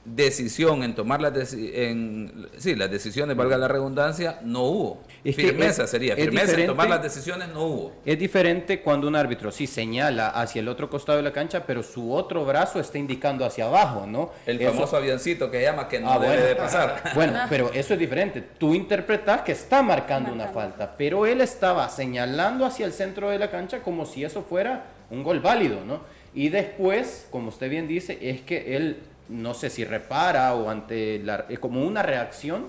decisión 0.04 0.84
en 0.84 0.94
tomar 0.94 1.20
las, 1.20 1.32
deci- 1.34 1.70
en, 1.74 2.48
sí, 2.58 2.76
las 2.76 2.88
decisiones, 2.88 3.36
valga 3.36 3.58
la 3.58 3.66
redundancia, 3.66 4.38
no 4.44 4.62
hubo. 4.62 5.02
Es 5.24 5.34
firmeza 5.34 5.82
es- 5.82 5.90
sería, 5.90 6.14
es 6.14 6.20
firmeza 6.20 6.42
en 6.44 6.46
diferente- 6.50 6.68
tomar 6.72 6.88
las 6.88 7.02
decisiones 7.02 7.48
no 7.48 7.64
hubo. 7.64 7.92
Es 8.04 8.16
diferente 8.16 8.82
cuando 8.82 9.08
un 9.08 9.16
árbitro 9.16 9.50
sí 9.50 9.66
señala 9.66 10.28
hacia 10.28 10.60
el 10.60 10.68
otro 10.68 10.88
costado 10.88 11.16
de 11.18 11.24
la 11.24 11.32
cancha, 11.32 11.64
pero 11.66 11.82
su 11.82 12.12
otro 12.12 12.44
brazo 12.44 12.78
está 12.78 12.98
indicando 12.98 13.44
hacia 13.44 13.64
abajo, 13.66 14.06
¿no? 14.06 14.30
El 14.46 14.60
Eso- 14.60 14.72
famoso 14.74 14.96
avioncito 14.96 15.50
que 15.50 15.60
llama 15.60 15.88
que 15.88 15.98
no 15.98 16.12
Ah, 16.12 16.18
debe 16.20 16.34
bueno. 16.34 16.46
de 16.46 16.54
pasar. 16.54 17.02
Bueno, 17.16 17.40
pero 17.50 17.72
eso 17.72 17.94
es 17.94 17.98
diferente. 17.98 18.40
Tú 18.58 18.76
interpretas 18.76 19.40
que 19.40 19.50
está 19.52 19.82
marcando 19.82 20.32
una 20.32 20.46
falta, 20.48 20.94
pero 20.96 21.26
él 21.26 21.40
estaba 21.40 21.88
señalando 21.88 22.64
hacia 22.64 22.86
el 22.86 22.92
centro 22.92 23.30
de 23.30 23.40
la 23.40 23.50
cancha 23.50 23.82
como 23.82 24.06
si 24.06 24.22
eso 24.22 24.42
fuera 24.44 24.84
un 25.10 25.24
gol 25.24 25.40
válido, 25.40 25.84
¿no? 25.84 26.14
Y 26.36 26.50
después, 26.50 27.26
como 27.30 27.48
usted 27.48 27.70
bien 27.70 27.88
dice, 27.88 28.18
es 28.20 28.42
que 28.42 28.76
él, 28.76 28.98
no 29.30 29.54
sé 29.54 29.70
si 29.70 29.86
repara 29.86 30.54
o 30.54 30.68
ante 30.68 31.18
la, 31.24 31.46
eh, 31.48 31.56
como 31.56 31.82
una 31.82 32.02
reacción, 32.02 32.66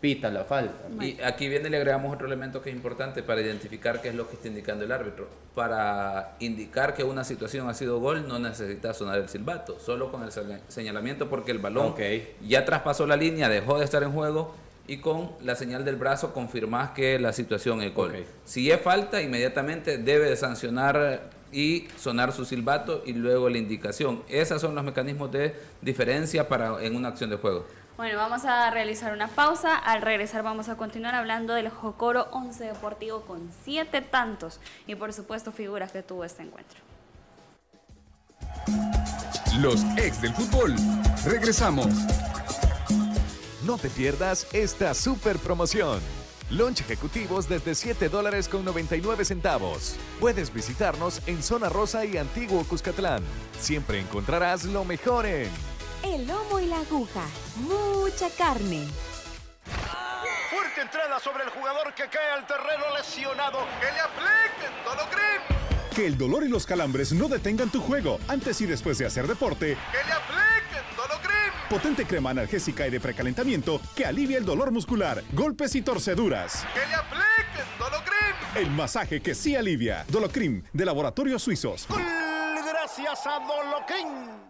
pita 0.00 0.30
la 0.30 0.44
falta. 0.44 0.84
Y 1.04 1.20
aquí 1.22 1.48
viene, 1.48 1.68
le 1.68 1.78
agregamos 1.78 2.14
otro 2.14 2.28
elemento 2.28 2.62
que 2.62 2.70
es 2.70 2.76
importante 2.76 3.24
para 3.24 3.40
identificar 3.40 4.00
qué 4.00 4.10
es 4.10 4.14
lo 4.14 4.28
que 4.28 4.36
está 4.36 4.46
indicando 4.46 4.84
el 4.84 4.92
árbitro. 4.92 5.26
Para 5.56 6.36
indicar 6.38 6.94
que 6.94 7.02
una 7.02 7.24
situación 7.24 7.68
ha 7.68 7.74
sido 7.74 7.98
gol, 7.98 8.28
no 8.28 8.38
necesita 8.38 8.94
sonar 8.94 9.18
el 9.18 9.28
silbato, 9.28 9.80
solo 9.80 10.12
con 10.12 10.22
el 10.22 10.30
señalamiento 10.68 11.28
porque 11.28 11.50
el 11.50 11.58
balón 11.58 11.96
ya 12.46 12.64
traspasó 12.64 13.04
la 13.04 13.16
línea, 13.16 13.48
dejó 13.48 13.80
de 13.80 13.84
estar 13.84 14.04
en 14.04 14.12
juego 14.12 14.54
y 14.86 14.98
con 14.98 15.32
la 15.42 15.56
señal 15.56 15.84
del 15.84 15.96
brazo 15.96 16.32
confirmás 16.32 16.90
que 16.90 17.18
la 17.18 17.32
situación 17.32 17.82
es 17.82 17.92
gol. 17.92 18.24
Si 18.44 18.70
es 18.70 18.80
falta, 18.80 19.20
inmediatamente 19.20 19.98
debe 19.98 20.30
de 20.30 20.36
sancionar 20.36 21.36
y 21.52 21.88
sonar 21.96 22.32
su 22.32 22.44
silbato 22.44 23.02
y 23.04 23.12
luego 23.12 23.48
la 23.48 23.58
indicación. 23.58 24.22
Esos 24.28 24.60
son 24.60 24.74
los 24.74 24.84
mecanismos 24.84 25.30
de 25.32 25.54
diferencia 25.80 26.48
para 26.48 26.82
en 26.82 26.96
una 26.96 27.08
acción 27.08 27.30
de 27.30 27.36
juego. 27.36 27.66
Bueno, 27.96 28.16
vamos 28.16 28.44
a 28.44 28.70
realizar 28.70 29.12
una 29.12 29.26
pausa. 29.26 29.76
Al 29.76 30.02
regresar 30.02 30.44
vamos 30.44 30.68
a 30.68 30.76
continuar 30.76 31.16
hablando 31.16 31.54
del 31.54 31.68
Jocoro 31.68 32.28
11 32.30 32.64
Deportivo 32.64 33.22
con 33.22 33.50
siete 33.64 34.02
tantos 34.02 34.60
y 34.86 34.94
por 34.94 35.12
supuesto 35.12 35.50
figuras 35.50 35.90
que 35.90 36.04
tuvo 36.04 36.24
este 36.24 36.44
encuentro. 36.44 36.78
Los 39.60 39.82
ex 39.96 40.22
del 40.22 40.32
fútbol. 40.32 40.76
Regresamos. 41.24 41.88
No 43.64 43.76
te 43.76 43.90
pierdas 43.90 44.46
esta 44.52 44.94
super 44.94 45.36
promoción. 45.38 45.98
Lunch 46.50 46.80
ejecutivos 46.80 47.48
desde 47.48 47.74
7 47.74 48.08
dólares 48.08 48.48
con 48.48 48.64
99 48.64 49.24
centavos. 49.24 49.96
Puedes 50.18 50.52
visitarnos 50.52 51.20
en 51.26 51.42
Zona 51.42 51.68
Rosa 51.68 52.04
y 52.06 52.16
Antiguo 52.16 52.64
Cuscatlán. 52.64 53.22
Siempre 53.60 54.00
encontrarás 54.00 54.64
lo 54.64 54.84
mejor 54.84 55.26
en 55.26 55.50
el 56.04 56.26
lomo 56.26 56.58
y 56.60 56.66
la 56.66 56.78
aguja. 56.78 57.22
Mucha 57.56 58.30
carne. 58.30 58.86
Fuerte 60.50 60.80
entrada 60.80 61.20
sobre 61.20 61.44
el 61.44 61.50
jugador 61.50 61.92
que 61.94 62.04
cae 62.04 62.30
al 62.30 62.46
terreno 62.46 62.84
lesionado. 62.96 63.58
Que 63.80 63.92
le 63.92 64.00
apliquen. 64.00 64.68
Que 65.94 66.06
el 66.06 66.16
dolor 66.16 66.44
y 66.44 66.48
los 66.48 66.64
calambres 66.64 67.12
no 67.12 67.28
detengan 67.28 67.70
tu 67.70 67.80
juego 67.80 68.20
antes 68.28 68.60
y 68.60 68.66
después 68.66 68.98
de 68.98 69.06
hacer 69.06 69.26
deporte. 69.26 69.76
Que 69.90 70.06
le 70.06 70.12
apliquen. 70.12 70.47
Potente 71.68 72.06
crema 72.06 72.30
analgésica 72.30 72.86
y 72.86 72.90
de 72.90 72.98
precalentamiento 72.98 73.80
que 73.94 74.06
alivia 74.06 74.38
el 74.38 74.44
dolor 74.44 74.70
muscular, 74.70 75.22
golpes 75.32 75.74
y 75.74 75.82
torceduras. 75.82 76.64
Que 76.72 76.80
le 76.86 76.94
apliquen 76.94 77.78
Dolocrim. 77.78 78.56
El 78.56 78.70
masaje 78.70 79.20
que 79.20 79.34
sí 79.34 79.54
alivia. 79.54 80.04
Dolocrim 80.08 80.62
de 80.72 80.84
Laboratorios 80.86 81.42
Suizos. 81.42 81.86
Gracias 81.88 83.26
a 83.26 83.38
Dolocrim. 83.40 84.48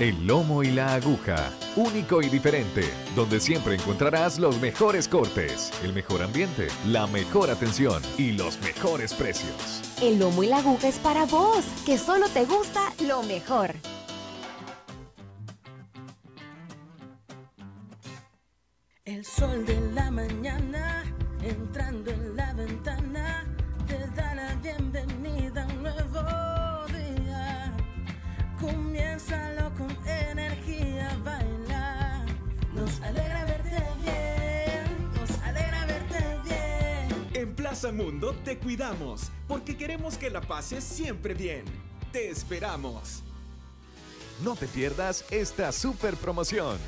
El 0.00 0.26
lomo 0.26 0.62
y 0.62 0.70
la 0.70 0.94
aguja, 0.94 1.52
único 1.76 2.22
y 2.22 2.30
diferente, 2.30 2.90
donde 3.14 3.38
siempre 3.38 3.74
encontrarás 3.74 4.38
los 4.38 4.58
mejores 4.58 5.06
cortes, 5.06 5.70
el 5.84 5.92
mejor 5.92 6.22
ambiente, 6.22 6.68
la 6.86 7.06
mejor 7.06 7.50
atención 7.50 8.02
y 8.16 8.32
los 8.32 8.58
mejores 8.62 9.12
precios. 9.12 9.82
El 10.00 10.18
lomo 10.18 10.42
y 10.42 10.46
la 10.46 10.56
aguja 10.56 10.88
es 10.88 10.98
para 10.98 11.26
vos, 11.26 11.64
que 11.84 11.98
solo 11.98 12.28
te 12.30 12.46
gusta 12.46 12.80
lo 13.06 13.22
mejor. 13.24 13.74
El 19.10 19.24
sol 19.24 19.66
de 19.66 19.76
la 19.92 20.08
mañana 20.08 21.02
entrando 21.42 22.12
en 22.12 22.36
la 22.36 22.52
ventana 22.52 23.44
te 23.88 23.98
da 24.14 24.34
la 24.36 24.54
bienvenida 24.62 25.64
a 25.64 25.66
un 25.66 25.82
nuevo 25.82 26.86
día. 26.86 27.74
Comienza 28.60 29.68
con 29.76 29.90
energía 30.06 31.18
bailar. 31.24 32.24
Nos 32.72 33.00
alegra 33.00 33.44
verte 33.46 33.82
bien, 34.00 35.10
nos 35.18 35.42
alegra 35.42 35.86
verte 35.86 36.40
bien. 36.44 37.28
En 37.34 37.56
Plaza 37.56 37.90
Mundo 37.90 38.32
te 38.44 38.58
cuidamos 38.58 39.32
porque 39.48 39.76
queremos 39.76 40.16
que 40.18 40.30
la 40.30 40.40
pases 40.40 40.84
siempre 40.84 41.34
bien. 41.34 41.64
Te 42.12 42.30
esperamos. 42.30 43.24
No 44.44 44.54
te 44.54 44.68
pierdas 44.68 45.24
esta 45.32 45.72
super 45.72 46.14
promoción. 46.14 46.78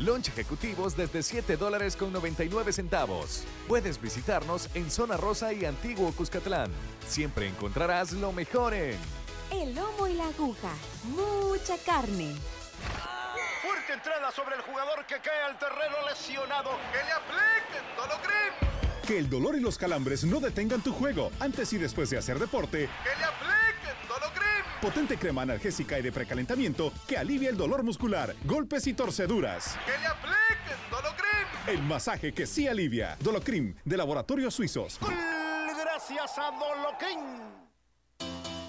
Lunch 0.00 0.28
ejecutivos 0.28 0.96
desde 0.96 1.22
7 1.22 1.56
dólares 1.58 1.94
con 1.94 2.10
99 2.12 2.72
centavos. 2.72 3.44
Puedes 3.68 4.00
visitarnos 4.00 4.70
en 4.74 4.90
Zona 4.90 5.18
Rosa 5.18 5.52
y 5.52 5.66
Antiguo 5.66 6.12
Cuscatlán. 6.12 6.70
Siempre 7.06 7.46
encontrarás 7.46 8.12
lo 8.12 8.32
mejor 8.32 8.72
en 8.72 8.98
el 9.52 9.74
lomo 9.74 10.06
y 10.06 10.14
la 10.14 10.28
aguja. 10.28 10.70
Mucha 11.04 11.76
carne. 11.84 12.34
Fuerte 13.62 13.92
entrada 13.92 14.30
sobre 14.32 14.56
el 14.56 14.62
jugador 14.62 15.04
que 15.06 15.16
cae 15.16 15.42
al 15.42 15.58
terreno 15.58 15.96
lesionado. 16.08 16.70
Que 16.92 17.04
le 17.04 17.12
apliquen 17.12 17.96
Dolocrim. 17.96 19.06
Que 19.06 19.18
el 19.18 19.28
dolor 19.28 19.56
y 19.56 19.60
los 19.60 19.76
calambres 19.76 20.24
no 20.24 20.40
detengan 20.40 20.82
tu 20.82 20.92
juego 20.92 21.30
antes 21.40 21.72
y 21.74 21.78
después 21.78 22.08
de 22.08 22.18
hacer 22.18 22.38
deporte. 22.38 22.88
Que 23.02 23.18
le 23.18 23.24
apliquen. 23.24 23.49
Potente 24.80 25.18
crema 25.18 25.42
analgésica 25.42 25.98
y 25.98 26.02
de 26.02 26.10
precalentamiento 26.10 26.92
que 27.06 27.18
alivia 27.18 27.50
el 27.50 27.56
dolor 27.56 27.82
muscular, 27.82 28.34
golpes 28.44 28.86
y 28.86 28.94
torceduras. 28.94 29.76
Que 29.84 29.98
le 29.98 30.06
apliquen 30.06 30.90
Dolocrim. 30.90 31.48
El 31.66 31.82
masaje 31.82 32.32
que 32.32 32.46
sí 32.46 32.66
alivia. 32.66 33.16
Dolocrim 33.20 33.74
de 33.84 33.96
Laboratorios 33.98 34.54
Suizos. 34.54 34.98
Gracias 35.00 36.38
a 36.38 36.50
Dolocrim. 36.52 37.60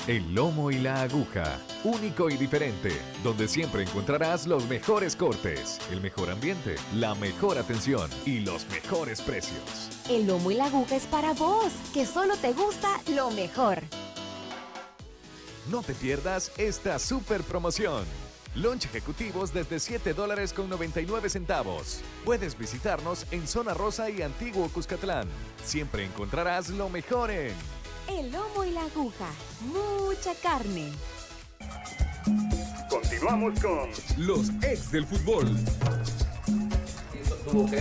El 0.07 0.33
lomo 0.33 0.71
y 0.71 0.79
la 0.79 1.03
aguja, 1.03 1.59
único 1.83 2.29
y 2.29 2.35
diferente, 2.35 2.91
donde 3.23 3.47
siempre 3.47 3.83
encontrarás 3.83 4.47
los 4.47 4.67
mejores 4.67 5.15
cortes, 5.15 5.79
el 5.91 6.01
mejor 6.01 6.31
ambiente, 6.31 6.75
la 6.95 7.13
mejor 7.13 7.59
atención 7.59 8.09
y 8.25 8.39
los 8.39 8.67
mejores 8.69 9.21
precios. 9.21 9.91
El 10.09 10.25
lomo 10.25 10.49
y 10.49 10.55
la 10.55 10.65
aguja 10.65 10.95
es 10.95 11.05
para 11.05 11.33
vos, 11.33 11.71
que 11.93 12.07
solo 12.07 12.35
te 12.37 12.51
gusta 12.51 12.89
lo 13.15 13.29
mejor. 13.29 13.83
No 15.71 15.81
te 15.81 15.93
pierdas 15.93 16.51
esta 16.57 16.99
super 16.99 17.43
promoción. 17.43 18.03
Lunch 18.55 18.83
ejecutivos 18.87 19.53
desde 19.53 19.79
7 19.79 20.13
dólares 20.13 20.51
con 20.51 20.69
99 20.69 21.29
centavos. 21.29 22.01
Puedes 22.25 22.57
visitarnos 22.57 23.25
en 23.31 23.47
Zona 23.47 23.73
Rosa 23.73 24.09
y 24.09 24.21
Antiguo 24.21 24.67
Cuscatlán. 24.67 25.29
Siempre 25.63 26.03
encontrarás 26.03 26.67
lo 26.67 26.89
mejor 26.89 27.31
en 27.31 27.53
el 28.09 28.33
lomo 28.33 28.65
y 28.65 28.71
la 28.71 28.81
aguja. 28.81 29.29
Mucha 29.61 30.35
carne. 30.35 30.91
Continuamos 32.89 33.57
con 33.61 33.89
los 34.17 34.49
ex 34.63 34.91
del 34.91 35.05
fútbol. 35.05 35.55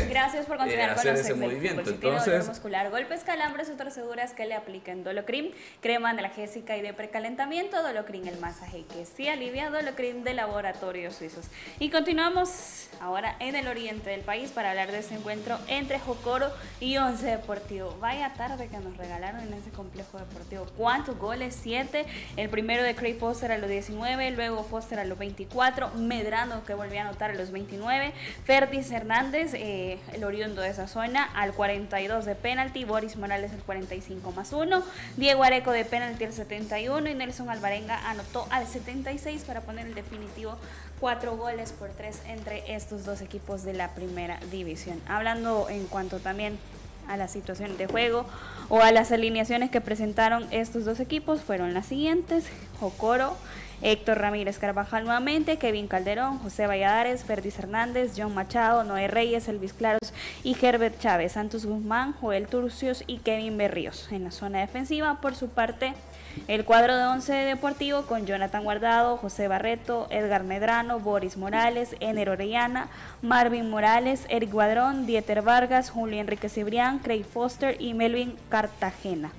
Gracias 0.09 0.47
por 0.47 0.57
continuar 0.59 0.91
eh, 0.91 0.95
con 0.95 1.09
ese 1.09 1.35
movimiento. 1.35 1.91
Entonces, 1.91 2.49
muscular, 2.49 2.91
golpes, 2.91 3.25
calambres 3.25 3.71
o 3.71 3.73
torceduras 3.73 4.33
que 4.33 4.47
le 4.47 4.55
apliquen 4.55 5.05
Dolocrim, 5.05 5.53
crema 5.81 6.11
analgésica 6.11 6.77
y 6.77 6.83
de 6.83 6.93
precalentamiento, 6.93 7.83
Dolocrim 7.83 8.27
el 8.27 8.39
masaje 8.39 8.85
que 8.93 9.07
sí 9.07 9.29
alivia, 9.29 9.71
Dolocrim 9.71 10.25
de 10.25 10.35
laboratorios 10.35 11.14
suizos. 11.14 11.47
Y 11.79 11.91
continuamos 11.91 12.89
ahora 13.01 13.37
en 13.39 13.57
el 13.57 13.68
oriente 13.68 14.11
del 14.11 14.21
país 14.21 14.51
para 14.51 14.71
hablar 14.71 14.91
de 14.91 14.99
ese 14.99 15.14
encuentro 15.14 15.59
entre 15.68 15.99
Jocoro 15.99 16.51
y 16.81 16.97
Once 16.97 17.25
Deportivo. 17.25 17.97
Vaya 18.01 18.33
tarde 18.35 18.68
que 18.68 18.79
nos 18.79 18.97
regalaron 18.97 19.41
en 19.41 19.53
ese 19.55 19.71
complejo 19.71 20.18
deportivo. 20.18 20.66
¿Cuántos 20.77 21.16
goles? 21.18 21.59
Siete. 21.61 22.07
El 22.37 22.49
primero 22.49 22.83
de 22.83 22.95
Craig 22.95 23.18
Foster 23.18 23.53
a 23.53 23.59
los 23.59 23.71
19, 23.71 24.33
luego 24.33 24.64
Foster 24.64 24.99
a 24.99 25.05
los 25.05 25.18
24, 25.18 25.91
Medrano 25.95 26.64
que 26.64 26.75
volvió 26.75 27.01
a 27.01 27.03
anotar 27.03 27.31
a 27.31 27.35
los 27.35 27.51
29, 27.51 28.12
Fertis 28.45 28.91
Hernández 28.91 29.55
eh, 29.62 29.98
el 30.14 30.24
oriundo 30.24 30.62
de 30.62 30.70
esa 30.70 30.88
zona, 30.88 31.22
al 31.34 31.52
42 31.52 32.24
de 32.24 32.34
penalti, 32.34 32.84
Boris 32.86 33.16
Morales 33.16 33.52
el 33.52 33.61
45 33.61 34.32
más 34.32 34.54
1, 34.54 34.82
Diego 35.18 35.44
Areco 35.44 35.70
de 35.70 35.84
penalti 35.84 36.24
el 36.24 36.32
71 36.32 37.11
y 37.11 37.14
Nelson 37.14 37.50
Alvarenga 37.50 38.08
anotó 38.08 38.46
al 38.48 38.66
76 38.66 39.44
para 39.44 39.61
poner 39.61 39.86
el 39.86 39.94
definitivo 39.94 40.56
4 41.00 41.36
goles 41.36 41.72
por 41.72 41.90
3 41.90 42.22
entre 42.28 42.74
estos 42.74 43.04
dos 43.04 43.20
equipos 43.20 43.62
de 43.62 43.74
la 43.74 43.94
primera 43.94 44.40
división. 44.50 44.98
Hablando 45.06 45.68
en 45.68 45.84
cuanto 45.86 46.20
también 46.20 46.58
a 47.06 47.18
la 47.18 47.28
situación 47.28 47.76
de 47.76 47.86
juego 47.86 48.24
o 48.70 48.80
a 48.80 48.92
las 48.92 49.12
alineaciones 49.12 49.70
que 49.70 49.82
presentaron 49.82 50.46
estos 50.52 50.86
dos 50.86 51.00
equipos 51.00 51.42
fueron 51.42 51.74
las 51.74 51.84
siguientes: 51.84 52.46
Jocoro 52.78 53.36
Héctor 53.83 54.18
Ramírez 54.18 54.59
Carvajal 54.59 55.05
nuevamente, 55.05 55.57
Kevin 55.57 55.89
Calderón, 55.89 56.39
José 56.39 56.66
Valladares, 56.66 57.24
Ferdis 57.24 57.59
Hernández, 57.59 58.12
John 58.14 58.35
Machado, 58.35 58.85
Noé 58.85 59.09
Reyes, 59.09 59.49
Elvis 59.49 59.72
Claros 59.72 60.12
y 60.45 60.55
Herbert 60.61 60.99
Chávez, 60.99 61.33
Santos 61.33 61.64
Guzmán, 61.64 62.12
Joel 62.12 62.47
Turcios 62.47 63.05
y 63.07 63.18
Kevin 63.18 63.57
Berríos. 63.57 64.09
En 64.12 64.24
la 64.24 64.33
zona 64.33 64.61
defensiva, 64.61 65.20
por 65.22 65.35
su 65.35 65.49
parte, 65.49 65.95
el 66.47 66.66
cuadro 66.66 66.95
de 66.95 67.05
once 67.05 67.33
deportivo 67.33 68.03
con 68.03 68.26
Jonathan 68.26 68.64
Guardado, 68.64 69.16
José 69.16 69.49
Barreto, 69.49 70.07
Edgar 70.11 70.45
Medrano, 70.45 71.01
Boris 71.01 71.39
Morales, 71.39 71.97
Ener 72.01 72.28
Orellana, 72.28 72.89
Marvin 73.22 73.70
Morales, 73.70 74.26
Eric 74.28 74.53
Guadrón, 74.53 75.07
Dieter 75.07 75.41
Vargas, 75.41 75.89
Julio 75.89 76.20
Enrique 76.20 76.51
Cibrián, 76.51 76.99
Craig 76.99 77.24
Foster 77.24 77.81
y 77.81 77.95
Melvin 77.95 78.37
Cartagena. 78.51 79.33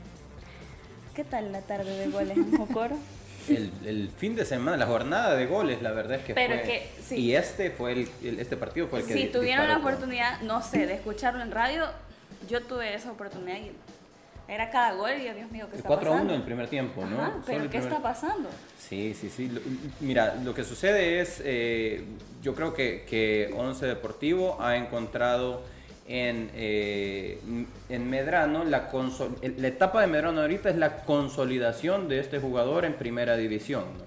¿Qué 1.13 1.23
tal 1.23 1.51
la 1.51 1.61
tarde 1.61 1.95
de 1.95 2.07
goles 2.09 2.37
en 2.37 2.57
Jocoro? 2.57 2.97
el, 3.49 3.71
el 3.85 4.09
fin 4.09 4.35
de 4.35 4.45
semana, 4.45 4.77
la 4.77 4.85
jornada 4.85 5.35
de 5.35 5.45
goles, 5.45 5.81
la 5.81 5.91
verdad 5.91 6.17
es 6.19 6.25
que 6.25 6.33
Pero 6.33 6.55
fue. 6.55 6.63
que, 6.63 6.89
sí. 7.03 7.15
Y 7.15 7.35
este 7.35 7.71
fue 7.71 7.93
el, 7.93 8.09
el- 8.23 8.39
este 8.39 8.57
partido 8.57 8.87
fue 8.87 8.99
el 8.99 9.05
que 9.05 9.13
Si 9.13 9.25
tuvieron 9.27 9.67
la 9.67 9.75
disparó 9.75 9.81
todo. 9.81 9.89
oportunidad, 9.95 10.41
no 10.41 10.61
sé, 10.61 10.85
de 10.87 10.93
escucharlo 10.95 11.41
en 11.41 11.51
radio, 11.51 11.85
yo 12.49 12.61
tuve 12.61 12.93
esa 12.93 13.11
oportunidad 13.11 13.57
y 13.57 13.71
era 14.47 14.69
cada 14.69 14.93
gol 14.95 15.11
y 15.21 15.25
yo, 15.25 15.33
Dios 15.33 15.49
mío, 15.51 15.67
¿qué 15.71 15.77
está 15.77 15.87
4 15.87 16.09
a 16.09 16.11
1 16.11 16.11
pasando? 16.13 16.33
en 16.33 16.39
el 16.39 16.45
primer 16.45 16.67
tiempo, 16.67 17.05
¿no? 17.05 17.21
Ajá, 17.21 17.33
pero 17.45 17.63
¿qué 17.63 17.69
primer- 17.69 17.87
está 17.87 18.01
pasando? 18.03 18.49
Sí, 18.79 19.13
sí, 19.13 19.29
sí. 19.29 19.47
Lo- 19.47 19.61
Mira, 20.01 20.35
lo 20.43 20.53
que 20.53 20.63
sucede 20.65 21.21
es, 21.21 21.41
eh, 21.45 22.03
yo 22.41 22.53
creo 22.53 22.73
que, 22.73 23.05
que 23.09 23.53
Once 23.55 23.85
Deportivo 23.85 24.57
ha 24.61 24.75
encontrado 24.75 25.63
en, 26.11 26.51
eh, 26.55 27.39
en 27.87 28.09
Medrano, 28.09 28.65
la, 28.65 28.89
la 29.57 29.67
etapa 29.67 30.01
de 30.01 30.07
Medrano 30.07 30.41
ahorita 30.41 30.69
es 30.69 30.75
la 30.75 31.03
consolidación 31.03 32.09
de 32.09 32.19
este 32.19 32.39
jugador 32.39 32.83
en 32.83 32.95
primera 32.95 33.37
división. 33.37 33.85
¿no? 33.97 34.03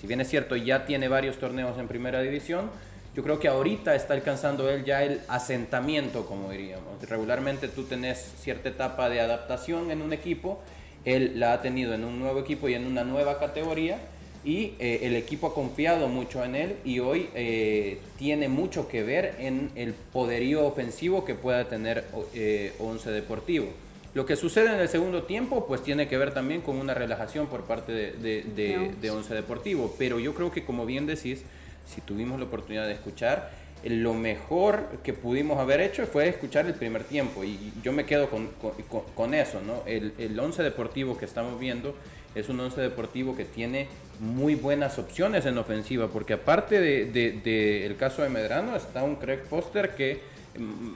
Si 0.00 0.06
bien 0.06 0.20
es 0.20 0.28
cierto, 0.28 0.54
ya 0.54 0.86
tiene 0.86 1.08
varios 1.08 1.38
torneos 1.38 1.76
en 1.76 1.88
primera 1.88 2.22
división, 2.22 2.70
yo 3.16 3.24
creo 3.24 3.40
que 3.40 3.48
ahorita 3.48 3.96
está 3.96 4.14
alcanzando 4.14 4.70
él 4.70 4.84
ya 4.84 5.02
el 5.02 5.20
asentamiento, 5.26 6.24
como 6.24 6.52
diríamos. 6.52 7.02
Regularmente 7.08 7.66
tú 7.66 7.82
tenés 7.82 8.32
cierta 8.38 8.68
etapa 8.68 9.08
de 9.08 9.20
adaptación 9.20 9.90
en 9.90 10.02
un 10.02 10.12
equipo, 10.12 10.62
él 11.04 11.32
la 11.40 11.54
ha 11.54 11.62
tenido 11.62 11.94
en 11.94 12.04
un 12.04 12.20
nuevo 12.20 12.38
equipo 12.38 12.68
y 12.68 12.74
en 12.74 12.86
una 12.86 13.02
nueva 13.02 13.40
categoría, 13.40 13.98
y 14.44 14.72
eh, 14.78 15.00
el 15.02 15.16
equipo 15.16 15.48
ha 15.48 15.54
confiado 15.54 16.08
mucho 16.08 16.42
en 16.44 16.54
él 16.54 16.76
y 16.84 16.98
hoy 17.00 17.28
eh, 17.34 17.98
tiene 18.18 18.48
mucho 18.48 18.88
que 18.88 19.02
ver 19.02 19.34
en 19.38 19.70
el 19.74 19.92
poderío 19.92 20.64
ofensivo 20.66 21.24
que 21.24 21.34
pueda 21.34 21.68
tener 21.68 22.04
eh, 22.34 22.72
Once 22.78 23.10
Deportivo. 23.10 23.66
Lo 24.14 24.26
que 24.26 24.34
sucede 24.36 24.72
en 24.74 24.80
el 24.80 24.88
segundo 24.88 25.22
tiempo, 25.24 25.66
pues 25.68 25.82
tiene 25.82 26.08
que 26.08 26.16
ver 26.18 26.32
también 26.34 26.62
con 26.62 26.76
una 26.76 26.94
relajación 26.94 27.46
por 27.46 27.62
parte 27.64 27.92
de, 27.92 28.12
de- 28.12 28.42
de- 28.56 28.90
de 29.00 29.10
Once 29.10 29.32
Deportivo. 29.34 29.94
Pero 29.98 30.18
yo 30.18 30.34
creo 30.34 30.50
que, 30.50 30.64
como 30.64 30.84
bien 30.86 31.06
decís, 31.06 31.42
si 31.86 32.00
tuvimos 32.00 32.38
la 32.40 32.46
oportunidad 32.46 32.86
de 32.86 32.94
escuchar, 32.94 33.50
eh, 33.84 33.90
lo 33.90 34.14
mejor 34.14 34.88
que 35.04 35.12
pudimos 35.12 35.58
haber 35.58 35.80
hecho 35.80 36.06
fue 36.06 36.28
escuchar 36.28 36.66
el 36.66 36.74
primer 36.74 37.04
tiempo. 37.04 37.44
Y 37.44 37.72
yo 37.84 37.92
me 37.92 38.04
quedo 38.04 38.28
con, 38.30 38.48
con- 38.60 38.72
con- 38.88 39.02
con 39.14 39.32
eso, 39.34 39.60
¿no? 39.60 39.82
El, 39.86 40.12
el 40.18 40.38
Once 40.40 40.60
Deportivo 40.62 41.16
que 41.16 41.26
estamos 41.26 41.60
viendo 41.60 41.94
es 42.34 42.48
un 42.48 42.60
Once 42.60 42.80
Deportivo 42.80 43.36
que 43.36 43.44
tiene 43.44 43.88
muy 44.20 44.54
buenas 44.54 44.98
opciones 44.98 45.46
en 45.46 45.56
ofensiva, 45.58 46.08
porque 46.08 46.34
aparte 46.34 46.80
del 46.80 47.12
de, 47.12 47.32
de- 47.32 47.86
el 47.86 47.96
caso 47.96 48.22
de 48.22 48.28
Medrano, 48.28 48.76
está 48.76 49.02
un 49.02 49.16
Craig 49.16 49.40
Foster 49.48 49.94
que 49.94 50.20
mm, 50.58 50.92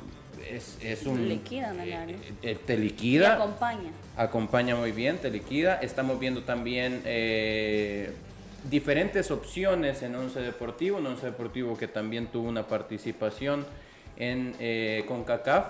es, 0.54 0.76
es 0.82 1.06
un... 1.06 1.28
Liquidan 1.28 1.80
el 1.80 1.92
área. 1.92 2.16
eh, 2.42 2.56
te 2.66 2.74
Y 2.74 2.78
liquida 2.78 3.34
acompaña. 3.34 3.90
acompaña 4.16 4.76
muy 4.76 4.92
bien, 4.92 5.18
te 5.18 5.30
liquida. 5.30 5.76
Estamos 5.80 6.20
viendo 6.20 6.42
también 6.42 7.00
eh, 7.06 8.10
diferentes 8.70 9.30
opciones 9.30 10.02
en 10.02 10.14
Once 10.14 10.38
Deportivo, 10.40 10.98
un 10.98 11.06
Once 11.06 11.24
Deportivo 11.24 11.76
que 11.78 11.88
también 11.88 12.26
tuvo 12.26 12.48
una 12.48 12.66
participación 12.68 13.64
en 14.18 14.54
eh, 14.60 15.04
CONCACAF 15.08 15.66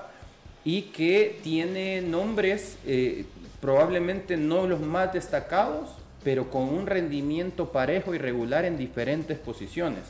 y 0.65 0.83
que 0.83 1.39
tiene 1.43 2.01
nombres 2.03 2.79
eh, 2.87 3.25
probablemente 3.69 4.37
no 4.37 4.67
los 4.67 4.79
más 4.81 5.11
destacados, 5.15 5.89
pero 6.23 6.51
con 6.51 6.65
un 6.65 6.87
rendimiento 6.87 7.73
parejo 7.73 8.15
y 8.15 8.19
regular 8.19 8.67
en 8.67 8.77
diferentes 8.77 9.39
posiciones. 9.39 10.01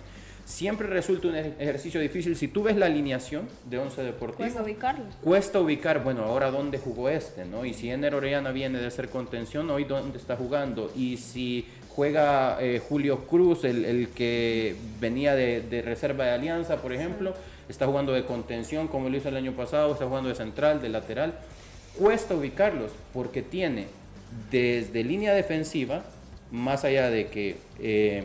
Siempre 0.45 0.89
resulta 0.89 1.29
un 1.29 1.37
ej- 1.37 1.55
ejercicio 1.61 2.01
difícil. 2.01 2.35
Si 2.35 2.49
tú 2.49 2.65
ves 2.65 2.77
la 2.77 2.87
alineación 2.87 3.49
de 3.71 3.79
Once 3.79 4.03
Deportivo, 4.03 4.39
Cuesta 4.39 4.61
ubicarlo. 4.63 5.05
cuesta 5.23 5.61
ubicar, 5.61 6.03
bueno, 6.03 6.25
ahora 6.25 6.51
dónde 6.51 6.79
jugó 6.79 7.09
este, 7.09 7.45
¿no? 7.45 7.65
Y 7.65 7.75
si 7.75 7.91
Ener 7.91 8.17
Orellana 8.17 8.51
viene 8.51 8.81
de 8.81 8.91
ser 8.91 9.09
contención, 9.09 9.71
hoy 9.71 9.85
dónde 9.85 10.19
está 10.19 10.35
jugando. 10.37 10.91
Y 10.97 11.17
si 11.19 11.65
juega 11.91 12.59
eh, 12.61 12.83
Julio 12.89 13.25
Cruz, 13.29 13.63
el, 13.63 13.85
el 13.85 14.09
que 14.09 14.75
venía 15.01 15.37
de, 15.37 15.61
de 15.61 15.81
reserva 15.81 16.25
de 16.25 16.33
Alianza, 16.33 16.79
por 16.83 16.93
ejemplo, 16.93 17.35
está 17.69 17.87
jugando 17.87 18.13
de 18.13 18.25
contención 18.25 18.89
como 18.89 19.09
lo 19.09 19.17
hizo 19.17 19.29
el 19.29 19.37
año 19.37 19.53
pasado, 19.53 19.93
está 19.93 20.07
jugando 20.07 20.29
de 20.29 20.35
central, 20.35 20.83
de 20.83 20.89
lateral. 20.89 21.35
Cuesta 21.99 22.35
ubicarlos 22.35 22.91
porque 23.13 23.43
tiene 23.43 23.87
desde 24.51 25.05
línea 25.05 25.33
defensiva, 25.33 26.05
más 26.51 26.85
allá 26.85 27.11
de 27.11 27.29
que 27.29 27.57
eh, 27.81 28.25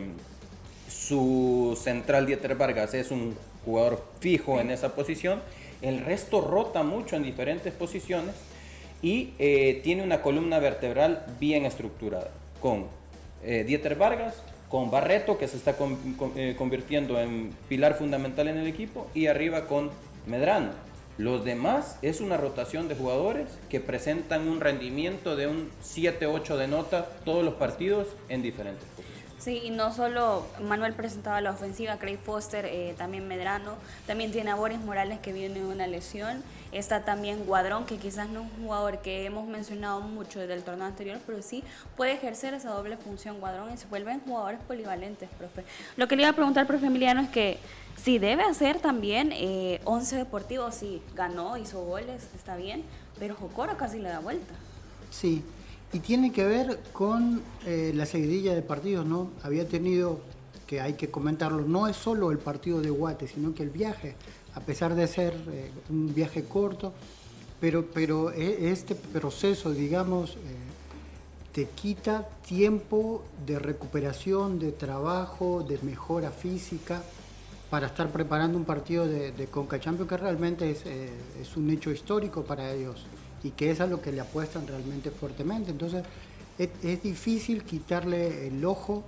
su 0.88 1.78
central 1.80 2.26
Dieter 2.26 2.56
Vargas 2.56 2.94
es 2.94 3.10
un 3.10 3.36
jugador 3.64 4.04
fijo 4.20 4.60
en 4.60 4.70
esa 4.70 4.94
posición, 4.94 5.40
el 5.82 6.00
resto 6.00 6.40
rota 6.40 6.82
mucho 6.82 7.16
en 7.16 7.22
diferentes 7.22 7.72
posiciones 7.72 8.34
y 9.02 9.32
eh, 9.38 9.80
tiene 9.82 10.02
una 10.02 10.20
columna 10.22 10.58
vertebral 10.58 11.24
bien 11.38 11.64
estructurada, 11.64 12.30
con 12.60 12.86
eh, 13.42 13.64
Dieter 13.66 13.96
Vargas, 13.96 14.34
con 14.68 14.90
Barreto, 14.90 15.38
que 15.38 15.48
se 15.48 15.56
está 15.56 15.74
eh, 16.36 16.54
convirtiendo 16.56 17.18
en 17.18 17.50
pilar 17.68 17.94
fundamental 17.94 18.48
en 18.48 18.58
el 18.58 18.66
equipo, 18.66 19.08
y 19.14 19.26
arriba 19.26 19.66
con 19.66 19.90
Medrano. 20.26 20.70
Los 21.20 21.44
demás 21.44 21.98
es 22.00 22.22
una 22.22 22.38
rotación 22.38 22.88
de 22.88 22.94
jugadores 22.94 23.50
que 23.68 23.78
presentan 23.78 24.48
un 24.48 24.58
rendimiento 24.58 25.36
de 25.36 25.48
un 25.48 25.68
7-8 25.84 26.56
de 26.56 26.66
nota 26.66 27.10
todos 27.26 27.44
los 27.44 27.56
partidos 27.56 28.08
en 28.30 28.40
diferentes 28.40 28.84
posiciones. 28.96 29.19
Sí, 29.40 29.62
y 29.64 29.70
no 29.70 29.90
solo 29.94 30.46
Manuel 30.62 30.92
presentaba 30.92 31.40
la 31.40 31.52
ofensiva, 31.52 31.96
Craig 31.96 32.18
Foster, 32.18 32.66
eh, 32.66 32.94
también 32.98 33.26
Medrano, 33.26 33.76
también 34.06 34.32
tiene 34.32 34.50
a 34.50 34.54
Boris 34.54 34.78
Morales 34.80 35.18
que 35.18 35.32
viene 35.32 35.60
de 35.60 35.64
una 35.64 35.86
lesión, 35.86 36.42
está 36.72 37.06
también 37.06 37.46
Guadrón, 37.46 37.86
que 37.86 37.96
quizás 37.96 38.28
no 38.28 38.42
es 38.42 38.46
un 38.58 38.64
jugador 38.64 38.98
que 38.98 39.24
hemos 39.24 39.48
mencionado 39.48 40.02
mucho 40.02 40.40
desde 40.40 40.52
el 40.52 40.62
torneo 40.62 40.86
anterior, 40.86 41.18
pero 41.26 41.40
sí 41.40 41.64
puede 41.96 42.12
ejercer 42.12 42.52
esa 42.52 42.68
doble 42.68 42.98
función 42.98 43.40
Guadrón 43.40 43.72
y 43.72 43.78
se 43.78 43.86
vuelven 43.86 44.20
jugadores 44.20 44.60
polivalentes, 44.68 45.30
profe. 45.38 45.64
Lo 45.96 46.06
que 46.06 46.16
le 46.16 46.22
iba 46.22 46.30
a 46.32 46.34
preguntar, 46.34 46.66
profe 46.66 46.88
Emiliano, 46.88 47.22
es 47.22 47.30
que 47.30 47.58
si 47.96 48.18
debe 48.18 48.42
hacer 48.42 48.78
también 48.80 49.30
eh, 49.32 49.80
11 49.84 50.16
deportivos, 50.16 50.74
sí, 50.74 51.00
ganó, 51.14 51.56
hizo 51.56 51.82
goles, 51.82 52.28
está 52.36 52.56
bien, 52.56 52.84
pero 53.18 53.34
Jocoro 53.36 53.78
casi 53.78 54.00
le 54.00 54.10
da 54.10 54.18
vuelta. 54.18 54.52
Sí, 55.10 55.42
y 55.92 55.98
tiene 55.98 56.32
que 56.32 56.44
ver 56.44 56.80
con 56.92 57.40
eh, 57.66 57.92
la 57.94 58.06
seguidilla 58.06 58.54
de 58.54 58.62
partidos, 58.62 59.06
¿no? 59.06 59.30
Había 59.42 59.66
tenido, 59.66 60.20
que 60.66 60.80
hay 60.80 60.94
que 60.94 61.10
comentarlo, 61.10 61.62
no 61.62 61.88
es 61.88 61.96
solo 61.96 62.30
el 62.30 62.38
partido 62.38 62.80
de 62.80 62.90
Guate, 62.90 63.26
sino 63.26 63.54
que 63.54 63.64
el 63.64 63.70
viaje, 63.70 64.14
a 64.54 64.60
pesar 64.60 64.94
de 64.94 65.06
ser 65.08 65.34
eh, 65.50 65.70
un 65.90 66.14
viaje 66.14 66.44
corto, 66.44 66.92
pero, 67.60 67.86
pero 67.92 68.30
e- 68.30 68.70
este 68.70 68.94
proceso, 68.94 69.72
digamos, 69.72 70.36
eh, 70.36 70.38
te 71.52 71.66
quita 71.66 72.28
tiempo 72.46 73.24
de 73.44 73.58
recuperación, 73.58 74.60
de 74.60 74.70
trabajo, 74.70 75.64
de 75.68 75.78
mejora 75.82 76.30
física 76.30 77.02
para 77.68 77.88
estar 77.88 78.10
preparando 78.10 78.56
un 78.56 78.64
partido 78.64 79.06
de, 79.06 79.32
de 79.32 79.46
Conca 79.46 79.80
Champions 79.80 80.08
que 80.08 80.16
realmente 80.16 80.70
es, 80.70 80.86
eh, 80.86 81.08
es 81.40 81.56
un 81.56 81.68
hecho 81.70 81.90
histórico 81.90 82.44
para 82.44 82.72
ellos 82.72 83.04
y 83.42 83.50
que 83.50 83.70
es 83.70 83.80
a 83.80 83.86
lo 83.86 84.00
que 84.00 84.12
le 84.12 84.20
apuestan 84.20 84.66
realmente 84.66 85.10
fuertemente. 85.10 85.70
Entonces 85.70 86.04
es, 86.58 87.02
difícil 87.02 87.64
quitarle 87.64 88.48
el 88.48 88.64
ojo 88.64 89.02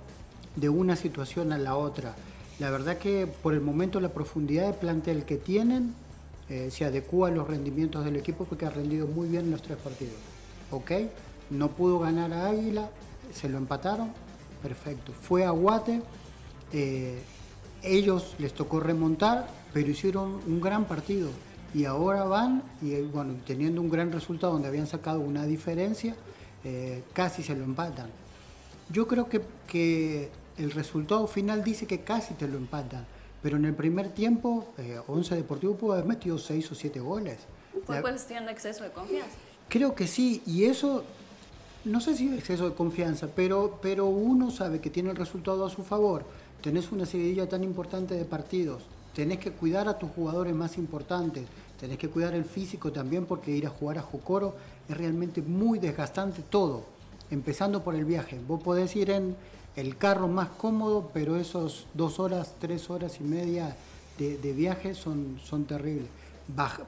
de 0.55 0.69
una 0.69 0.95
situación 0.95 1.51
a 1.51 1.57
la 1.57 1.75
otra. 1.75 2.15
La 2.59 2.69
verdad 2.69 2.97
que 2.97 3.27
por 3.27 3.53
el 3.53 3.61
momento 3.61 3.99
la 3.99 4.09
profundidad 4.09 4.67
de 4.67 4.73
plantel 4.73 5.23
que 5.25 5.37
tienen 5.37 5.93
eh, 6.49 6.69
se 6.71 6.85
adecua 6.85 7.29
a 7.29 7.31
los 7.31 7.47
rendimientos 7.47 8.05
del 8.05 8.15
equipo 8.15 8.45
porque 8.45 8.65
ha 8.65 8.69
rendido 8.69 9.07
muy 9.07 9.27
bien 9.27 9.45
en 9.45 9.51
los 9.51 9.61
tres 9.61 9.77
partidos. 9.77 10.15
¿Ok? 10.71 10.91
No 11.49 11.69
pudo 11.69 11.99
ganar 11.99 12.33
a 12.33 12.47
Águila, 12.47 12.89
se 13.31 13.49
lo 13.49 13.57
empataron, 13.57 14.11
perfecto. 14.61 15.11
Fue 15.11 15.45
a 15.45 15.51
Guate, 15.51 16.01
eh, 16.71 17.21
ellos 17.83 18.35
les 18.39 18.53
tocó 18.53 18.79
remontar, 18.79 19.47
pero 19.73 19.89
hicieron 19.91 20.39
un 20.47 20.61
gran 20.61 20.85
partido. 20.85 21.29
Y 21.73 21.85
ahora 21.85 22.23
van, 22.25 22.63
y 22.81 22.93
eh, 22.93 23.01
bueno, 23.11 23.33
teniendo 23.45 23.81
un 23.81 23.89
gran 23.89 24.11
resultado 24.11 24.53
donde 24.53 24.67
habían 24.67 24.87
sacado 24.87 25.19
una 25.19 25.45
diferencia, 25.45 26.15
eh, 26.63 27.03
casi 27.13 27.41
se 27.43 27.55
lo 27.55 27.63
empatan. 27.63 28.09
Yo 28.89 29.07
creo 29.07 29.27
que, 29.27 29.41
que 29.67 30.29
el 30.57 30.71
resultado 30.71 31.25
final 31.27 31.63
dice 31.63 31.87
que 31.87 32.01
casi 32.01 32.35
te 32.35 32.47
lo 32.47 32.57
empatan, 32.57 33.05
pero 33.41 33.57
en 33.57 33.65
el 33.65 33.73
primer 33.73 34.09
tiempo, 34.09 34.67
eh, 34.77 34.99
Once 35.07 35.33
Deportivo 35.35 35.75
pudo 35.75 35.93
haber 35.93 36.05
metido 36.05 36.37
seis 36.37 36.71
o 36.71 36.75
siete 36.75 36.99
goles. 36.99 37.39
Fue 37.85 37.95
La- 37.95 38.01
cuestión 38.03 38.45
de 38.45 38.51
exceso 38.51 38.83
de 38.83 38.91
confianza. 38.91 39.35
Creo 39.67 39.95
que 39.95 40.05
sí, 40.05 40.43
y 40.45 40.65
eso, 40.65 41.03
no 41.85 41.99
sé 42.01 42.15
si 42.15 42.27
es 42.27 42.37
exceso 42.37 42.69
de 42.69 42.75
confianza, 42.75 43.27
pero, 43.35 43.79
pero 43.81 44.05
uno 44.05 44.51
sabe 44.51 44.79
que 44.79 44.91
tiene 44.91 45.09
el 45.09 45.15
resultado 45.15 45.65
a 45.65 45.69
su 45.71 45.83
favor. 45.83 46.23
Tenés 46.61 46.91
una 46.91 47.05
seguidilla 47.07 47.49
tan 47.49 47.63
importante 47.63 48.13
de 48.13 48.25
partidos, 48.25 48.83
tenés 49.15 49.39
que 49.39 49.51
cuidar 49.51 49.87
a 49.87 49.97
tus 49.97 50.09
jugadores 50.11 50.53
más 50.55 50.77
importantes, 50.77 51.45
tenés 51.79 51.97
que 51.97 52.09
cuidar 52.09 52.33
el 52.33 52.45
físico 52.45 52.91
también 52.91 53.25
porque 53.25 53.51
ir 53.51 53.65
a 53.67 53.69
jugar 53.69 53.97
a 53.97 54.01
Jocoro 54.01 54.55
es 54.89 54.97
realmente 54.97 55.41
muy 55.41 55.79
desgastante 55.79 56.41
todo, 56.41 56.83
empezando 57.29 57.83
por 57.83 57.95
el 57.95 58.05
viaje. 58.05 58.39
Vos 58.47 58.61
podés 58.61 58.95
ir 58.95 59.09
en 59.09 59.35
el 59.75 59.97
carro 59.97 60.27
más 60.27 60.49
cómodo, 60.49 61.09
pero 61.13 61.35
esos 61.35 61.87
dos 61.93 62.19
horas, 62.19 62.53
tres 62.59 62.89
horas 62.89 63.19
y 63.19 63.23
media 63.23 63.75
de, 64.17 64.53
viaje 64.53 64.93
son, 64.93 65.39
son 65.43 65.65
terribles. 65.65 66.07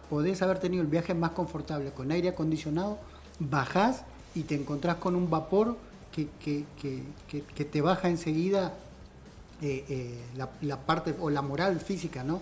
Podés 0.10 0.42
haber 0.42 0.60
tenido 0.60 0.82
el 0.84 0.88
viaje 0.90 1.14
más 1.14 1.32
confortable 1.32 1.92
con 1.92 2.12
aire 2.12 2.30
acondicionado, 2.30 2.98
bajás 3.40 4.04
y 4.36 4.44
te 4.44 4.56
encontrás 4.56 4.98
con 4.98 5.16
un 5.16 5.30
vapor 5.30 5.78
que, 6.12 6.28
que- 6.44 6.66
que- 6.82 7.04
que- 7.56 7.66
te 7.66 7.82
baja 7.82 8.10
enseguida 8.10 8.74
la, 10.36 10.49
la 10.62 10.78
parte 10.78 11.16
o 11.20 11.30
la 11.30 11.41
moral 11.41 11.80
física, 11.80 12.24
¿no? 12.24 12.41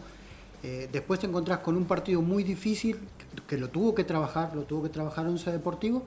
Eh, 0.63 0.87
después 0.91 1.19
te 1.19 1.27
encontrás 1.27 1.59
con 1.59 1.75
un 1.75 1.85
partido 1.85 2.21
muy 2.21 2.43
difícil, 2.43 2.97
que, 3.17 3.41
que 3.47 3.57
lo 3.57 3.69
tuvo 3.69 3.93
que 3.93 4.03
trabajar, 4.03 4.55
lo 4.55 4.63
tuvo 4.63 4.83
que 4.83 4.89
trabajar 4.89 5.27
Once 5.27 5.51
Deportivo, 5.51 6.03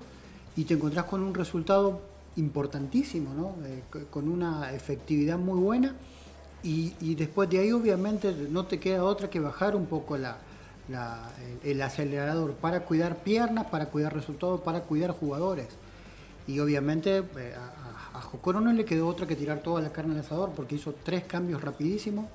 y 0.56 0.64
te 0.64 0.74
encontrás 0.74 1.04
con 1.04 1.22
un 1.22 1.34
resultado 1.34 2.00
importantísimo, 2.36 3.34
¿no? 3.34 3.54
Eh, 3.66 3.82
con 4.10 4.28
una 4.28 4.72
efectividad 4.72 5.38
muy 5.38 5.58
buena, 5.60 5.94
y, 6.62 6.94
y 7.00 7.14
después 7.14 7.48
de 7.50 7.58
ahí 7.58 7.72
obviamente 7.72 8.34
no 8.50 8.64
te 8.64 8.80
queda 8.80 9.04
otra 9.04 9.28
que 9.30 9.40
bajar 9.40 9.76
un 9.76 9.86
poco 9.86 10.16
la, 10.16 10.38
la- 10.88 11.30
el, 11.62 11.72
el 11.72 11.82
acelerador 11.82 12.54
para 12.54 12.80
cuidar 12.80 13.18
piernas, 13.18 13.66
para 13.66 13.86
cuidar 13.86 14.14
resultados, 14.14 14.60
para 14.62 14.80
cuidar 14.80 15.10
jugadores. 15.12 15.68
Y 16.48 16.58
obviamente 16.60 17.18
eh, 17.18 17.54
a, 18.16 18.20
Jocoro 18.20 18.60
no 18.60 18.72
le 18.72 18.84
quedó 18.84 19.06
otra 19.08 19.26
que 19.26 19.36
tirar 19.36 19.60
toda 19.62 19.80
la 19.80 19.92
carne 19.92 20.14
al 20.14 20.20
asador 20.20 20.50
porque 20.54 20.74
hizo 20.76 20.94
tres 21.04 21.24
cambios 21.24 21.62
rapidísimos. 21.62 22.26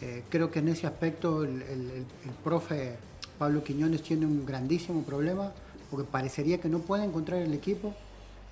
Eh, 0.00 0.24
creo 0.28 0.50
que 0.50 0.58
en 0.58 0.68
ese 0.68 0.86
aspecto 0.86 1.44
el, 1.44 1.62
el- 1.62 1.90
el- 1.90 2.06
el 2.24 2.30
profe 2.42 2.96
Pablo 3.38 3.62
Quiñones 3.62 4.02
tiene 4.02 4.26
un 4.26 4.44
grandísimo 4.44 5.02
problema 5.02 5.52
porque 5.90 6.06
parecería 6.10 6.58
que 6.60 6.68
no 6.68 6.78
puede 6.80 7.04
encontrar 7.04 7.40
el 7.40 7.52
equipo. 7.54 7.94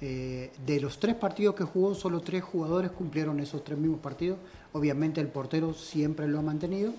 Eh, 0.02 0.50
de 0.66 0.80
los 0.80 0.98
tres 0.98 1.14
partidos 1.14 1.54
que 1.54 1.64
jugó, 1.64 1.94
solo 1.94 2.20
tres 2.20 2.42
jugadores 2.42 2.90
cumplieron 2.90 3.38
esos 3.40 3.62
tres 3.64 3.78
mismos 3.78 4.00
partidos. 4.00 4.38
Obviamente 4.72 5.20
el 5.20 5.28
portero 5.28 5.74
siempre 5.74 6.26
lo 6.28 6.38
ha 6.38 6.42
mantenido. 6.42 6.92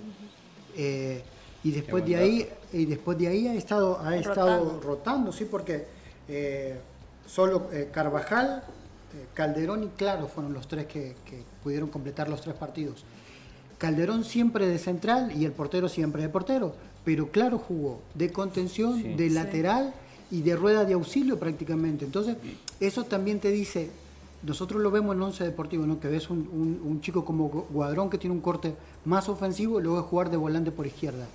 Eh, 0.77 1.23
y 1.63 1.71
después 1.71 2.05
de 2.05 2.15
ahí, 2.15 2.47
y 2.73 2.85
después 2.85 3.17
de 3.17 3.27
ahí 3.27 3.47
ha 3.47 3.53
estado, 3.53 3.99
ha 4.01 4.15
estado 4.15 4.57
Rotando. 4.65 4.81
rotando, 4.81 5.31
sí, 5.31 5.45
porque 5.45 5.85
eh, 6.27 6.79
solo 7.27 7.69
eh, 7.71 7.89
Carvajal, 7.91 8.63
Calderón 9.33 9.83
y 9.83 9.87
Claro 9.97 10.27
fueron 10.27 10.53
los 10.53 10.67
tres 10.67 10.85
que, 10.87 11.15
que 11.25 11.43
pudieron 11.63 11.89
completar 11.89 12.29
los 12.29 12.41
tres 12.41 12.55
partidos. 12.55 13.03
Calderón 13.77 14.23
siempre 14.23 14.67
de 14.67 14.77
central 14.77 15.31
y 15.35 15.45
el 15.45 15.51
portero 15.53 15.89
siempre 15.89 16.21
de 16.21 16.29
portero, 16.29 16.75
pero 17.03 17.29
Claro 17.31 17.57
jugó 17.57 18.01
de 18.13 18.31
contención, 18.31 19.01
Sí. 19.01 19.13
de 19.15 19.29
Sí. 19.29 19.33
lateral 19.35 19.93
y 20.29 20.41
de 20.43 20.55
rueda 20.55 20.85
de 20.85 20.93
auxilio 20.93 21.39
prácticamente. 21.39 22.05
Entonces, 22.05 22.37
eso 22.79 23.03
también 23.05 23.39
te 23.39 23.49
dice, 23.51 23.89
nosotros 24.43 24.81
lo 24.81 24.91
vemos 24.91 25.15
en 25.15 25.21
Once 25.23 25.43
Deportivo, 25.43 25.85
¿no? 25.85 25.99
que 25.99 26.07
ves 26.07 26.29
un, 26.29 26.39
un- 26.51 26.81
un 26.83 27.01
chico 27.01 27.25
como 27.25 27.51
Gu- 27.51 27.65
Guadrón 27.69 28.09
que 28.09 28.17
tiene 28.17 28.35
un 28.35 28.41
corte 28.41 28.75
más 29.05 29.27
ofensivo 29.29 29.79
y 29.79 29.83
luego 29.83 29.97
de 29.97 30.03
jugar 30.03 30.29
de 30.31 30.37
volante 30.37 30.71
por 30.71 30.85
izquierda 30.87 31.25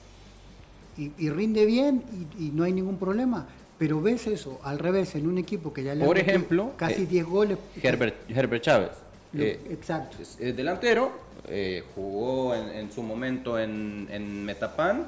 y, 0.96 1.12
y 1.18 1.28
rinde 1.30 1.66
bien 1.66 2.02
y, 2.38 2.46
y 2.46 2.50
no 2.52 2.62
hay 2.64 2.72
ningún 2.72 2.96
problema. 2.96 3.46
Pero 3.78 4.00
ves 4.00 4.26
eso 4.26 4.58
al 4.62 4.78
revés 4.78 5.14
en 5.16 5.26
un 5.26 5.36
equipo 5.38 5.72
que 5.72 5.82
ya 5.84 5.94
le 5.94 6.04
Por 6.04 6.18
ejemplo, 6.18 6.72
casi 6.76 7.02
eh, 7.02 7.06
10 7.06 7.26
goles. 7.26 7.58
Herbert, 7.82 8.14
Herbert 8.30 8.62
Chávez. 8.62 8.90
Lo- 9.32 9.44
eh, 9.44 9.60
exacto. 9.70 10.16
es, 10.20 10.38
es 10.40 10.56
delantero, 10.56 11.10
eh, 11.48 11.82
jugó 11.94 12.54
en, 12.54 12.68
en 12.70 12.90
su 12.92 13.02
momento 13.02 13.58
en, 13.58 14.08
en 14.10 14.44
Metapan 14.44 15.06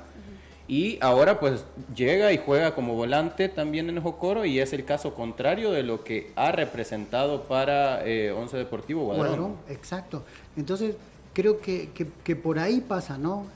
y 0.66 0.98
ahora 1.00 1.40
pues 1.40 1.64
llega 1.96 2.30
y 2.32 2.36
juega 2.36 2.74
como 2.74 2.94
volante 2.94 3.48
también 3.48 3.88
en 3.88 4.02
Jocoro 4.02 4.44
y 4.44 4.58
es 4.60 4.74
el 4.74 4.84
caso 4.84 5.14
contrario 5.14 5.70
de 5.72 5.82
lo 5.82 6.04
que 6.04 6.30
ha 6.36 6.52
representado 6.52 7.44
para 7.44 8.06
eh, 8.06 8.32
Once 8.32 8.54
Deportivo 8.54 9.04
Guadalajara. 9.06 9.36
Cuadrón, 9.38 9.56
exacto. 9.70 10.24
Entonces, 10.58 10.94
creo 11.32 11.60
que, 11.60 11.88
que- 11.94 12.08
que 12.22 12.36
por 12.36 12.58
ahí 12.58 12.82
pasa, 12.82 13.16
¿no? 13.16 13.46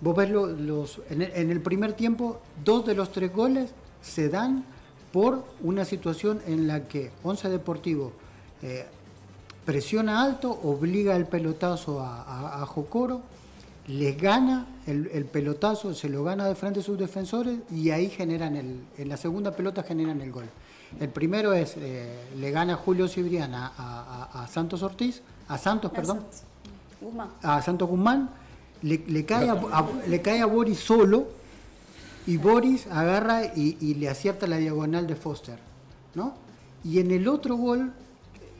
Vos 0.00 0.16
ves 0.16 0.30
lo- 0.30 0.46
los. 0.46 1.00
En 1.10 1.22
el, 1.22 1.32
en 1.34 1.50
el 1.50 1.60
primer 1.60 1.92
tiempo, 1.94 2.40
dos 2.64 2.86
de 2.86 2.94
los 2.94 3.10
tres 3.12 3.32
goles 3.32 3.70
se 4.02 4.28
dan 4.28 4.64
por 5.12 5.44
una 5.62 5.84
situación 5.84 6.40
en 6.46 6.66
la 6.68 6.86
que 6.86 7.10
Once 7.24 7.48
Deportivo 7.48 8.12
eh, 8.62 8.86
presiona 9.64 10.22
alto, 10.22 10.50
obliga 10.50 11.16
el 11.16 11.26
pelotazo 11.26 12.00
a, 12.00 12.22
a- 12.22 12.62
a 12.62 12.66
Jocoro, 12.66 13.22
les 13.88 14.20
gana 14.20 14.66
el, 14.86 15.08
el 15.12 15.24
pelotazo, 15.24 15.94
se 15.94 16.08
lo 16.08 16.22
gana 16.24 16.46
de 16.46 16.54
frente 16.54 16.80
a 16.80 16.82
sus 16.82 16.98
defensores 16.98 17.58
y 17.70 17.90
ahí 17.90 18.08
generan 18.10 18.56
el, 18.56 18.80
en 18.98 19.08
la 19.08 19.16
segunda 19.16 19.52
pelota 19.52 19.82
generan 19.82 20.20
el 20.20 20.30
gol. 20.30 20.44
El 21.00 21.08
primero 21.08 21.52
es, 21.54 21.74
eh, 21.76 22.28
le 22.36 22.50
gana 22.50 22.76
Julio 22.76 23.08
Cibriana 23.08 23.72
a, 23.76 24.28
a- 24.32 24.44
a 24.44 24.46
Santos 24.48 24.82
Ortiz, 24.82 25.22
a 25.48 25.58
Santos, 25.58 25.90
perdón, 25.90 26.20
Guzmán. 27.00 27.28
a 27.42 27.60
Santos 27.62 27.88
Guzmán, 27.88 28.30
le, 28.82 29.02
le 29.06 29.24
cae 29.24 29.48
a, 29.48 29.52
a- 29.52 29.88
le 30.06 30.20
cae 30.22 30.40
a 30.40 30.46
Boris 30.46 30.78
solo 30.78 31.28
y 32.26 32.36
Boris 32.36 32.86
agarra 32.90 33.44
y, 33.56 33.76
y 33.80 33.94
le 33.94 34.08
acierta 34.08 34.46
la 34.46 34.56
diagonal 34.58 35.06
de 35.06 35.16
Foster, 35.16 35.58
¿no? 36.14 36.34
Y 36.84 36.98
en 37.00 37.10
el 37.10 37.26
otro 37.28 37.56
gol, 37.56 37.92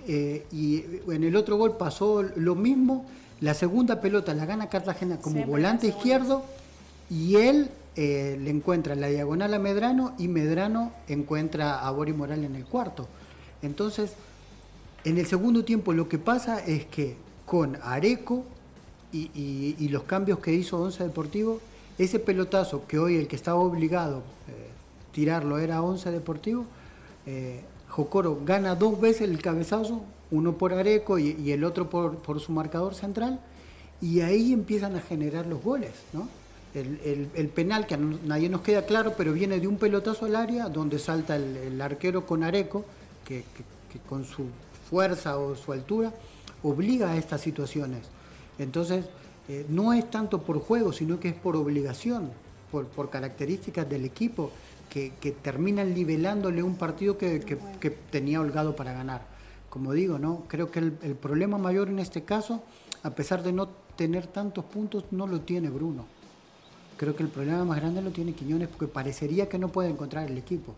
eh, 0.07 0.47
y 0.53 0.85
en 1.11 1.23
el 1.25 1.37
otro 1.37 1.57
gol 1.57 1.77
pasó 1.77 2.23
lo 2.23 2.55
mismo, 2.55 3.07
la 3.41 3.55
segunda 3.55 4.01
pelota 4.01 4.35
la 4.35 4.47
gana 4.47 4.69
Cartagena 4.69 5.19
como 5.19 5.35
Siempre 5.35 5.51
volante 5.51 5.87
izquierdo 5.89 6.45
y 7.11 7.37
él 7.37 7.71
eh, 7.95 8.39
le 8.43 8.51
encuentra 8.51 8.95
la 8.95 9.09
diagonal 9.09 9.55
a 9.55 9.59
Medrano 9.59 10.15
y 10.19 10.29
Medrano 10.29 10.93
encuentra 11.09 11.87
a 11.87 11.91
Boris 11.91 12.17
Morales 12.17 12.47
en 12.47 12.57
el 12.57 12.65
cuarto. 12.65 13.07
Entonces, 13.63 14.13
en 15.05 15.19
el 15.19 15.27
segundo 15.27 15.65
tiempo 15.65 15.93
lo 15.93 16.09
que 16.09 16.19
pasa 16.19 16.59
es 16.65 16.87
que 16.87 17.17
con 17.47 17.77
Areco 17.83 18.45
y, 19.13 19.31
y- 19.79 19.89
los 19.89 20.03
cambios 20.05 20.39
que 20.41 20.53
hizo 20.53 20.81
Once 20.81 21.03
Deportivo, 21.03 21.61
ese 21.99 22.19
pelotazo 22.19 22.87
que 22.87 22.99
hoy 22.99 23.17
el 23.17 23.27
que 23.27 23.37
estaba 23.37 23.59
obligado 23.59 24.19
eh, 24.49 24.69
tirarlo 25.13 25.59
era 25.59 25.83
Once 25.83 26.11
Deportivo, 26.11 26.65
eh, 27.27 27.63
Jocoro 27.89 28.41
gana 28.45 28.75
dos 28.75 29.01
veces 29.01 29.23
el 29.23 29.41
cabezazo, 29.41 30.03
uno 30.31 30.53
por 30.59 30.75
Areco 30.75 31.19
y, 31.19 31.51
el 31.51 31.65
otro 31.65 31.89
por, 31.89 32.17
por 32.19 32.39
su 32.41 32.53
marcador 32.53 32.95
central, 32.95 33.41
y 34.03 34.21
ahí 34.21 34.53
empiezan 34.53 34.95
a 34.95 35.01
generar 35.01 35.47
los 35.47 35.63
goles, 35.63 35.93
¿no? 36.13 36.29
El, 36.75 37.31
el- 37.35 37.49
penal, 37.49 37.87
que 37.87 37.95
a 37.95 37.97
nadie 37.97 38.49
nos 38.51 38.61
queda 38.61 38.85
claro, 38.85 39.15
pero 39.17 39.33
viene 39.33 39.59
de 39.59 39.67
un 39.67 39.79
pelotazo 39.79 40.27
al 40.27 40.37
área 40.37 40.69
donde 40.69 40.99
salta 40.99 41.35
el, 41.37 41.81
arquero 41.81 42.27
con 42.27 42.43
Areco, 42.45 42.85
que 43.25 43.43
con 44.09 44.25
su 44.25 44.45
fuerza 44.89 45.39
o 45.39 45.57
su 45.57 45.73
altura 45.73 46.13
obliga 46.63 47.11
a 47.13 47.17
estas 47.17 47.41
situaciones. 47.41 48.03
Entonces, 48.59 49.05
eh, 49.49 49.65
no 49.69 49.93
es 49.93 50.11
tanto 50.11 50.43
por 50.43 50.59
juego, 50.61 50.93
sino 50.93 51.19
que 51.21 51.29
es 51.29 51.35
por 51.35 51.57
obligación, 51.57 52.31
por, 52.71 52.87
por 52.87 53.11
características 53.11 53.89
del 53.89 54.05
equipo, 54.05 54.51
que, 54.91 55.13
que 55.21 55.33
terminan 55.33 55.95
nivelándole 55.95 56.63
un 56.63 56.77
partido 56.77 57.17
que, 57.19 57.41
que- 57.41 57.59
que 57.81 57.91
tenía 57.91 58.41
holgado 58.41 58.75
para 58.75 58.93
ganar. 58.93 59.23
Como 59.71 59.93
digo, 59.93 60.19
¿no? 60.19 60.45
creo 60.49 60.71
que 60.71 60.79
el, 60.81 60.99
el 61.03 61.15
problema 61.15 61.59
mayor 61.59 61.89
en 61.89 61.99
este 61.99 62.23
caso, 62.25 62.63
a 63.03 63.11
pesar 63.11 63.43
de 63.43 63.53
no 63.53 63.69
tener 63.97 64.27
tantos 64.27 64.65
puntos, 64.65 65.05
no 65.11 65.27
lo 65.27 65.41
tiene 65.43 65.69
Bruno. 65.71 66.07
Creo 66.97 67.15
que 67.15 67.23
el 67.23 67.29
problema 67.29 67.65
más 67.65 67.79
grande 67.79 68.01
lo 68.03 68.11
tiene 68.11 68.33
Quiñones 68.33 68.69
porque 68.69 68.87
parecería 68.87 69.49
que 69.49 69.59
no 69.59 69.69
puede 69.69 69.91
encontrar 69.91 70.29
el 70.29 70.37
equipo. 70.39 70.75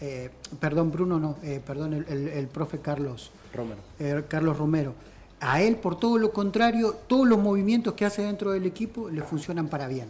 Eh, 0.00 0.30
perdón, 0.60 0.90
Bruno, 0.92 1.18
no, 1.18 1.36
eh, 1.42 1.60
perdón, 1.64 1.92
el, 1.94 2.04
el- 2.08 2.28
el 2.28 2.46
profe 2.46 2.78
Carlos. 2.78 3.30
Romero. 3.52 4.24
Carlos 4.28 4.56
Romero. 4.56 4.94
A 5.40 5.62
él, 5.62 5.76
por 5.76 5.98
todo 5.98 6.18
lo 6.18 6.32
contrario, 6.32 6.96
todos 7.06 7.26
los 7.28 7.38
movimientos 7.38 7.94
que 7.94 8.04
hace 8.04 8.22
dentro 8.22 8.50
del 8.52 8.66
equipo 8.66 9.08
le 9.08 9.22
funcionan 9.22 9.68
para 9.68 9.86
bien. 9.86 10.08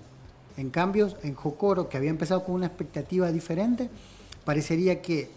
En 0.56 0.70
cambio, 0.70 1.12
en 1.22 1.34
Jocoro, 1.34 1.88
que 1.88 1.96
había 1.96 2.10
empezado 2.10 2.44
con 2.44 2.54
una 2.54 2.66
expectativa 2.66 3.30
diferente, 3.30 3.90
parecería 4.44 5.02
que 5.02 5.28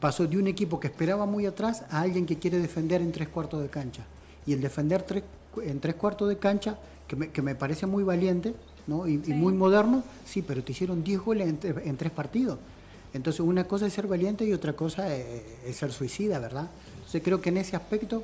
pasó 0.00 0.26
de 0.26 0.38
un 0.38 0.46
equipo 0.46 0.78
que 0.78 0.86
esperaba 0.86 1.26
muy 1.26 1.46
atrás 1.46 1.82
a 1.90 2.00
alguien 2.02 2.24
que 2.26 2.38
quiere 2.38 2.58
defender 2.58 3.02
en 3.02 3.10
tres 3.12 3.28
cuartos 3.28 3.60
de 3.62 3.68
cancha. 3.68 4.02
Y 4.46 4.52
el 4.52 4.60
defender 4.60 5.02
tres- 5.02 5.24
en 5.62 5.80
tres 5.80 5.96
cuartos 5.96 6.28
de 6.28 6.38
cancha, 6.38 6.78
que 7.08 7.16
me, 7.16 7.30
que 7.30 7.42
me 7.42 7.54
parece 7.54 7.86
muy 7.86 8.02
valiente 8.04 8.54
¿no? 8.86 9.08
y, 9.08 9.14
y 9.26 9.32
muy 9.32 9.52
moderno, 9.52 10.04
sí, 10.24 10.42
pero 10.42 10.62
te 10.62 10.72
hicieron 10.72 11.02
10 11.02 11.20
goles 11.20 11.48
en, 11.48 11.58
tre- 11.60 11.82
en 11.84 11.96
tres 11.96 12.12
partidos. 12.12 12.58
Entonces, 13.14 13.40
una 13.40 13.64
cosa 13.64 13.86
es 13.86 13.92
ser 13.92 14.06
valiente 14.06 14.44
y 14.44 14.52
otra 14.52 14.74
cosa 14.74 15.12
eh, 15.16 15.42
es, 15.66 15.76
ser 15.76 15.92
suicida, 15.92 16.38
¿verdad? 16.38 16.68
Entonces, 16.96 17.22
creo 17.24 17.40
que 17.40 17.48
en 17.48 17.56
ese 17.56 17.74
aspecto 17.76 18.22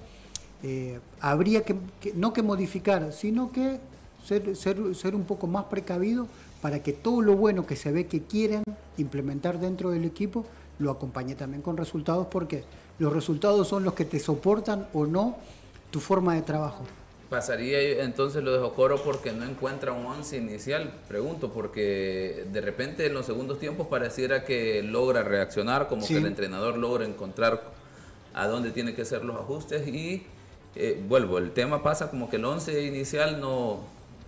eh, 0.63 1.01
habría 1.21 1.63
que, 1.65 1.75
que- 2.01 2.13
no 2.15 2.33
que 2.33 2.43
modificar, 2.43 3.13
sino 3.13 3.51
que 3.53 3.79
ser, 4.25 4.55
ser, 4.57 4.95
ser 4.95 5.15
un 5.15 5.25
poco 5.25 5.47
más 5.47 5.65
precavido 5.65 6.27
para 6.61 6.83
que 6.83 6.93
todo 6.93 7.21
lo 7.23 7.35
bueno 7.37 7.67
que 7.67 7.75
se 7.77 7.91
ve 7.91 8.07
que 8.07 8.23
quieren 8.23 8.63
implementar 8.97 9.59
dentro 9.59 9.91
del 9.91 10.05
equipo 10.05 10.45
lo 10.79 10.91
acompañe 10.91 11.35
también 11.35 11.63
con 11.63 11.77
resultados, 11.77 12.27
porque 12.29 12.65
los 12.99 13.13
resultados 13.13 13.69
son 13.69 13.85
los 13.85 13.95
que 13.95 14.05
te 14.05 14.19
soportan 14.21 14.87
o 14.93 15.07
no 15.07 15.37
tu 15.91 16.01
forma 16.01 16.35
de 16.35 16.43
trabajo. 16.43 16.85
Pasaría 17.29 18.03
entonces 18.05 18.43
lo 18.45 18.53
de 18.53 18.59
Jocoro 18.59 19.03
porque 19.03 19.33
no 19.33 19.45
encuentra 19.45 19.93
un 19.93 20.05
once 20.07 20.37
inicial, 20.37 20.93
pregunto, 21.09 21.51
porque 21.53 22.45
de 22.53 22.61
repente 22.61 23.07
en 23.07 23.15
los 23.15 23.25
segundos 23.27 23.59
tiempos 23.59 23.87
pareciera 23.87 24.45
que 24.45 24.83
logra 24.83 25.23
reaccionar, 25.23 25.89
como 25.89 26.03
Sí. 26.03 26.15
que 26.15 26.21
el 26.21 26.27
entrenador 26.27 26.77
logra 26.77 27.07
encontrar 27.07 27.63
a 28.35 28.47
dónde 28.47 28.71
tiene 28.71 28.95
que 28.95 29.05
ser 29.05 29.25
los 29.25 29.37
ajustes 29.37 29.87
y 29.89 30.25
eh, 30.75 31.03
vuelvo, 31.09 31.39
el 31.39 31.53
tema 31.53 31.83
pasa 31.83 32.11
como 32.11 32.29
que 32.31 32.37
el 32.37 32.45
once 32.45 32.83
inicial 32.87 33.41
no, 33.41 33.81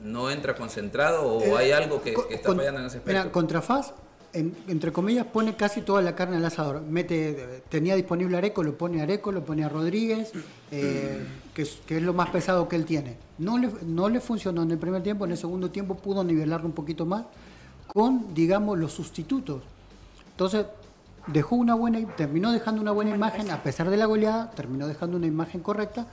no 0.03 0.31
entra 0.31 0.55
concentrado 0.55 1.27
o 1.27 1.43
Eh, 1.43 1.55
hay 1.57 1.73
algo 1.73 2.03
que, 2.03 2.13
co- 2.13 2.29
que 2.29 2.35
está 2.35 2.49
con- 2.49 2.59
fallando 2.59 2.81
en 2.81 2.87
ese 2.87 3.01
mira, 3.07 3.21
aspecto. 3.21 3.33
contra 3.33 3.63
FAS 3.63 3.95
en- 4.33 4.55
entre 4.69 4.93
comillas, 4.93 5.27
pone 5.27 5.55
casi 5.55 5.81
toda 5.83 6.03
la 6.03 6.17
carne 6.17 6.37
al 6.39 6.45
asador. 6.45 6.83
Mete, 6.83 7.63
tenía 7.69 7.95
disponible 7.95 8.37
Areco, 8.37 8.65
lo 8.65 8.77
pone 8.77 9.01
Areco, 9.01 9.31
lo 9.31 9.45
pone 9.45 9.63
a 9.65 9.69
Rodríguez, 9.69 10.33
eh, 10.73 11.25
que, 11.55 11.63
es, 11.63 11.79
que 11.87 11.99
es 11.99 12.03
lo 12.03 12.13
más 12.15 12.31
pesado 12.31 12.69
que 12.69 12.75
él 12.75 12.85
tiene. 12.85 13.17
No 13.39 13.59
le, 13.59 13.71
no 13.87 14.09
le 14.09 14.21
funcionó 14.21 14.63
en 14.65 14.73
el 14.73 14.79
primer 14.79 15.05
tiempo, 15.05 15.25
en 15.25 15.31
el 15.31 15.39
segundo 15.39 15.71
tiempo 15.71 15.95
pudo 15.95 16.25
nivelarlo 16.25 16.67
un 16.67 16.73
poquito 16.75 17.07
más 17.07 17.27
con, 17.87 18.35
digamos, 18.35 18.77
los 18.77 18.93
sustitutos. 18.93 19.63
Entonces, 20.33 20.67
dejó 21.29 21.55
una 21.55 21.75
buena, 21.77 22.05
terminó 22.17 22.51
dejando 22.51 22.83
una 22.83 22.91
buena 22.91 23.15
imagen, 23.15 23.51
a 23.53 23.63
pesar 23.63 23.89
de 23.89 23.97
la 23.97 24.07
goleada, 24.07 24.51
terminó 24.51 24.89
dejando 24.89 25.17
una 25.17 25.27
imagen 25.29 25.61
correcta. 25.61 26.07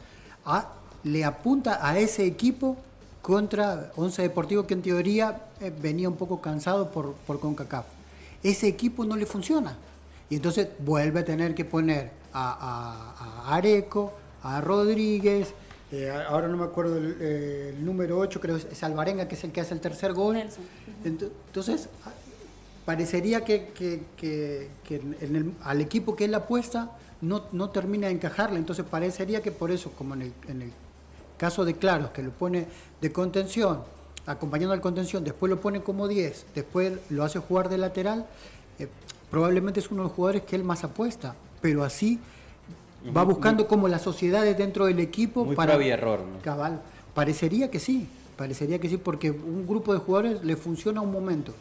A- 0.46 0.70
le 1.04 1.24
apunta 1.26 1.86
a 1.88 1.98
ese 1.98 2.26
equipo 2.26 2.78
contra 3.22 3.92
Once 3.96 4.22
Deportivo, 4.22 4.66
que 4.68 4.74
en 4.74 4.82
teoría 4.82 5.46
eh, 5.60 5.72
venía 5.82 6.10
un 6.10 6.16
poco 6.16 6.42
cansado 6.42 6.90
por, 6.92 7.14
por 7.14 7.40
CONCACAF. 7.40 7.86
Ese 8.44 8.68
equipo 8.68 9.06
no 9.06 9.16
le 9.16 9.26
funciona. 9.26 9.78
Y 10.30 10.36
entonces 10.36 10.68
vuelve 10.80 11.20
a 11.20 11.26
tener 11.26 11.54
que 11.54 11.66
poner 11.66 12.12
a, 12.34 12.52
a- 13.46 13.52
a 13.52 13.56
Areco, 13.56 14.14
a 14.44 14.62
Rodríguez, 14.62 15.54
eh, 15.92 16.10
ahora 16.30 16.48
no 16.48 16.56
me 16.58 16.64
acuerdo 16.64 16.98
el, 16.98 17.18
eh, 17.20 17.74
el 17.78 17.86
número 17.86 18.18
8, 18.18 18.40
creo 18.40 18.58
que 18.58 18.68
es 18.72 18.84
Alvarenga, 18.84 19.28
que 19.28 19.36
es 19.36 19.44
el 19.44 19.52
que 19.52 19.60
hace 19.62 19.74
el 19.74 19.82
tercer 19.82 20.14
gol. 20.14 20.38
Ento- 20.38 21.30
Entonces, 21.48 21.90
a- 22.06 22.12
parecería 22.86 23.44
que, 23.44 23.68
que- 23.76 24.02
que- 24.18 24.70
que 24.88 24.96
en 25.22 25.36
el- 25.36 25.54
al 25.64 25.82
equipo 25.82 26.16
que 26.16 26.26
él 26.26 26.34
apuesta 26.34 26.92
no, 27.22 27.44
no 27.52 27.70
termina 27.70 28.08
de 28.08 28.14
encajarle. 28.14 28.58
Entonces, 28.60 28.86
parecería 28.90 29.42
que 29.42 29.52
por 29.52 29.72
eso, 29.72 29.92
como 29.92 30.14
en 30.16 30.24
el, 30.24 30.34
en 30.48 30.62
el 30.64 30.72
caso 31.38 31.66
de 31.66 31.76
Claros, 31.76 32.12
que 32.12 32.24
lo 32.24 32.32
pone 32.32 32.66
de 33.00 33.12
contención, 33.12 33.80
acompañando 34.26 34.74
al 34.74 34.82
contención, 34.82 35.24
después 35.24 35.50
lo 35.50 35.60
pone 35.60 35.82
como 35.82 36.08
10, 36.08 36.46
después 36.56 36.94
lo 37.10 37.24
hace 37.24 37.40
jugar 37.40 37.70
de 37.70 37.78
lateral, 37.78 38.26
eh, 38.80 38.88
probablemente 39.30 39.80
es 39.80 39.90
uno 39.92 40.04
de 40.04 40.10
los 40.10 40.16
jugadores 40.16 40.44
que 40.44 40.56
él 40.56 40.64
más 40.64 40.84
apuesta, 40.84 41.36
pero 41.62 41.84
así 41.84 42.20
va 43.16 43.24
Muy- 43.26 43.34
buscando 43.34 43.68
como 43.68 43.88
las 43.88 44.02
sociedades 44.04 44.56
dentro 44.58 44.86
del 44.86 45.00
equipo 45.00 45.46
Muy 45.46 45.56
para 45.56 45.74
error, 45.84 46.20
¿no? 46.22 46.40
cabal. 46.44 46.82
Parecería 47.16 47.72
que 47.72 47.80
sí, 47.80 48.08
parecería 48.38 48.80
que 48.80 48.90
sí, 48.90 48.98
porque 48.98 49.32
un 49.32 49.66
grupo 49.68 49.94
de 49.94 50.00
jugadores 50.00 50.44
le 50.44 50.56
funciona 50.56 51.02
un 51.02 51.12
momento, 51.12 51.54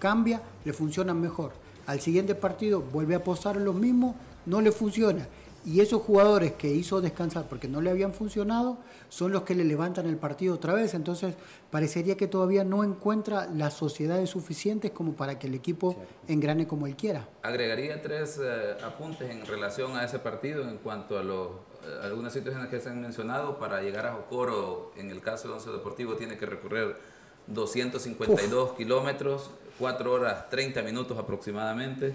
cambia, 0.00 0.42
le 0.64 0.72
funciona 0.72 1.14
mejor. 1.14 1.52
Al 1.86 2.00
siguiente 2.00 2.34
partido 2.34 2.80
vuelve 2.80 3.14
a 3.14 3.18
apostar 3.18 3.56
en 3.56 3.64
lo 3.64 3.72
mismo, 3.72 4.16
no 4.48 4.60
le 4.60 4.72
funciona. 4.72 5.28
Y 5.64 5.80
esos 5.80 6.00
jugadores 6.00 6.52
que 6.52 6.68
hizo 6.68 7.00
descansar 7.02 7.46
porque 7.46 7.68
no 7.68 7.82
le 7.82 7.90
habían 7.90 8.14
funcionado 8.14 8.78
son 9.10 9.32
los 9.32 9.42
que 9.42 9.54
le 9.54 9.64
levantan 9.64 10.06
el 10.06 10.16
partido 10.16 10.54
otra 10.54 10.72
vez. 10.72 10.94
Entonces 10.94 11.34
parecería 11.70 12.16
que 12.16 12.26
todavía 12.26 12.64
no 12.64 12.84
encuentra 12.84 13.46
las 13.54 13.74
sociedades 13.74 14.30
suficientes 14.30 14.92
como 14.92 15.12
para 15.12 15.38
que 15.38 15.46
el 15.48 15.54
equipo 15.54 15.94
engrane 16.26 16.66
como 16.66 16.86
él 16.86 16.96
quiera. 16.96 17.28
Agregaría 17.42 18.00
tres 18.00 18.40
eh, 18.42 18.76
apuntes 18.82 19.30
en 19.30 19.44
relación 19.44 19.96
a 19.96 20.04
ese 20.04 20.18
partido 20.20 20.66
en 20.66 20.78
cuanto 20.78 21.18
a 21.18 21.22
los, 21.22 21.48
eh, 21.84 21.98
algunas 22.04 22.32
situaciones 22.32 22.70
que 22.70 22.80
se 22.80 22.88
han 22.88 23.02
mencionado. 23.02 23.58
Para 23.58 23.82
llegar 23.82 24.06
a 24.06 24.12
Jocoro, 24.14 24.92
en 24.96 25.10
el 25.10 25.20
caso 25.20 25.48
de 25.48 25.54
Once 25.54 25.70
Deportivo, 25.70 26.14
tiene 26.14 26.38
que 26.38 26.46
recorrer 26.46 26.96
252 27.48 28.72
kilómetros, 28.72 29.50
4 29.78 30.12
horas 30.12 30.48
30 30.48 30.80
minutos 30.82 31.18
aproximadamente. 31.18 32.14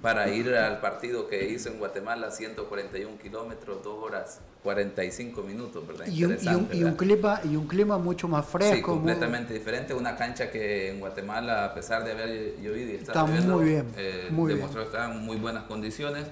Para 0.00 0.28
ir 0.30 0.54
al 0.54 0.80
partido 0.80 1.28
que 1.28 1.48
hizo 1.50 1.68
en 1.68 1.78
Guatemala, 1.78 2.30
141 2.30 3.18
kilómetros, 3.18 3.84
2 3.84 3.94
horas 4.02 4.40
45 4.62 5.42
minutos, 5.42 5.86
¿verdad? 5.86 6.06
Y 6.06 6.24
un, 6.24 6.38
y 6.72 6.82
un- 6.84 6.94
clima, 6.96 7.40
y 7.44 7.56
un 7.56 7.66
clima 7.68 7.98
mucho 7.98 8.26
más 8.26 8.46
fresco. 8.46 8.74
Sí, 8.74 8.80
muy- 8.80 8.82
completamente 8.90 9.52
diferente. 9.52 9.92
Una 9.92 10.16
cancha 10.16 10.50
que 10.50 10.90
en 10.90 10.98
Guatemala, 11.00 11.66
a 11.66 11.74
pesar 11.74 12.04
de 12.04 12.12
haber 12.12 12.56
llovido 12.60 12.90
y 12.90 12.94
estar 12.96 13.14
Está 13.16 13.26
lloviendo, 13.26 13.56
muy 13.56 13.64
bien, 13.66 13.86
eh, 13.96 14.28
muy 14.30 14.54
demostró 14.54 14.82
estar 14.82 15.10
en 15.10 15.18
muy 15.18 15.36
buenas 15.36 15.64
condiciones. 15.64 16.24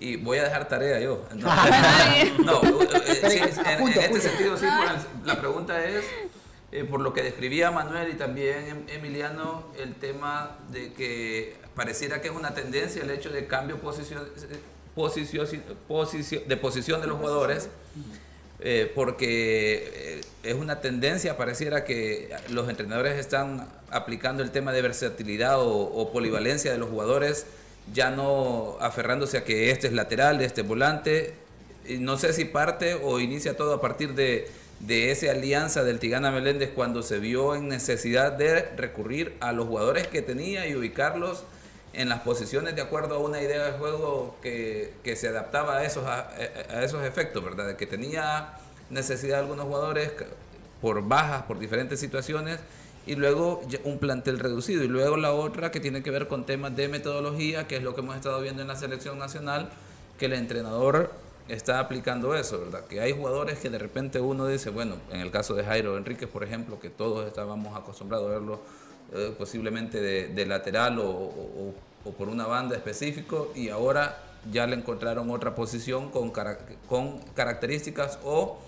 Y 0.00 0.16
voy 0.16 0.38
a 0.38 0.44
dejar 0.44 0.66
tarea 0.68 0.98
yo. 1.00 1.24
Entonces, 1.30 2.34
no, 2.44 2.62
eh, 2.62 2.88
eh, 3.06 3.30
sí, 3.30 3.38
en, 3.38 3.80
en 3.80 3.88
este 4.00 4.20
sentido, 4.20 4.56
sí, 4.56 4.66
pues, 4.66 5.06
la 5.24 5.38
pregunta 5.40 5.82
es, 5.84 6.04
eh, 6.72 6.82
por 6.84 7.00
lo 7.00 7.12
que 7.14 7.22
describía 7.22 7.70
Manuel 7.70 8.10
y 8.10 8.14
también 8.14 8.66
Em- 8.66 8.84
Emiliano, 8.88 9.66
el 9.78 9.94
tema 9.94 10.58
de 10.72 10.92
que 10.92 11.56
pareciera 11.74 12.20
que 12.20 12.28
es 12.28 12.34
una 12.34 12.54
tendencia 12.54 13.02
el 13.02 13.10
hecho 13.10 13.30
de 13.30 13.46
cambio 13.46 13.78
posición, 13.78 14.22
posición, 14.94 15.46
posición- 15.88 16.42
de 16.46 16.56
posición 16.56 17.00
de 17.00 17.06
los 17.06 17.18
jugadores. 17.18 17.68
Eh, 18.60 18.90
porque 18.94 19.90
eh, 19.94 20.20
es 20.44 20.54
una 20.54 20.80
tendencia, 20.80 21.36
pareciera 21.36 21.84
que 21.84 22.30
los 22.48 22.68
entrenadores 22.70 23.18
están 23.18 23.68
aplicando 23.90 24.42
el 24.42 24.52
tema 24.52 24.72
de 24.72 24.80
versatilidad 24.80 25.60
o, 25.60 25.68
o 25.70 26.12
polivalencia 26.12 26.72
de 26.72 26.78
los 26.78 26.88
jugadores, 26.88 27.46
ya 27.92 28.10
no 28.10 28.78
aferrándose 28.80 29.36
a 29.36 29.44
que 29.44 29.70
este 29.70 29.88
es 29.88 29.92
lateral, 29.92 30.40
este 30.40 30.62
es 30.62 30.66
volante. 30.66 31.34
No 31.98 32.16
sé 32.16 32.32
si 32.32 32.46
parte 32.46 32.94
o 32.94 33.20
inicia 33.20 33.54
todo 33.56 33.74
a 33.74 33.80
partir 33.82 34.14
de, 34.14 34.48
de 34.80 35.10
esa 35.10 35.32
alianza 35.32 35.84
del 35.84 35.98
Tigana 35.98 36.30
Meléndez 36.30 36.70
cuando 36.74 37.02
se 37.02 37.18
vio 37.18 37.54
en 37.56 37.68
necesidad 37.68 38.32
de 38.32 38.62
recurrir 38.76 39.34
a 39.40 39.52
los 39.52 39.66
jugadores 39.66 40.06
que 40.06 40.22
tenía 40.22 40.66
y 40.66 40.74
ubicarlos 40.74 41.42
en 41.94 42.08
las 42.08 42.20
posiciones 42.20 42.74
de 42.74 42.82
acuerdo 42.82 43.16
a 43.16 43.18
una 43.18 43.40
idea 43.40 43.64
de 43.64 43.72
juego 43.78 44.36
que, 44.42 44.94
que 45.02 45.16
se 45.16 45.28
adaptaba 45.28 45.78
a 45.78 45.84
esos, 45.84 46.04
a, 46.06 46.28
a 46.70 46.84
esos 46.84 47.04
efectos, 47.04 47.44
¿verdad? 47.44 47.66
De 47.68 47.76
que 47.76 47.86
tenía 47.86 48.58
necesidad 48.90 49.36
de 49.36 49.42
algunos 49.42 49.66
jugadores 49.66 50.12
por 50.80 51.06
bajas, 51.06 51.42
por 51.44 51.58
diferentes 51.58 52.00
situaciones, 52.00 52.58
y 53.06 53.16
luego 53.16 53.62
un 53.84 53.98
plantel 53.98 54.38
reducido. 54.38 54.82
Y 54.82 54.88
luego 54.88 55.16
la 55.16 55.32
otra 55.32 55.70
que 55.70 55.80
tiene 55.80 56.02
que 56.02 56.10
ver 56.10 56.28
con 56.28 56.46
temas 56.46 56.74
de 56.74 56.88
metodología, 56.88 57.66
que 57.66 57.76
es 57.76 57.82
lo 57.82 57.94
que 57.94 58.00
hemos 58.00 58.16
estado 58.16 58.40
viendo 58.40 58.62
en 58.62 58.68
la 58.68 58.76
selección 58.76 59.18
nacional, 59.18 59.70
que 60.18 60.26
el 60.26 60.32
entrenador 60.32 61.12
está 61.48 61.78
aplicando 61.78 62.34
eso, 62.34 62.60
¿verdad? 62.60 62.86
Que 62.86 63.00
hay 63.00 63.12
jugadores 63.12 63.58
que 63.58 63.68
de 63.68 63.78
repente 63.78 64.20
uno 64.20 64.46
dice, 64.46 64.70
bueno, 64.70 64.96
en 65.10 65.20
el 65.20 65.30
caso 65.30 65.54
de 65.54 65.64
Jairo 65.64 65.96
Enríquez, 65.98 66.28
por 66.28 66.42
ejemplo, 66.42 66.80
que 66.80 66.88
todos 66.88 67.26
estábamos 67.26 67.76
acostumbrados 67.76 68.26
a 68.28 68.30
verlo 68.30 68.60
eh, 69.12 69.34
posiblemente 69.36 70.00
de, 70.00 70.28
de 70.28 70.46
lateral 70.46 70.98
o, 70.98 71.08
o- 71.10 71.74
o 72.06 72.10
por 72.12 72.28
una 72.28 72.46
banda 72.46 72.76
específico 72.76 73.50
y 73.54 73.70
ahora 73.70 74.18
ya 74.52 74.66
le 74.66 74.76
encontraron 74.76 75.30
otra 75.30 75.54
posición 75.54 76.10
con, 76.10 76.30
cara- 76.30 76.58
con 76.88 77.18
características 77.34 78.18
o 78.24 78.58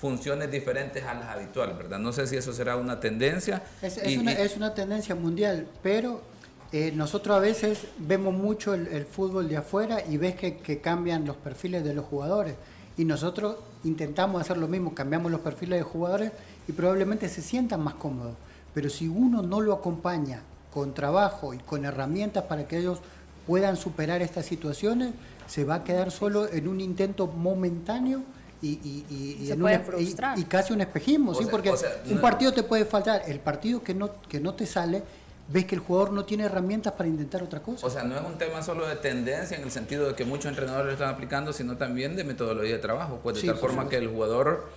funciones 0.00 0.50
diferentes 0.50 1.02
a 1.04 1.14
las 1.14 1.28
habituales, 1.30 1.76
¿verdad? 1.76 1.98
No 1.98 2.12
sé 2.12 2.26
si 2.26 2.36
eso 2.36 2.52
será 2.52 2.76
una 2.76 3.00
tendencia. 3.00 3.62
Es, 3.82 3.96
es 3.98 4.12
y- 4.12 4.18
una, 4.18 4.32
y- 4.32 4.36
es 4.36 4.56
una 4.56 4.74
tendencia 4.74 5.14
mundial, 5.14 5.66
pero 5.82 6.20
eh, 6.72 6.92
nosotros 6.94 7.36
a 7.36 7.40
veces 7.40 7.86
vemos 7.98 8.34
mucho 8.34 8.74
el, 8.74 8.86
el 8.88 9.04
fútbol 9.06 9.48
de 9.48 9.56
afuera 9.56 10.02
y 10.08 10.16
ves 10.16 10.36
que, 10.36 10.58
que 10.58 10.80
cambian 10.80 11.24
los 11.24 11.36
perfiles 11.36 11.82
de 11.82 11.94
los 11.94 12.04
jugadores. 12.04 12.54
Y 12.98 13.04
nosotros 13.04 13.56
intentamos 13.84 14.40
hacer 14.40 14.58
lo 14.58 14.68
mismo, 14.68 14.94
cambiamos 14.94 15.30
los 15.32 15.40
perfiles 15.40 15.78
de 15.80 15.82
jugadores 15.84 16.32
y 16.68 16.72
probablemente 16.72 17.28
se 17.28 17.42
sientan 17.42 17.80
más 17.82 17.94
cómodos. 17.94 18.34
Pero 18.76 18.90
si 18.90 19.08
uno 19.08 19.40
no 19.40 19.62
lo 19.62 19.72
acompaña 19.72 20.42
con 20.70 20.92
trabajo 20.92 21.54
y 21.54 21.58
con 21.60 21.86
herramientas 21.86 22.44
para 22.44 22.68
que 22.68 22.76
ellos 22.76 22.98
puedan 23.46 23.74
superar 23.78 24.20
estas 24.20 24.44
situaciones, 24.44 25.14
se 25.46 25.64
va 25.64 25.76
a 25.76 25.82
quedar 25.84 26.10
solo 26.10 26.46
en 26.52 26.68
un 26.68 26.82
intento 26.82 27.26
momentáneo 27.26 28.20
y, 28.60 28.72
y- 28.72 29.06
y- 29.08 29.38
y 29.44 29.46
Se 29.46 29.54
en 29.54 29.60
puede 29.60 29.76
un 29.78 29.82
espe- 29.82 29.86
y- 30.00 30.04
frustrar. 30.04 30.38
y 30.38 30.44
casi 30.44 30.74
un 30.74 30.82
espejismo, 30.82 31.30
O 31.30 31.34
¿sí? 31.34 31.44
sea- 31.44 31.50
porque 31.50 31.70
o 31.70 31.76
sea, 31.78 31.88
un 32.06 32.16
no- 32.16 32.20
partido 32.20 32.52
te 32.52 32.64
puede 32.64 32.84
faltar, 32.84 33.22
el 33.26 33.40
partido 33.40 33.82
que 33.82 33.94
no, 33.94 34.10
que 34.28 34.40
no 34.40 34.52
te 34.52 34.66
sale, 34.66 35.02
ves 35.48 35.64
que 35.64 35.74
el 35.76 35.80
jugador 35.80 36.12
no 36.12 36.26
tiene 36.26 36.44
herramientas 36.44 36.92
para 36.92 37.08
intentar 37.08 37.42
otra 37.42 37.60
cosa. 37.62 37.86
O 37.86 37.88
sea, 37.88 38.04
no 38.04 38.14
es 38.14 38.22
un 38.26 38.36
tema 38.36 38.62
solo 38.62 38.86
de 38.86 38.96
tendencia 38.96 39.56
en 39.56 39.62
el 39.62 39.70
sentido 39.70 40.06
de 40.08 40.14
que 40.14 40.26
muchos 40.26 40.50
entrenadores 40.50 40.84
lo 40.88 40.92
están 40.92 41.08
aplicando, 41.14 41.54
sino 41.54 41.78
también 41.78 42.14
de 42.14 42.24
metodología 42.24 42.72
de 42.74 42.78
trabajo. 42.80 43.20
Pues 43.22 43.36
de 43.36 43.40
Sí, 43.40 43.46
tal 43.46 43.56
forma 43.56 43.88
que 43.88 43.96
el 43.96 44.08
jugador 44.08 44.68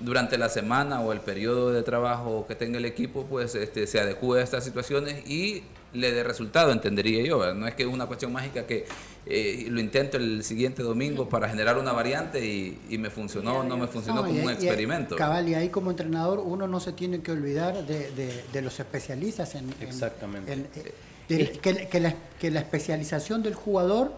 durante 0.00 0.36
la 0.38 0.48
semana 0.48 1.00
o 1.00 1.12
el 1.12 1.20
periodo 1.20 1.70
de 1.72 1.82
trabajo 1.82 2.44
que 2.48 2.54
tenga 2.54 2.78
el 2.78 2.84
equipo, 2.84 3.24
pues 3.28 3.54
este, 3.54 3.86
se 3.86 4.00
adecue 4.00 4.40
a 4.40 4.42
estas 4.44 4.64
situaciones 4.64 5.26
y 5.28 5.62
le 5.92 6.10
dé 6.10 6.24
resultado, 6.24 6.72
entendería 6.72 7.22
yo. 7.24 7.38
¿verdad? 7.38 7.54
No 7.54 7.66
es 7.68 7.74
que 7.74 7.82
es 7.84 7.88
una 7.88 8.06
cuestión 8.06 8.32
mágica 8.32 8.66
que 8.66 8.86
eh, 9.26 9.66
lo 9.68 9.78
intento 9.80 10.16
el 10.16 10.42
siguiente 10.42 10.82
domingo 10.82 11.28
para 11.28 11.48
generar 11.48 11.78
una 11.78 11.92
variante 11.92 12.44
y, 12.44 12.80
y 12.88 12.98
me 12.98 13.10
funcionó 13.10 13.58
o 13.58 13.62
no 13.64 13.76
me 13.76 13.86
funcionó 13.86 14.22
No, 14.22 14.26
como 14.26 14.40
y- 14.40 14.42
un 14.42 14.50
y- 14.50 14.54
experimento. 14.54 15.14
Cabal, 15.16 15.48
y 15.48 15.54
ahí 15.54 15.68
como 15.68 15.90
entrenador 15.90 16.40
uno 16.40 16.66
no 16.66 16.80
se 16.80 16.92
tiene 16.92 17.20
que 17.20 17.30
olvidar 17.30 17.86
de, 17.86 18.10
de- 18.12 18.44
de 18.52 18.62
los 18.62 18.80
especialistas 18.80 19.54
en... 19.54 19.68
en- 19.68 19.74
Exactamente. 19.88 20.52
en- 20.52 20.66
eh, 20.74 20.92
de- 21.28 21.50
que, 21.52 21.86
que 21.88 22.00
la, 22.00 22.14
que 22.40 22.50
la 22.50 22.60
especialización 22.60 23.42
del 23.44 23.54
jugador 23.54 24.12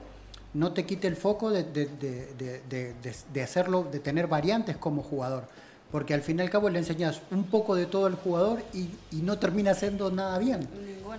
no 0.54 0.72
te 0.72 0.86
quite 0.86 1.08
el 1.08 1.16
foco 1.16 1.50
de, 1.50 1.64
de- 1.64 1.86
de- 1.86 2.28
de- 2.38 2.60
de- 2.70 2.94
de- 3.02 3.14
de 3.32 3.42
hacerlo, 3.42 3.86
de 3.90 3.98
tener 3.98 4.28
variantes 4.28 4.76
como 4.76 5.02
jugador. 5.02 5.48
Porque 5.94 6.12
al 6.12 6.22
fin 6.22 6.40
y 6.40 6.42
al 6.42 6.50
cabo 6.50 6.68
le 6.70 6.80
enseñas 6.80 7.20
un 7.30 7.44
poco 7.44 7.76
de 7.76 7.86
todo 7.86 8.06
al 8.06 8.16
jugador 8.16 8.58
y, 8.72 8.88
y 9.12 9.22
no 9.22 9.38
termina 9.38 9.70
haciendo 9.70 10.10
nada 10.10 10.40
bien. 10.40 10.66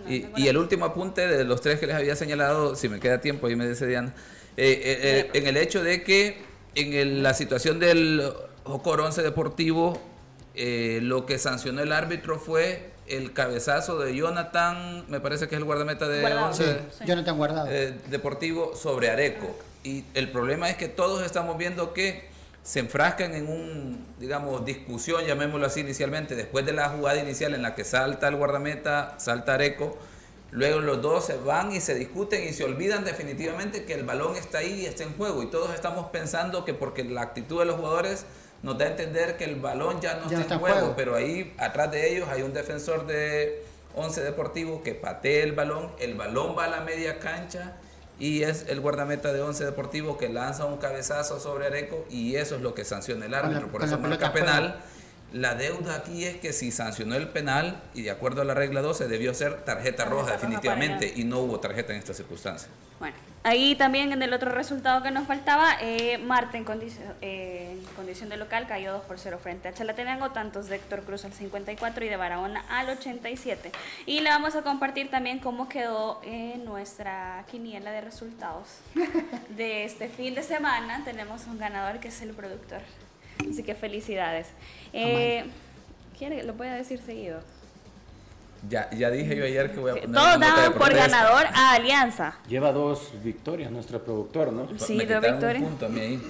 Y, 0.06 0.26
y 0.36 0.50
el 0.50 0.58
último 0.58 0.84
apunte 0.84 1.26
de 1.26 1.46
los 1.46 1.62
tres 1.62 1.80
que 1.80 1.88
les 1.88 1.96
había 1.96 2.14
señalado, 2.18 2.76
si 2.76 2.90
me 2.90 3.00
queda 3.00 3.22
tiempo, 3.22 3.48
ahí 3.48 3.56
me 3.56 3.66
dice 3.70 3.88
Diana, 3.88 4.14
eh, 4.58 4.82
eh, 4.84 5.30
eh, 5.34 5.40
en 5.40 5.48
el 5.48 5.56
hecho 5.56 5.82
de 5.82 6.04
que 6.04 6.44
en 6.76 6.92
el- 6.92 7.24
la 7.24 7.34
situación 7.34 7.80
del 7.80 8.22
Jocor 8.66 9.00
11 9.00 9.22
Deportivo, 9.22 9.98
eh, 10.56 11.00
lo 11.02 11.26
que 11.26 11.40
sancionó 11.40 11.82
el 11.82 11.94
árbitro 11.94 12.38
fue 12.38 12.90
el 13.08 13.32
cabezazo 13.32 13.98
de 14.00 14.14
Jonathan, 14.14 15.06
me 15.08 15.22
parece 15.22 15.48
que 15.48 15.56
es 15.56 15.60
el 15.60 15.64
guardameta 15.64 16.06
de 16.10 16.20
Guardado. 16.20 16.48
Once 16.48 16.80
Sí, 17.00 17.06
Jonathan 17.08 17.38
Guardado. 17.38 17.68
eh, 17.72 17.94
Deportivo 18.10 18.76
sobre 18.76 19.10
Areco. 19.10 19.56
Y 19.86 20.04
el 20.16 20.30
problema 20.32 20.70
es 20.70 20.76
que 20.76 20.90
todos 20.90 21.24
estamos 21.26 21.58
viendo 21.58 21.94
que 21.94 22.35
se 22.66 22.80
enfrascan 22.80 23.36
en 23.36 23.48
un, 23.48 24.08
digamos, 24.20 24.66
discusión, 24.66 25.24
llamémoslo 25.24 25.68
así 25.68 25.82
inicialmente, 25.82 26.36
después 26.36 26.66
de 26.66 26.74
la 26.74 26.90
jugada 26.90 27.20
inicial 27.20 27.54
en 27.54 27.62
la 27.62 27.76
que 27.76 27.84
salta 27.84 28.28
el 28.28 28.38
guardameta, 28.38 29.14
salta 29.20 29.54
Areco, 29.54 29.96
luego 30.50 30.80
los 30.80 31.00
dos 31.00 31.26
se 31.26 31.38
van 31.38 31.72
y 31.72 31.80
se 31.80 31.94
discuten 31.94 32.44
y 32.44 32.54
se 32.54 32.64
olvidan 32.64 33.06
definitivamente 33.06 33.86
que 33.86 33.94
el 33.94 34.04
balón 34.04 34.36
está 34.36 34.58
ahí 34.58 34.82
y 34.82 34.86
está 34.88 35.04
en 35.04 35.14
juego. 35.16 35.44
Y 35.44 35.52
todos 35.52 35.76
estamos 35.76 36.08
pensando 36.08 36.66
que 36.66 36.74
porque 36.74 37.04
la 37.04 37.22
actitud 37.22 37.60
de 37.60 37.66
los 37.66 37.76
jugadores 37.76 38.26
nos 38.64 38.80
da 38.80 38.86
a 38.86 38.88
entender 38.88 39.38
que 39.38 39.44
el 39.44 39.58
balón 39.58 40.02
ya 40.02 40.16
no 40.16 40.28
Ya 40.28 40.42
está, 40.42 40.56
en 40.56 40.60
juego, 40.60 40.96
pero 40.98 41.14
ahí 41.14 41.54
atrás 41.60 41.92
de 41.92 42.12
ellos 42.12 42.28
hay 42.30 42.42
un 42.42 42.52
defensor 42.52 43.06
de 43.06 43.64
Once 43.94 44.20
Deportivo 44.24 44.82
que 44.82 44.96
patea 44.96 45.44
el 45.44 45.52
balón, 45.52 45.92
el 46.00 46.16
balón 46.16 46.58
va 46.58 46.66
a 46.66 46.70
la 46.70 46.82
media 46.82 47.20
cancha 47.20 47.78
y 48.20 48.44
es 48.44 48.66
el 48.70 48.80
guardameta 48.80 49.34
de 49.34 49.42
Once 49.42 49.64
Deportivo 49.64 50.18
que 50.18 50.30
lanza 50.30 50.66
un 50.66 50.78
cabezazo 50.78 51.40
sobre 51.40 51.68
Areco 51.68 52.06
y 52.10 52.36
eso 52.36 52.56
es 52.56 52.62
lo 52.62 52.74
que 52.74 52.86
sanciona 52.86 53.26
el 53.26 53.34
árbitro, 53.34 53.68
por 53.68 53.84
eso 53.84 53.98
marca 54.00 54.32
penal. 54.32 54.82
La 55.34 55.56
deuda 55.56 55.96
aquí 55.96 56.24
es 56.24 56.38
que 56.38 56.54
si 56.54 56.72
sancionó 56.72 57.16
el 57.16 57.28
penal 57.28 57.82
y 57.94 58.04
de 58.04 58.12
acuerdo 58.12 58.42
a 58.42 58.46
la 58.46 58.54
regla 58.54 58.82
12 58.82 59.08
debió 59.08 59.34
ser 59.34 59.66
tarjeta 59.66 60.06
roja 60.06 60.34
definitivamente 60.34 61.12
y 61.14 61.26
no 61.26 61.40
hubo 61.40 61.60
tarjeta 61.60 61.92
en 61.92 62.00
esta 62.00 62.14
circunstancia. 62.14 62.70
Bueno, 63.00 63.18
ahí 63.46 63.76
también 63.76 64.12
en 64.12 64.22
el 64.24 64.34
otro 64.34 64.52
resultado 64.52 65.04
que 65.04 65.12
nos 65.12 65.28
faltaba, 65.28 65.78
eh, 65.80 66.18
Marte 66.18 66.58
en, 66.58 66.66
condición 66.66 67.14
eh, 67.22 67.78
en 67.80 67.96
condición 67.96 68.28
de 68.30 68.38
local 68.38 68.68
cayó 68.68 68.94
2 68.94 69.04
por 69.04 69.20
0 69.20 69.40
frente 69.42 69.68
a 69.68 69.74
Chalatenango, 69.74 70.32
tantos 70.32 70.68
de 70.68 70.78
Héctor 70.78 71.04
Cruz 71.04 71.24
al 71.26 71.34
54 71.34 72.04
y 72.04 72.10
de 72.10 72.18
Barahona 72.18 72.66
al 72.68 72.90
87. 72.90 73.72
Y 74.08 74.22
le 74.22 74.30
vamos 74.30 74.56
a 74.56 74.64
compartir 74.64 75.10
también 75.10 75.40
cómo 75.40 75.70
quedó 75.70 76.20
eh, 76.24 76.60
nuestra 76.66 77.46
quiniela 77.50 77.92
de 77.92 78.02
resultados 78.02 78.80
de 79.56 79.86
este 79.86 80.10
fin 80.10 80.34
de 80.34 80.42
semana. 80.42 81.04
Tenemos 81.06 81.46
un 81.46 81.60
ganador 81.60 82.00
que 82.00 82.08
es 82.08 82.22
el 82.22 82.32
productor. 82.32 82.82
Así 83.50 83.64
que 83.64 83.76
felicidades. 83.76 84.48
Eh, 84.92 85.46
¿Quiere? 86.18 86.44
Lo 86.44 86.54
voy 86.54 86.68
a 86.68 86.74
decir 86.74 87.00
seguido. 87.00 87.42
Ya, 88.68 88.90
ya 88.92 89.12
dije 89.12 89.36
yo 89.36 89.46
ayer 89.46 89.72
que 89.72 89.80
voy 89.80 89.92
a 89.92 89.94
poner 89.96 90.12
Todos 90.12 90.40
daban 90.40 90.74
por 90.74 90.94
ganador 90.94 91.46
a 91.54 91.74
Alianza. 91.74 92.36
Lleva 92.48 92.72
dos 92.72 93.12
victorias 93.24 93.72
nuestro 93.72 94.04
productor, 94.04 94.52
¿no? 94.52 94.68
Sí, 94.80 94.96
Me 94.96 95.06
dos 95.06 95.22
victorias. 95.22 95.62
un 95.64 95.70
punto 95.70 95.86
a 95.86 95.90
mí 95.90 96.00
ahí. 96.00 96.22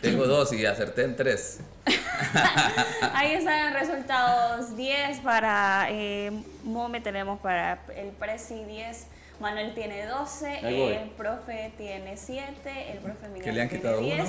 Tengo 0.00 0.26
dos 0.26 0.52
y 0.52 0.64
acerté 0.66 1.02
en 1.04 1.16
tres. 1.16 1.60
Ahí 3.14 3.32
están 3.32 3.72
los 3.72 3.80
resultados 3.80 4.76
10 4.76 5.18
para 5.20 5.86
eh, 5.90 6.30
Mome, 6.64 7.00
tenemos 7.00 7.40
para 7.40 7.80
el 7.96 8.08
Presi 8.10 8.64
10, 8.64 9.06
Manuel 9.40 9.74
tiene 9.74 10.06
12, 10.06 10.46
Ahí 10.46 10.78
voy. 10.78 10.92
el 10.92 11.08
profe 11.10 11.72
tiene 11.76 12.16
7, 12.16 12.92
el 12.92 12.98
profe 12.98 13.28
Miguel 13.28 13.42
tiene 13.54 13.68
quitado 13.68 14.00
10. 14.00 14.20
uno. 14.20 14.28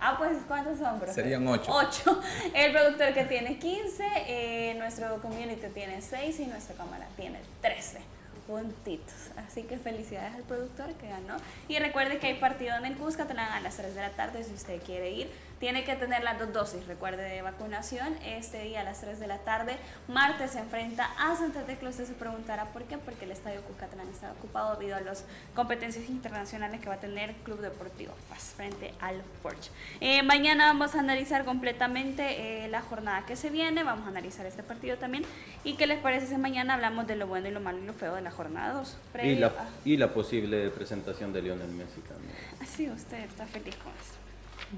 Ah, 0.00 0.16
pues 0.18 0.38
¿cuántos 0.46 0.78
son, 0.78 0.98
profe? 0.98 1.14
Serían 1.14 1.46
ocho. 1.48 1.72
8. 1.72 2.22
El 2.54 2.72
productor 2.72 3.14
que 3.14 3.24
tiene 3.24 3.58
15, 3.58 4.04
eh, 4.26 4.74
nuestro 4.78 5.20
community 5.22 5.66
tiene 5.72 6.02
6 6.02 6.40
y 6.40 6.46
nuestra 6.46 6.76
cámara 6.76 7.06
tiene 7.16 7.40
13 7.62 8.00
puntitos. 8.46 9.30
Así 9.36 9.62
que 9.62 9.78
felicidades 9.78 10.34
al 10.34 10.42
productor 10.42 10.92
que 10.94 11.08
ganó. 11.08 11.36
Y 11.68 11.78
recuerde 11.78 12.18
que 12.18 12.28
hay 12.28 12.34
partido 12.34 12.76
en 12.76 12.84
el 12.84 12.96
Cuscatlán 12.96 13.52
a 13.52 13.60
las 13.60 13.76
3 13.76 13.94
de 13.94 14.00
la 14.00 14.10
tarde 14.10 14.44
si 14.44 14.54
usted 14.54 14.80
quiere 14.82 15.10
ir. 15.10 15.30
Tiene 15.58 15.84
que 15.84 15.96
tener 15.96 16.22
las 16.22 16.38
dos 16.38 16.52
dosis, 16.52 16.86
recuerde, 16.86 17.22
de 17.22 17.40
vacunación. 17.40 18.14
Este 18.22 18.62
día 18.64 18.82
a 18.82 18.84
las 18.84 19.00
3 19.00 19.18
de 19.18 19.26
la 19.26 19.38
tarde, 19.38 19.78
martes 20.06 20.50
se 20.50 20.58
enfrenta 20.58 21.08
a 21.18 21.34
Santa 21.34 21.62
Tecla. 21.62 21.88
Usted 21.88 22.04
se 22.04 22.12
preguntará 22.12 22.66
por 22.66 22.84
qué, 22.84 22.98
porque 22.98 23.24
el 23.24 23.30
estadio 23.30 23.62
Cuscatlán 23.62 24.06
está 24.08 24.32
ocupado 24.32 24.76
debido 24.76 24.96
a 24.96 25.00
las 25.00 25.24
competencias 25.54 26.10
internacionales 26.10 26.82
que 26.82 26.90
va 26.90 26.96
a 26.96 27.00
tener 27.00 27.32
Club 27.36 27.60
Deportivo 27.60 28.12
FAS 28.28 28.52
frente 28.54 28.92
al 29.00 29.22
Forge. 29.42 29.70
Eh, 30.00 30.22
mañana 30.22 30.66
vamos 30.66 30.94
a 30.94 31.00
analizar 31.00 31.46
completamente 31.46 32.64
eh, 32.64 32.68
la 32.68 32.82
jornada 32.82 33.24
que 33.24 33.34
se 33.34 33.48
viene, 33.48 33.82
vamos 33.82 34.04
a 34.04 34.10
analizar 34.10 34.44
este 34.44 34.62
partido 34.62 34.98
también. 34.98 35.24
¿Y 35.64 35.76
qué 35.76 35.86
les 35.86 35.98
parece 36.00 36.26
si 36.26 36.36
mañana 36.36 36.74
hablamos 36.74 37.06
de 37.06 37.16
lo 37.16 37.26
bueno 37.26 37.48
y 37.48 37.52
lo 37.52 37.60
malo 37.60 37.78
y 37.78 37.86
lo 37.86 37.94
feo 37.94 38.14
de 38.14 38.20
la 38.20 38.30
jornada 38.30 38.74
2? 38.74 38.96
Y 39.22 39.36
la, 39.36 39.52
y 39.86 39.96
la 39.96 40.12
posible 40.12 40.68
presentación 40.68 41.32
de 41.32 41.40
Lionel 41.40 41.68
Messi 41.68 42.02
también. 42.02 42.34
Sí, 42.66 42.90
usted 42.90 43.20
está 43.20 43.46
feliz 43.46 43.74
con 43.76 43.92
eso. 43.92 44.15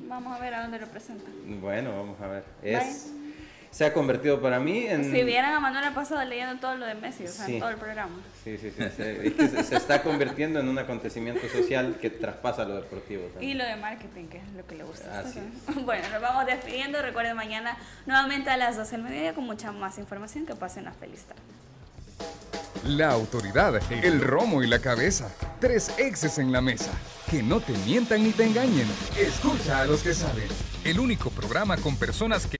Vamos 0.08 0.36
a 0.36 0.40
ver 0.40 0.54
a 0.54 0.62
dónde 0.62 0.78
lo 0.78 0.86
presentan. 0.86 1.32
Bueno, 1.60 1.90
vamos 1.96 2.20
a 2.20 2.26
ver. 2.26 2.44
Es, 2.62 3.10
se 3.70 3.84
ha 3.84 3.92
convertido 3.92 4.40
para 4.40 4.58
mí 4.58 4.86
en... 4.86 5.04
Si 5.04 5.22
vieran 5.24 5.52
a 5.54 5.60
Manuel 5.60 5.84
el 5.84 5.92
pasado 5.92 6.24
leyendo 6.24 6.58
todo 6.58 6.76
lo 6.76 6.86
de 6.86 6.94
Messi, 6.94 7.24
o 7.24 7.28
sea, 7.28 7.44
Sí. 7.46 7.54
en 7.54 7.60
todo 7.60 7.68
el 7.70 7.76
programa. 7.76 8.16
Sí, 8.42 8.56
sí, 8.58 8.70
sí. 8.70 8.82
se, 8.96 9.26
es 9.26 9.34
que 9.34 9.48
se, 9.48 9.62
se 9.64 9.76
está 9.76 10.02
convirtiendo 10.02 10.60
en 10.60 10.68
un 10.68 10.78
acontecimiento 10.78 11.46
social 11.48 11.96
que 12.00 12.08
traspasa 12.10 12.64
lo 12.64 12.76
deportivo 12.76 13.26
Y 13.26 13.30
también. 13.32 13.58
lo 13.58 13.64
de 13.64 13.76
marketing, 13.76 14.26
que 14.28 14.38
es 14.38 14.48
lo 14.56 14.66
que 14.66 14.74
le 14.76 14.84
gusta. 14.84 15.20
Así 15.20 15.40
¿no? 15.74 15.82
Bueno, 15.82 16.08
nos 16.10 16.20
vamos 16.22 16.46
despidiendo. 16.46 17.00
Recuerden 17.02 17.36
mañana 17.36 17.76
nuevamente 18.06 18.48
a 18.50 18.56
las 18.56 18.76
12 18.76 18.92
del 18.92 19.02
mediodía 19.04 19.34
con 19.34 19.44
mucha 19.44 19.70
más 19.70 19.98
información. 19.98 20.46
Que 20.46 20.54
pasen 20.54 20.84
una 20.84 20.92
feliz 20.92 21.24
tarde. 21.24 21.42
La 22.84 23.10
autoridad, 23.10 23.80
el 23.90 24.20
romo 24.20 24.62
y 24.62 24.66
la 24.66 24.78
cabeza. 24.78 25.28
Tres 25.60 25.90
exes 25.98 26.38
en 26.38 26.52
la 26.52 26.60
mesa. 26.60 26.90
Que 27.30 27.42
no 27.42 27.60
te 27.60 27.72
mientan 27.78 28.22
ni 28.22 28.30
te 28.30 28.44
engañen. 28.44 28.86
Escucha 29.16 29.80
a 29.80 29.86
los 29.86 30.02
que 30.02 30.14
saben. 30.14 30.48
El 30.84 31.00
único 31.00 31.30
programa 31.30 31.76
con 31.76 31.96
personas 31.96 32.46
que... 32.46 32.56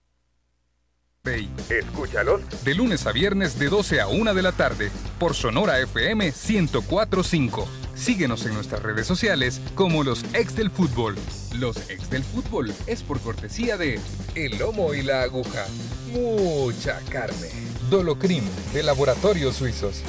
Escúchalos. 1.69 2.41
De 2.65 2.75
lunes 2.75 3.07
a 3.07 3.13
viernes 3.13 3.59
de 3.59 3.69
12 3.69 4.01
a 4.01 4.09
1 4.09 4.35
de 4.35 4.43
la 4.43 4.53
tarde 4.53 4.91
por 5.19 5.35
Sonora 5.35 5.79
FM 5.79 6.33
1045. 6.33 7.69
Síguenos 7.95 8.47
en 8.47 8.55
nuestras 8.55 8.83
redes 8.83 9.07
sociales 9.07 9.61
como 9.75 10.05
los 10.05 10.25
ex 10.33 10.57
del 10.57 10.71
fútbol. 10.71 11.17
Los 11.57 11.91
ex 11.91 12.09
del 12.09 12.25
fútbol 12.25 12.73
es 12.87 13.03
por 13.03 13.21
cortesía 13.21 13.77
de 13.77 14.01
El 14.35 14.59
Lomo 14.59 14.95
y 14.95 15.03
la 15.03 15.23
Aguja. 15.23 15.67
Mucha 16.13 16.99
carne. 17.11 17.51
Dolocrim 17.91 18.45
de 18.75 18.83
Laboratorios 18.83 19.57
Suizos. 19.57 20.03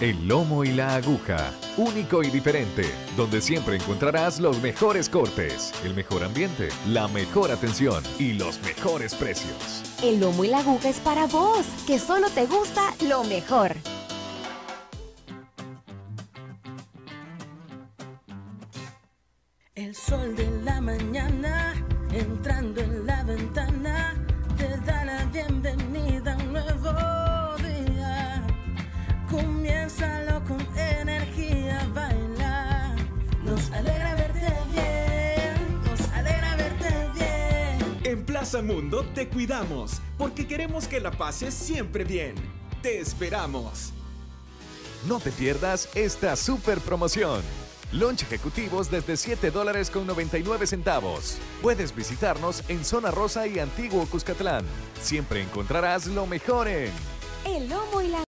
El 0.00 0.26
lomo 0.26 0.64
y 0.64 0.72
la 0.72 0.94
aguja, 0.94 1.52
único 1.76 2.22
y 2.22 2.30
diferente, 2.30 2.84
donde 3.16 3.40
siempre 3.40 3.76
encontrarás 3.76 4.40
los 4.40 4.60
mejores 4.60 5.08
cortes, 5.08 5.72
el 5.84 5.94
mejor 5.94 6.24
ambiente, 6.24 6.68
la 6.88 7.08
mejor 7.08 7.50
atención 7.50 8.02
y 8.18 8.34
los 8.34 8.60
mejores 8.62 9.14
precios. 9.14 9.82
El 10.02 10.20
lomo 10.20 10.44
y 10.44 10.48
la 10.48 10.58
aguja 10.58 10.88
es 10.88 10.98
para 11.00 11.26
vos, 11.26 11.66
que 11.86 11.98
solo 11.98 12.28
te 12.30 12.46
gusta 12.46 12.94
lo 13.06 13.24
mejor. 13.24 13.74
El 19.74 19.94
sol 19.94 20.34
de 20.36 20.50
la 20.62 20.80
mañana 20.80 21.74
entrando 22.12 22.80
en 22.80 23.06
la 23.06 23.22
ventana 23.24 24.15
Comiénzalo 29.36 30.42
con 30.44 30.58
energía, 30.78 31.86
baila. 31.92 32.96
Nos 33.44 33.70
alegra 33.70 34.14
verte 34.14 34.50
bien, 34.72 35.82
nos 35.84 36.00
alegra 36.08 36.56
verte 36.56 37.10
bien. 37.12 38.00
En 38.04 38.24
Plaza 38.24 38.62
Mundo 38.62 39.04
te 39.14 39.28
cuidamos 39.28 40.00
porque 40.16 40.46
queremos 40.46 40.88
que 40.88 41.00
la 41.00 41.10
pases 41.10 41.52
siempre 41.52 42.04
bien. 42.04 42.34
Te 42.80 42.98
esperamos. 42.98 43.92
No 45.06 45.20
te 45.20 45.30
pierdas 45.30 45.90
esta 45.94 46.34
super 46.34 46.80
promoción. 46.80 47.42
Lunch 47.92 48.22
ejecutivos 48.22 48.90
desde 48.90 49.18
7 49.18 49.50
dólares 49.50 49.90
con 49.90 50.06
99 50.06 50.66
centavos. 50.66 51.36
Puedes 51.60 51.94
visitarnos 51.94 52.64
en 52.68 52.86
Zona 52.86 53.10
Rosa 53.10 53.46
y 53.46 53.58
Antiguo 53.58 54.06
Cuscatlán. 54.06 54.64
Siempre 55.02 55.42
encontrarás 55.42 56.06
lo 56.06 56.26
mejor 56.26 56.68
en... 56.68 56.90
El 57.44 57.68
lomo 57.68 58.00
y 58.00 58.08
la 58.08 58.26